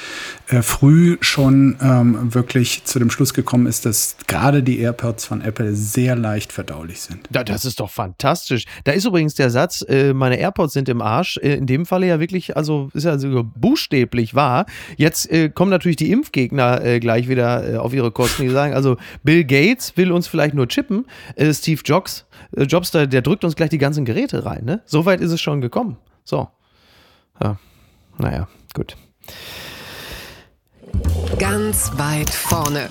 äh, 0.48 0.62
früh 0.62 1.18
schon 1.20 1.76
ähm, 1.80 2.34
wirklich 2.34 2.84
zu 2.84 2.98
dem 2.98 3.10
Schluss 3.10 3.34
gekommen 3.34 3.66
ist, 3.66 3.84
dass 3.86 4.16
gerade 4.26 4.62
die 4.62 4.78
AirPods 4.80 5.26
von 5.26 5.40
Apple 5.42 5.74
sehr 5.74 6.16
leicht 6.16 6.52
verdaulich 6.52 7.00
sind. 7.00 7.28
Da, 7.30 7.44
das 7.44 7.64
ist 7.64 7.80
doch 7.80 7.90
fantastisch. 7.90 8.64
Da 8.84 8.92
ist 8.92 9.04
übrigens 9.04 9.34
der 9.34 9.50
Satz, 9.50 9.84
äh, 9.88 10.12
meine 10.14 10.38
AirPods 10.38 10.72
sind 10.72 10.88
im 10.88 11.02
Arsch, 11.02 11.36
äh, 11.38 11.54
in 11.54 11.66
dem 11.66 11.86
Falle 11.86 12.06
ja 12.06 12.20
wirklich, 12.20 12.56
also 12.56 12.90
ist 12.94 13.04
ja 13.04 13.18
sogar 13.18 13.44
buchstäblich 13.44 14.34
wahr. 14.34 14.66
Jetzt 14.96 15.30
äh, 15.30 15.50
kommen 15.50 15.70
natürlich 15.70 15.96
die 15.96 16.10
Impfgegner 16.10 16.82
äh, 16.82 17.00
gleich 17.00 17.28
wieder 17.28 17.74
äh, 17.74 17.76
auf 17.76 17.92
ihre 17.92 18.10
Kosten, 18.10 18.42
die 18.42 18.50
sagen, 18.50 18.74
also 18.74 18.96
Bill 19.22 19.44
Gates 19.44 19.96
will 19.96 20.12
uns 20.12 20.26
vielleicht 20.26 20.54
nur 20.54 20.68
chippen, 20.68 21.06
Steve 21.52 21.80
Jobs, 21.84 22.24
Jobs 22.56 22.90
der, 22.90 23.06
der 23.06 23.22
drückt 23.22 23.44
uns 23.44 23.56
gleich 23.56 23.70
die 23.70 23.78
ganzen 23.78 24.04
Geräte 24.04 24.44
rein. 24.44 24.64
Ne? 24.64 24.82
So 24.86 25.04
weit 25.06 25.20
ist 25.20 25.32
es 25.32 25.40
schon 25.40 25.60
gekommen. 25.60 25.96
So. 26.24 26.48
Ja. 27.42 27.58
Naja, 28.18 28.48
gut. 28.74 28.96
Ganz 31.38 31.92
weit 31.96 32.30
vorne. 32.30 32.88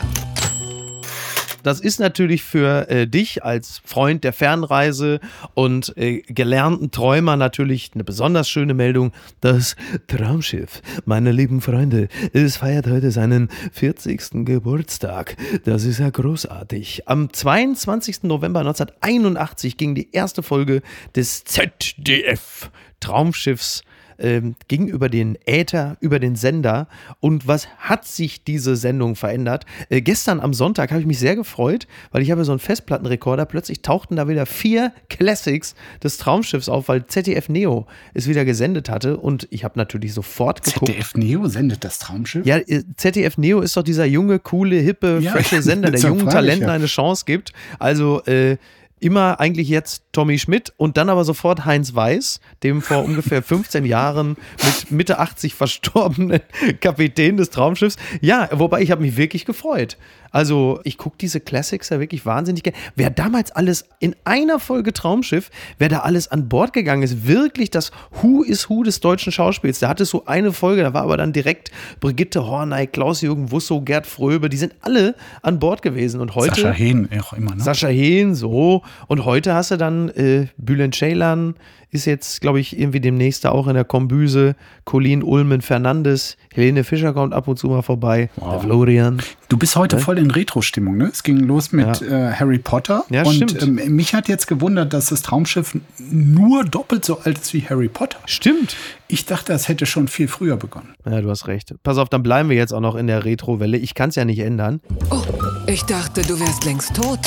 Das 1.67 1.82
ist 1.82 1.99
natürlich 1.99 2.43
für 2.43 2.89
äh, 2.89 3.08
dich 3.08 3.43
als 3.43 3.82
Freund 3.84 4.23
der 4.23 4.32
Fernreise 4.32 5.19
und 5.53 5.91
äh, 5.97 6.21
gelernten 6.21 6.91
Träumer 6.91 7.36
natürlich 7.36 7.91
eine 7.93 8.06
besonders 8.06 8.47
schöne 8.47 8.73
Meldung. 8.73 9.12
Das 9.41 9.75
Traumschiff, 10.08 10.82
meine 11.03 11.34
lieben 11.34 11.60
Freunde, 11.60 12.08
es 12.32 12.56
feiert 12.56 12.88
heute 12.88 13.12
seinen 13.12 13.49
40. 13.73 14.45
Geburtstag. 14.45 15.36
Das 15.65 15.84
ist 15.84 15.99
ja 15.99 16.10
großartig. 16.10 17.10
Am 17.10 17.34
22. 17.34 18.23
November 18.23 18.62
1981 18.62 19.75
ging 19.75 19.93
die 19.93 20.13
erste 20.13 20.43
Folge 20.43 20.82
des 21.17 21.43
ZDF 21.43 22.71
Traumschiffs 23.01 23.84
ähm, 24.19 24.56
ging 24.67 24.88
über 24.88 25.10
den 25.10 25.38
Äther, 25.45 25.97
über 25.99 26.19
den 26.19 26.36
Sender. 26.36 26.88
Und 27.19 27.47
was 27.47 27.67
hat 27.77 28.06
sich 28.06 28.43
diese 28.43 28.75
Sendung 28.75 29.15
verändert? 29.15 29.65
Äh, 29.89 30.01
gestern 30.01 30.39
am 30.39 30.53
Sonntag 30.53 30.91
habe 30.91 31.01
ich 31.01 31.08
mich 31.08 31.19
sehr 31.19 31.36
gefreut, 31.36 31.88
weil 32.12 32.21
ich 32.21 32.32
habe 32.32 32.45
so 32.45 32.51
einen 32.51 32.60
Festplattenrekorder. 32.60 33.45
Plötzlich 33.45 33.82
tauchten 33.82 34.15
da 34.15 34.27
wieder 34.27 34.45
vier 34.45 34.93
Classics 35.10 35.75
des 36.03 36.17
Traumschiffs 36.17 36.69
auf, 36.69 36.88
weil 36.88 37.06
ZDF 37.06 37.49
Neo 37.49 37.88
es 38.13 38.27
wieder 38.27 38.45
gesendet 38.45 38.89
hatte. 38.89 39.17
Und 39.17 39.47
ich 39.51 39.63
habe 39.63 39.77
natürlich 39.77 40.13
sofort 40.13 40.63
geguckt. 40.63 40.88
ZDF 40.88 41.15
Neo 41.15 41.47
sendet 41.47 41.84
das 41.84 41.99
Traumschiff? 41.99 42.45
Ja, 42.45 42.58
äh, 42.58 42.84
ZDF 42.95 43.38
Neo 43.38 43.62
ist 43.62 43.77
doch 43.77 43.84
dieser 43.84 44.06
junge, 44.06 44.39
coole, 44.39 44.77
hippe, 44.77 45.19
ja, 45.21 45.32
frische 45.32 45.62
Sender, 45.62 45.91
der 45.91 46.01
jungen 46.01 46.30
Talenten 46.30 46.69
eine 46.69 46.86
Chance 46.86 47.23
gibt. 47.25 47.53
Also, 47.80 48.23
äh, 48.25 48.58
immer 48.99 49.39
eigentlich 49.39 49.69
jetzt 49.69 50.03
Tommy 50.12 50.39
Schmidt 50.39 50.73
und 50.77 50.97
dann 50.97 51.10
aber 51.10 51.23
sofort 51.23 51.65
Heinz 51.65 51.93
Weiß, 51.93 52.39
dem 52.63 52.81
vor 52.81 53.03
ungefähr 53.03 53.41
15 53.43 53.86
Jahren 53.86 54.38
mit 54.63 54.91
Mitte 54.91 55.19
80 55.19 55.53
verstorbenen 55.53 56.41
Kapitän 56.81 57.38
des 57.38 57.49
Traumschiffs. 57.49 57.97
Ja, 58.21 58.49
wobei 58.51 58.81
ich 58.81 58.91
habe 58.91 59.01
mich 59.01 59.17
wirklich 59.17 59.45
gefreut. 59.45 59.97
Also 60.31 60.79
ich 60.83 60.97
gucke 60.97 61.17
diese 61.19 61.39
Classics 61.39 61.89
ja 61.89 61.99
wirklich 61.99 62.25
wahnsinnig 62.25 62.63
gerne. 62.63 62.77
Wer 62.95 63.10
damals 63.10 63.51
alles 63.51 63.86
in 63.99 64.15
einer 64.25 64.60
Folge 64.60 64.93
Traumschiff, 64.93 65.49
wer 65.77 65.89
da 65.89 65.99
alles 65.99 66.27
an 66.27 66.49
Bord 66.49 66.73
gegangen 66.73 67.03
ist, 67.03 67.27
wirklich 67.27 67.71
das 67.71 67.91
Who 68.21 68.43
is 68.43 68.69
Who 68.69 68.83
des 68.83 68.99
deutschen 68.99 69.31
Schauspiels. 69.31 69.79
Da 69.79 69.88
hatte 69.88 70.05
so 70.05 70.25
eine 70.25 70.51
Folge, 70.51 70.83
da 70.83 70.93
war 70.93 71.03
aber 71.03 71.17
dann 71.17 71.33
direkt 71.33 71.71
Brigitte 71.99 72.45
Horney, 72.45 72.88
Klaus-Jürgen 72.88 73.51
Wusso, 73.51 73.81
Gerd 73.81 74.05
Fröbe, 74.05 74.49
die 74.49 74.57
sind 74.57 74.75
alle 74.81 75.15
an 75.41 75.60
Bord 75.60 75.81
gewesen. 75.81 76.19
Und 76.21 76.36
heute. 76.36 76.55
Sascha 76.55 76.71
Hehn 76.71 77.10
auch 77.19 77.33
immer, 77.33 77.55
ne? 77.55 77.63
Sascha 77.63 77.88
Hehn, 77.88 78.36
so. 78.36 78.83
Und 79.08 79.26
heute 79.26 79.54
hast 79.54 79.71
du 79.71 79.78
dann 79.78 80.10
äh, 80.10 80.47
Bülent 80.58 80.95
Ceylan, 80.95 81.56
ist 81.89 82.06
jetzt, 82.06 82.41
glaube 82.41 82.60
ich, 82.60 82.78
irgendwie 82.78 83.00
demnächst 83.00 83.45
da 83.45 83.52
auch 83.52 83.67
in 83.67 83.76
der 83.76 83.86
Kombüse. 83.86 84.56
Colin 84.84 85.23
Ulmen 85.23 85.62
Fernandes, 85.62 86.36
Helene 86.54 86.84
Fischer 86.84 87.13
kommt 87.13 87.34
ab 87.34 87.47
und 87.47 87.58
zu 87.58 87.67
mal 87.67 87.82
vorbei. 87.82 88.30
Wow. 88.36 88.52
Der 88.52 88.60
Florian. 88.62 89.21
Du 89.47 89.58
bist 89.58 89.76
heute 89.78 89.95
ja? 89.95 90.02
voll 90.02 90.17
in 90.17 90.30
Retro-Stimmung, 90.30 90.97
ne? 90.97 91.06
Es 91.06 91.23
ging 91.23 91.39
los 91.39 91.71
mit 91.71 92.02
ja. 92.02 92.32
äh, 92.32 92.34
Harry 92.34 92.60
Potter. 92.60 93.06
Ja, 93.10 93.23
und 93.23 93.36
stimmt. 93.36 93.63
Ähm, 93.63 93.95
mich 93.95 94.13
hat 94.13 94.28
jetzt 94.28 94.47
gewundert, 94.47 94.91
dass 94.93 95.08
das 95.08 95.21
Traumschiff 95.21 95.78
nur 95.97 96.65
doppelt 96.65 97.06
so 97.06 97.19
alt 97.19 97.38
ist 97.38 97.54
wie 97.54 97.62
Harry 97.62 97.88
Potter. 97.88 98.19
Stimmt. 98.26 98.76
Ich 99.08 99.26
dachte, 99.26 99.54
das 99.54 99.69
hätte 99.69 99.86
schon 99.86 100.10
viel 100.10 100.28
früher 100.28 100.58
begonnen. 100.58 100.93
Ja, 101.06 101.21
du 101.21 101.30
hast 101.30 101.47
recht. 101.47 101.73
Pass 101.84 101.97
auf, 101.97 102.10
dann 102.10 102.23
bleiben 102.23 102.50
wir 102.50 102.58
jetzt 102.58 102.73
auch 102.73 102.82
noch 102.82 102.95
in 102.95 103.08
der 103.08 103.23
Retro-Welle. 103.23 103.78
Ich 103.78 103.93
kann 103.93 104.10
es 104.10 104.15
ja 104.15 104.26
nicht 104.26 104.39
ändern. 104.39 104.82
Oh, 105.10 105.21
ich 105.67 105.84
dachte, 105.84 106.21
du 106.21 106.38
wärst 106.38 106.65
längst 106.65 106.93
tot. 106.95 107.19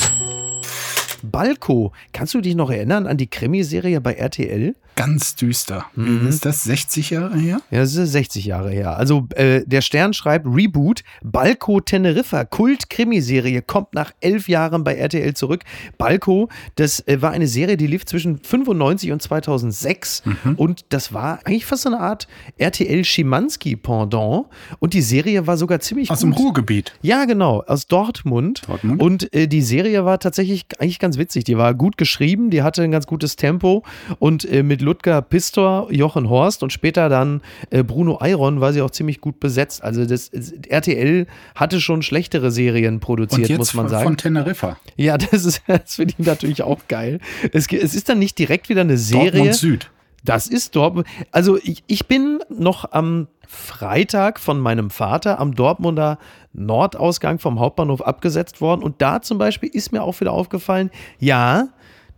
Balko. 1.23 1.93
Kannst 2.13 2.35
du 2.35 2.41
dich 2.41 2.55
noch 2.55 2.71
erinnern 2.71 3.07
an 3.07 3.17
die 3.17 3.29
Krimiserie 3.29 4.01
bei 4.01 4.15
RTL? 4.15 4.75
Ganz 4.97 5.35
düster. 5.35 5.87
Mhm. 5.95 6.27
Ist 6.29 6.45
das 6.45 6.65
60 6.65 7.11
Jahre 7.11 7.39
her? 7.39 7.61
Ja, 7.71 7.79
das 7.81 7.95
ist 7.95 8.13
60 8.13 8.45
Jahre 8.45 8.71
her. 8.71 8.97
Also 8.97 9.27
äh, 9.35 9.63
der 9.65 9.81
Stern 9.81 10.13
schreibt 10.13 10.47
Reboot. 10.47 11.03
Balko 11.23 11.81
Teneriffa, 11.81 12.45
Kult-Krimiserie, 12.45 13.63
kommt 13.63 13.95
nach 13.95 14.13
elf 14.21 14.49
Jahren 14.49 14.85
bei 14.85 14.97
RTL 14.97 15.35
zurück. 15.35 15.63
Balko, 15.97 16.49
das 16.75 17.07
äh, 17.07 17.23
war 17.23 17.31
eine 17.31 17.47
Serie, 17.47 17.77
die 17.77 17.87
lief 17.87 18.05
zwischen 18.05 18.39
95 18.39 19.13
und 19.13 19.23
2006 19.23 20.23
mhm. 20.25 20.55
und 20.57 20.85
das 20.91 21.13
war 21.13 21.41
eigentlich 21.45 21.67
fast 21.67 21.83
so 21.83 21.89
eine 21.89 22.01
Art 22.01 22.29
RTL 22.59 23.05
Schimanski-Pendant 23.05 24.47
und 24.79 24.95
die 24.95 25.03
Serie 25.03 25.47
war 25.47 25.57
sogar 25.57 25.81
ziemlich 25.81 26.11
Aus 26.11 26.21
gut. 26.21 26.37
dem 26.37 26.43
Ruhrgebiet? 26.43 26.93
Ja, 27.03 27.25
genau, 27.25 27.63
aus 27.67 27.87
Dortmund. 27.87 28.63
Dortmund. 28.67 29.03
Und 29.03 29.33
äh, 29.35 29.47
die 29.47 29.63
Serie 29.63 30.05
war 30.05 30.19
tatsächlich 30.19 30.67
eigentlich 30.79 30.99
ganz 30.99 31.17
witzig. 31.17 31.45
Die 31.45 31.57
war 31.57 31.75
gut 31.75 31.97
geschrieben, 31.97 32.51
die 32.51 32.63
hatte 32.63 32.83
ein 32.83 32.91
ganz 32.91 33.07
gutes 33.07 33.37
Tempo 33.37 33.83
und 34.19 34.45
äh, 34.45 34.63
mit 34.81 34.83
Ludger 34.83 35.23
Pistor, 35.23 35.93
Jochen 35.93 36.29
Horst 36.29 36.63
und 36.63 36.73
später 36.73 37.09
dann 37.09 37.43
äh, 37.71 37.83
Bruno 37.83 38.21
Eiron 38.21 38.61
war 38.61 38.73
sie 38.73 38.83
auch 38.83 38.91
ziemlich 38.91 39.21
gut 39.21 39.41
besetzt. 39.41 39.83
Also 39.83 40.05
das 40.05 40.31
RTL 40.69 41.27
hatte 41.55 41.81
schon 41.81 42.03
schlechtere 42.03 42.51
Serien 42.51 43.01
produziert, 43.01 43.57
muss 43.59 43.75
man 43.75 43.89
sagen. 43.89 44.05
Von 44.05 44.17
Teneriffa. 44.17 44.77
Ja, 44.97 45.19
das 45.19 45.45
ist 45.45 45.63
das 45.67 45.97
finde 45.97 46.15
ich 46.19 46.27
natürlich 46.27 46.63
auch 46.63 46.81
geil. 46.89 47.21
Es, 47.53 47.71
es 47.71 47.95
ist 47.95 48.09
dann 48.09 48.19
nicht 48.19 48.39
direkt 48.39 48.69
wieder 48.69 48.81
eine 48.81 48.97
Serie. 48.97 49.31
Dortmund 49.31 49.55
Süd. 49.55 49.91
Das 50.23 50.47
ist 50.49 50.77
Dortmund. 50.77 51.07
Also 51.31 51.57
ich, 51.63 51.83
ich 51.87 52.07
bin 52.07 52.41
noch 52.51 52.93
am 52.93 53.29
Freitag 53.47 54.39
von 54.39 54.61
meinem 54.61 54.91
Vater 54.91 55.41
am 55.41 55.55
Dortmunder 55.55 56.19
Nordausgang 56.53 57.39
vom 57.39 57.59
Hauptbahnhof 57.59 58.03
abgesetzt 58.03 58.61
worden. 58.61 58.83
Und 58.83 59.01
da 59.01 59.23
zum 59.23 59.39
Beispiel 59.39 59.71
ist 59.73 59.93
mir 59.93 60.03
auch 60.03 60.21
wieder 60.21 60.33
aufgefallen, 60.33 60.91
ja, 61.19 61.69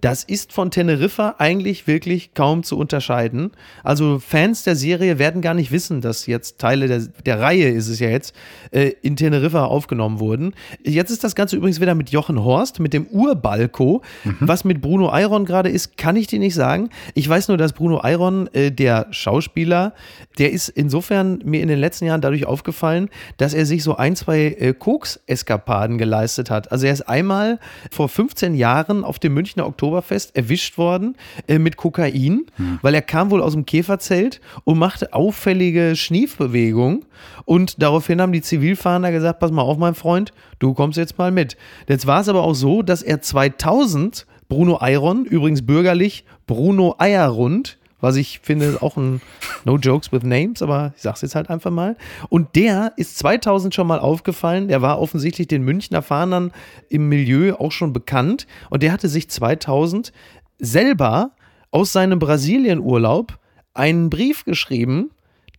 das 0.03 0.25
ist 0.25 0.53
von 0.53 0.73
Teneriffa 0.73 1.37
eigentlich 1.39 1.87
wirklich 1.87 2.35
kaum 2.35 2.65
zu 2.65 2.77
unterscheiden. 2.77 3.53
Also 3.85 4.19
Fans 4.19 4.65
der 4.65 4.75
Serie 4.75 5.21
werden 5.21 5.43
gar 5.43 5.55
nicht 5.55 5.71
wissen, 5.71 6.01
dass 6.01 6.27
jetzt 6.27 6.59
Teile 6.59 6.89
der, 6.89 7.07
der 7.25 7.41
Reihe 7.41 7.69
ist 7.69 7.87
es 7.87 8.01
ja 8.01 8.09
jetzt, 8.09 8.35
äh, 8.73 8.93
in 9.03 9.15
Teneriffa 9.15 9.65
aufgenommen 9.65 10.19
wurden. 10.19 10.55
Jetzt 10.83 11.11
ist 11.11 11.23
das 11.23 11.37
Ganze 11.37 11.57
übrigens 11.57 11.81
wieder 11.81 11.95
mit 11.95 12.11
Jochen 12.11 12.43
Horst, 12.43 12.81
mit 12.81 12.93
dem 12.93 13.07
Urbalko. 13.07 14.03
Mhm. 14.25 14.39
Was 14.41 14.65
mit 14.65 14.81
Bruno 14.81 15.13
Eiron 15.13 15.45
gerade 15.45 15.69
ist, 15.69 15.97
kann 15.97 16.17
ich 16.17 16.27
dir 16.27 16.41
nicht 16.41 16.57
sagen. 16.57 16.91
Ich 17.15 17.29
weiß 17.29 17.47
nur, 17.47 17.57
dass 17.57 17.73
Bruno 17.73 18.03
Eiron, 18.03 18.53
äh, 18.55 18.73
der 18.73 19.07
Schauspieler, 19.13 19.95
der 20.37 20.51
ist 20.51 20.69
insofern 20.69 21.39
mir 21.45 21.63
in 21.63 21.69
den 21.69 21.79
letzten 21.79 22.07
Jahren 22.07 22.21
dadurch 22.21 22.45
aufgefallen, 22.45 23.09
dass 23.37 23.55
er 23.55 23.67
sich 23.67 23.85
so 23.85 23.97
ein, 23.97 24.17
zwei 24.17 24.47
äh, 24.47 24.75
Koks-Eskapaden 24.77 25.97
geleistet 25.97 26.51
hat. 26.51 26.73
Also 26.73 26.87
er 26.87 26.93
ist 26.93 27.03
einmal 27.03 27.61
vor 27.93 28.09
15 28.09 28.57
Jahren 28.57 29.05
auf 29.05 29.21
dem 29.21 29.35
Münchner 29.35 29.65
Oktober 29.65 29.92
Oktoberfest 29.93 30.37
erwischt 30.37 30.79
worden 30.79 31.17
äh, 31.47 31.59
mit 31.59 31.77
Kokain, 31.77 32.47
hm. 32.57 32.79
weil 32.83 32.95
er 32.95 33.03
kam 33.03 33.31
wohl 33.31 33.43
aus 33.43 33.53
dem 33.53 33.67
Käferzelt 33.67 34.41
und 34.65 34.79
machte 34.79 35.13
auffällige 35.13 35.95
Schniefbewegungen. 35.97 37.05
Und 37.45 37.83
daraufhin 37.83 38.21
haben 38.21 38.33
die 38.33 38.43
Zivilfahnder 38.43 39.13
gesagt: 39.13 39.41
Pass 39.41 39.51
mal 39.51 39.63
auf, 39.63 39.79
mein 39.79 39.95
Freund, 39.95 40.33
du 40.59 40.75
kommst 40.75 40.99
jetzt 40.99 41.19
mal 41.19 41.31
mit. 41.31 41.57
Jetzt 41.89 42.07
war 42.07 42.21
es 42.21 42.29
aber 42.29 42.43
auch 42.43 42.55
so, 42.55 42.83
dass 42.83 43.03
er 43.03 43.21
2000 43.21 44.27
Bruno 44.49 44.81
Eiron, 44.81 45.25
übrigens 45.25 45.65
bürgerlich 45.65 46.25
Bruno 46.47 46.95
Eierrund, 46.99 47.79
was 48.03 48.17
ich 48.17 48.41
finde, 48.41 48.79
auch 48.83 48.97
ein 48.97 49.23
No 49.65 49.79
Jokes 49.79 50.13
with 50.13 50.25
Names, 50.25 50.61
aber 50.61 50.93
ich 50.97 51.03
sag's 51.03 51.23
jetzt 51.23 51.37
halt 51.37 51.49
einfach 51.49 51.71
mal. 51.71 51.97
Und 52.29 52.57
der 52.57 52.93
ist 52.97 53.17
2000 53.19 53.75
schon 53.75 53.87
mal 53.87 54.01
aufgefallen. 54.01 54.67
Der 54.69 54.83
war 54.83 55.01
offensichtlich 55.01 55.47
den 55.47 55.63
Münchner 55.63 56.03
Fahnern 56.03 56.53
im 56.91 57.09
Milieu 57.09 57.55
auch 57.55 57.71
schon 57.71 57.93
bekannt. 57.93 58.49
Und 58.71 58.83
der 58.83 58.93
hatte 58.93 59.09
sich 59.09 59.31
2000 59.31 60.13
selber 60.59 61.31
aus 61.71 61.93
seinem 61.93 62.19
Brasilienurlaub 62.19 63.39
einen 63.73 64.11
Brief 64.11 64.45
geschrieben 64.45 65.11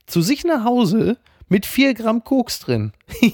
zu 0.06 0.22
sich 0.22 0.44
nach 0.44 0.66
Hause 0.66 1.18
mit 1.48 1.66
4 1.66 1.94
Gramm 1.94 2.26
Koks 2.26 2.60
drin. 2.60 2.92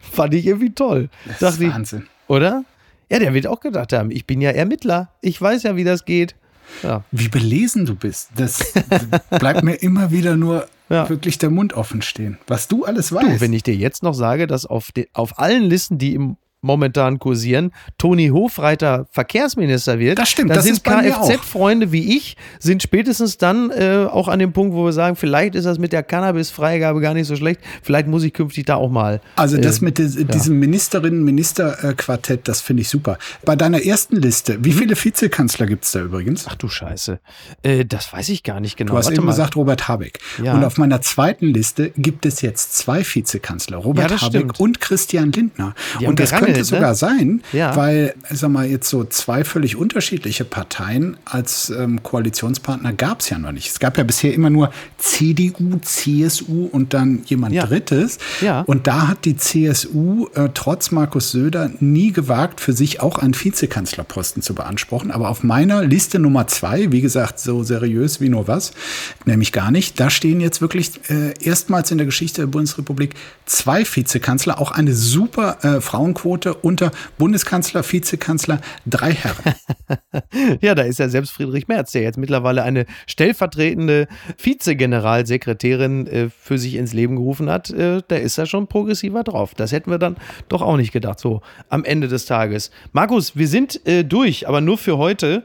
Fand 0.00 0.34
ich 0.34 0.46
irgendwie 0.46 0.74
toll. 0.74 1.10
Das 1.38 1.54
ist 1.54 1.60
Wahnsinn. 1.60 2.02
Ich, 2.02 2.30
oder? 2.30 2.64
Ja, 3.08 3.20
der 3.20 3.32
wird 3.34 3.46
auch 3.46 3.60
gedacht 3.60 3.92
haben, 3.92 4.10
ich 4.10 4.26
bin 4.26 4.40
ja 4.40 4.50
Ermittler. 4.50 5.10
Ich 5.20 5.40
weiß 5.40 5.62
ja, 5.62 5.76
wie 5.76 5.84
das 5.84 6.04
geht. 6.04 6.34
Ja. 6.82 7.04
Wie 7.10 7.28
belesen 7.28 7.86
du 7.86 7.94
bist. 7.94 8.30
Das 8.36 8.72
bleibt 9.30 9.62
mir 9.62 9.74
immer 9.74 10.10
wieder 10.10 10.36
nur 10.36 10.66
ja. 10.88 11.08
wirklich 11.08 11.38
der 11.38 11.50
Mund 11.50 11.72
offen 11.72 12.02
stehen. 12.02 12.38
Was 12.46 12.68
du 12.68 12.84
alles 12.84 13.12
weißt. 13.12 13.26
Du, 13.26 13.40
wenn 13.40 13.52
ich 13.52 13.62
dir 13.62 13.74
jetzt 13.74 14.02
noch 14.02 14.14
sage, 14.14 14.46
dass 14.46 14.66
auf, 14.66 14.90
auf 15.12 15.38
allen 15.38 15.64
Listen, 15.64 15.98
die 15.98 16.14
im 16.14 16.36
momentan 16.60 17.18
kursieren, 17.18 17.72
Toni 17.98 18.28
Hofreiter 18.28 19.06
Verkehrsminister 19.10 19.98
wird, 19.98 20.18
das 20.18 20.30
stimmt, 20.30 20.50
dann 20.50 20.56
das 20.56 20.64
sind 20.64 20.82
Kfz-Freunde 20.82 21.92
wie 21.92 22.16
ich, 22.16 22.36
sind 22.58 22.82
spätestens 22.82 23.38
dann 23.38 23.70
äh, 23.70 24.06
auch 24.10 24.28
an 24.28 24.38
dem 24.38 24.52
Punkt, 24.52 24.74
wo 24.74 24.84
wir 24.84 24.92
sagen, 24.92 25.16
vielleicht 25.16 25.54
ist 25.54 25.64
das 25.64 25.78
mit 25.78 25.92
der 25.92 26.02
Cannabis-Freigabe 26.02 27.00
gar 27.00 27.14
nicht 27.14 27.26
so 27.26 27.36
schlecht, 27.36 27.60
vielleicht 27.82 28.08
muss 28.08 28.24
ich 28.24 28.32
künftig 28.32 28.66
da 28.66 28.76
auch 28.76 28.90
mal. 28.90 29.20
Also 29.36 29.56
das 29.56 29.80
äh, 29.80 29.84
mit 29.84 29.98
des, 29.98 30.16
ja. 30.16 30.24
diesem 30.24 30.58
Ministerinnen-Minister-Quartett, 30.58 32.48
das 32.48 32.60
finde 32.60 32.82
ich 32.82 32.88
super. 32.88 33.18
Bei 33.44 33.54
deiner 33.54 33.84
ersten 33.84 34.16
Liste, 34.16 34.58
wie 34.64 34.70
mhm. 34.70 34.78
viele 34.78 34.96
Vizekanzler 34.96 35.66
gibt 35.66 35.84
es 35.84 35.92
da 35.92 36.00
übrigens? 36.00 36.46
Ach 36.48 36.56
du 36.56 36.68
Scheiße, 36.68 37.20
äh, 37.62 37.84
das 37.84 38.12
weiß 38.12 38.28
ich 38.30 38.42
gar 38.42 38.60
nicht 38.60 38.76
genau. 38.76 38.92
Du 38.92 38.98
hast 38.98 39.06
Warte 39.06 39.16
eben 39.16 39.26
mal. 39.26 39.32
gesagt 39.32 39.56
Robert 39.56 39.88
Habeck. 39.88 40.18
Ja. 40.42 40.54
Und 40.54 40.64
auf 40.64 40.76
meiner 40.76 41.00
zweiten 41.00 41.46
Liste 41.46 41.90
gibt 41.96 42.26
es 42.26 42.42
jetzt 42.42 42.74
zwei 42.76 43.04
Vizekanzler, 43.04 43.78
Robert 43.78 44.10
ja, 44.10 44.20
Habeck 44.20 44.40
stimmt. 44.40 44.60
und 44.60 44.80
Christian 44.80 45.32
Lindner. 45.32 45.74
Die 46.00 46.06
und 46.06 46.18
das 46.18 46.32
könnte 46.48 46.60
ne? 46.60 46.64
sogar 46.64 46.94
sein, 46.94 47.42
ja. 47.52 47.76
weil, 47.76 48.14
sag 48.30 48.50
mal, 48.50 48.66
jetzt 48.66 48.88
so 48.88 49.04
zwei 49.04 49.44
völlig 49.44 49.76
unterschiedliche 49.76 50.44
Parteien 50.44 51.16
als 51.24 51.70
ähm, 51.70 52.02
Koalitionspartner 52.02 52.92
gab 52.92 53.20
es 53.20 53.30
ja 53.30 53.38
noch 53.38 53.52
nicht. 53.52 53.68
Es 53.68 53.78
gab 53.78 53.98
ja 53.98 54.04
bisher 54.04 54.34
immer 54.34 54.50
nur 54.50 54.70
CDU, 54.98 55.78
CSU 55.82 56.68
und 56.70 56.94
dann 56.94 57.22
jemand 57.26 57.54
ja. 57.54 57.66
Drittes. 57.66 58.18
Ja. 58.40 58.62
Und 58.62 58.86
da 58.86 59.08
hat 59.08 59.24
die 59.24 59.36
CSU 59.36 60.28
äh, 60.34 60.48
trotz 60.54 60.90
Markus 60.90 61.30
Söder 61.30 61.70
nie 61.80 62.12
gewagt, 62.12 62.60
für 62.60 62.72
sich 62.72 63.00
auch 63.00 63.18
einen 63.18 63.34
Vizekanzlerposten 63.34 64.42
zu 64.42 64.54
beanspruchen. 64.54 65.10
Aber 65.10 65.28
auf 65.28 65.42
meiner 65.42 65.84
Liste 65.84 66.18
Nummer 66.18 66.46
zwei, 66.46 66.90
wie 66.92 67.00
gesagt, 67.00 67.40
so 67.40 67.62
seriös 67.62 68.20
wie 68.20 68.28
nur 68.28 68.48
was, 68.48 68.72
nämlich 69.24 69.52
gar 69.52 69.70
nicht, 69.70 70.00
da 70.00 70.10
stehen 70.10 70.40
jetzt 70.40 70.60
wirklich 70.60 71.00
äh, 71.08 71.34
erstmals 71.40 71.90
in 71.90 71.98
der 71.98 72.06
Geschichte 72.06 72.42
der 72.42 72.46
Bundesrepublik 72.46 73.14
zwei 73.46 73.84
Vizekanzler, 73.84 74.60
auch 74.60 74.70
eine 74.70 74.94
super 74.94 75.58
äh, 75.62 75.80
Frauenquote 75.80 76.37
Leute 76.38 76.54
unter 76.54 76.92
Bundeskanzler, 77.18 77.82
Vizekanzler, 77.82 78.60
drei 78.86 79.12
Herren. 79.12 79.54
ja, 80.60 80.76
da 80.76 80.82
ist 80.82 81.00
ja 81.00 81.08
selbst 81.08 81.32
Friedrich 81.32 81.66
Merz, 81.66 81.90
der 81.90 82.02
jetzt 82.02 82.16
mittlerweile 82.16 82.62
eine 82.62 82.86
stellvertretende 83.08 84.06
Vizegeneralsekretärin 84.40 86.06
äh, 86.06 86.28
für 86.30 86.58
sich 86.58 86.76
ins 86.76 86.92
Leben 86.92 87.16
gerufen 87.16 87.50
hat. 87.50 87.70
Äh, 87.70 88.02
da 88.06 88.14
ist 88.14 88.38
er 88.38 88.46
schon 88.46 88.68
progressiver 88.68 89.24
drauf. 89.24 89.54
Das 89.54 89.72
hätten 89.72 89.90
wir 89.90 89.98
dann 89.98 90.16
doch 90.48 90.62
auch 90.62 90.76
nicht 90.76 90.92
gedacht, 90.92 91.18
so 91.18 91.40
am 91.70 91.84
Ende 91.84 92.06
des 92.06 92.26
Tages. 92.26 92.70
Markus, 92.92 93.34
wir 93.34 93.48
sind 93.48 93.84
äh, 93.84 94.04
durch, 94.04 94.46
aber 94.46 94.60
nur 94.60 94.78
für 94.78 94.96
heute. 94.96 95.42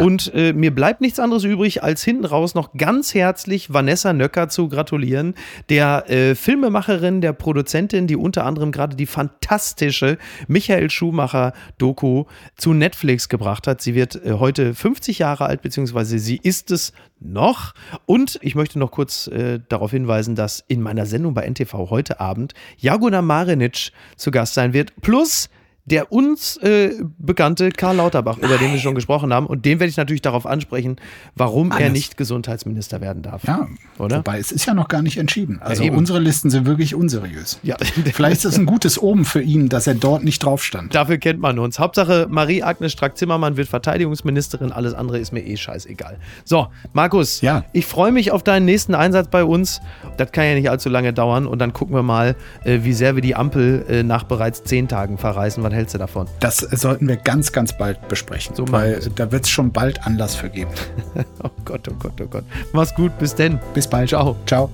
Und 0.00 0.32
äh, 0.34 0.52
mir 0.52 0.74
bleibt 0.74 1.00
nichts 1.00 1.18
anderes 1.18 1.44
übrig, 1.44 1.82
als 1.82 2.02
hinten 2.02 2.24
raus 2.24 2.54
noch 2.54 2.72
ganz 2.74 3.14
herzlich 3.14 3.72
Vanessa 3.72 4.12
Nöcker 4.12 4.48
zu 4.48 4.68
gratulieren, 4.68 5.34
der 5.68 6.10
äh, 6.10 6.34
Filmemacherin, 6.34 7.20
der 7.20 7.32
Produzentin, 7.32 8.06
die 8.06 8.16
unter 8.16 8.44
anderem 8.44 8.72
gerade 8.72 8.96
die 8.96 9.06
fantastische 9.06 10.18
Michael 10.48 10.90
Schumacher-Doku 10.90 12.24
zu 12.56 12.72
Netflix 12.72 13.28
gebracht 13.28 13.66
hat. 13.66 13.80
Sie 13.80 13.94
wird 13.94 14.16
äh, 14.24 14.34
heute 14.38 14.74
50 14.74 15.18
Jahre 15.18 15.46
alt, 15.46 15.62
beziehungsweise 15.62 16.18
sie 16.18 16.40
ist 16.42 16.70
es 16.70 16.92
noch. 17.20 17.74
Und 18.06 18.38
ich 18.42 18.54
möchte 18.54 18.78
noch 18.78 18.90
kurz 18.90 19.26
äh, 19.28 19.60
darauf 19.68 19.90
hinweisen, 19.90 20.34
dass 20.34 20.64
in 20.68 20.80
meiner 20.80 21.06
Sendung 21.06 21.34
bei 21.34 21.48
NTV 21.48 21.90
heute 21.90 22.20
Abend 22.20 22.54
Jaguna 22.78 23.22
Marinic 23.22 23.92
zu 24.16 24.30
Gast 24.30 24.54
sein 24.54 24.72
wird. 24.72 24.92
Plus 25.02 25.48
der 25.84 26.12
uns 26.12 26.56
äh, 26.58 26.94
bekannte 27.18 27.70
Karl 27.70 27.96
Lauterbach, 27.96 28.36
Nein. 28.36 28.50
über 28.50 28.58
den 28.58 28.72
wir 28.72 28.78
schon 28.78 28.94
gesprochen 28.94 29.34
haben. 29.34 29.46
Und 29.46 29.64
den 29.64 29.80
werde 29.80 29.90
ich 29.90 29.96
natürlich 29.96 30.22
darauf 30.22 30.46
ansprechen, 30.46 30.96
warum 31.34 31.72
Alles. 31.72 31.82
er 31.82 31.90
nicht 31.90 32.16
Gesundheitsminister 32.16 33.00
werden 33.00 33.22
darf. 33.22 33.42
Ja, 33.44 33.66
oder? 33.98 34.18
Wobei 34.18 34.38
es 34.38 34.52
ist 34.52 34.66
ja 34.66 34.74
noch 34.74 34.86
gar 34.86 35.02
nicht 35.02 35.16
entschieden. 35.16 35.58
Also 35.60 35.82
ja, 35.82 35.92
unsere 35.92 36.20
Listen 36.20 36.50
sind 36.50 36.66
wirklich 36.66 36.94
unseriös. 36.94 37.58
Ja. 37.64 37.76
Vielleicht 38.12 38.38
ist 38.38 38.44
es 38.44 38.58
ein 38.58 38.66
gutes 38.66 38.96
Oben 38.96 39.24
für 39.24 39.42
ihn, 39.42 39.68
dass 39.68 39.88
er 39.88 39.94
dort 39.94 40.22
nicht 40.22 40.44
drauf 40.44 40.62
stand. 40.62 40.94
Dafür 40.94 41.18
kennt 41.18 41.40
man 41.40 41.58
uns. 41.58 41.80
Hauptsache 41.80 42.28
Marie-Agnes 42.30 42.92
Strack-Zimmermann 42.92 43.56
wird 43.56 43.68
Verteidigungsministerin. 43.68 44.70
Alles 44.70 44.94
andere 44.94 45.18
ist 45.18 45.32
mir 45.32 45.44
eh 45.44 45.56
scheißegal. 45.56 46.18
So, 46.44 46.68
Markus, 46.92 47.40
ja. 47.40 47.64
ich 47.72 47.86
freue 47.86 48.12
mich 48.12 48.30
auf 48.30 48.44
deinen 48.44 48.66
nächsten 48.66 48.94
Einsatz 48.94 49.28
bei 49.28 49.42
uns. 49.42 49.80
Das 50.16 50.30
kann 50.30 50.44
ja 50.44 50.54
nicht 50.54 50.70
allzu 50.70 50.88
lange 50.88 51.12
dauern. 51.12 51.48
Und 51.48 51.58
dann 51.58 51.72
gucken 51.72 51.96
wir 51.96 52.04
mal, 52.04 52.36
äh, 52.62 52.80
wie 52.82 52.92
sehr 52.92 53.16
wir 53.16 53.22
die 53.22 53.34
Ampel 53.34 53.84
äh, 53.88 54.02
nach 54.04 54.22
bereits 54.22 54.62
zehn 54.62 54.86
Tagen 54.86 55.18
verreißen 55.18 55.71
was 55.72 55.76
hältst 55.76 55.94
du 55.94 55.98
davon? 55.98 56.26
Das 56.40 56.58
sollten 56.58 57.08
wir 57.08 57.16
ganz, 57.16 57.52
ganz 57.52 57.76
bald 57.76 58.08
besprechen. 58.08 58.54
So 58.54 58.70
weil 58.70 59.00
da 59.16 59.32
wird 59.32 59.44
es 59.44 59.50
schon 59.50 59.72
bald 59.72 60.06
Anlass 60.06 60.34
für 60.34 60.50
geben. 60.50 60.70
oh 61.42 61.50
Gott, 61.64 61.88
oh 61.90 61.94
Gott, 61.98 62.20
oh 62.20 62.26
Gott. 62.26 62.44
Mach's 62.72 62.94
gut, 62.94 63.18
bis 63.18 63.34
denn. 63.34 63.58
Bis 63.74 63.88
bald. 63.88 64.10
Ciao. 64.10 64.36
Ciao. 64.46 64.70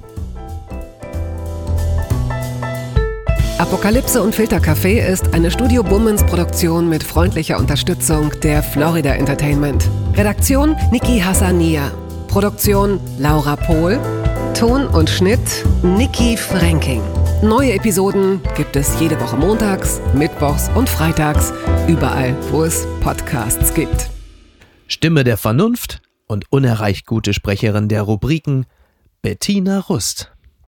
Apokalypse 3.59 4.22
und 4.22 4.34
Filtercafé 4.34 5.05
ist 5.05 5.34
eine 5.34 5.51
Studio 5.51 5.82
Bummens 5.82 6.22
Produktion 6.24 6.88
mit 6.88 7.03
freundlicher 7.03 7.59
Unterstützung 7.59 8.30
der 8.42 8.62
Florida 8.62 9.14
Entertainment. 9.14 9.88
Redaktion 10.14 10.76
Niki 10.92 11.20
Hassania. 11.20 11.90
Produktion 12.28 13.01
Laura 13.18 13.57
Pohl. 13.57 13.99
Ton 14.55 14.86
und 14.86 15.11
Schnitt 15.11 15.64
Niki 15.82 16.36
Franking. 16.36 17.03
Neue 17.43 17.74
Episoden 17.74 18.41
gibt 18.57 18.74
es 18.74 18.99
jede 18.99 19.20
Woche 19.20 19.36
montags, 19.36 20.01
mittwochs 20.12 20.68
und 20.74 20.89
freitags, 20.89 21.53
überall, 21.86 22.34
wo 22.51 22.64
es 22.64 22.84
Podcasts 23.01 23.72
gibt. 23.74 24.11
Stimme 24.89 25.22
der 25.22 25.36
Vernunft 25.36 26.03
und 26.26 26.51
unerreicht 26.51 27.07
gute 27.07 27.32
Sprecherin 27.32 27.86
der 27.86 28.03
Rubriken 28.03 28.66
Bettina 29.22 29.78
Rust. 29.78 30.32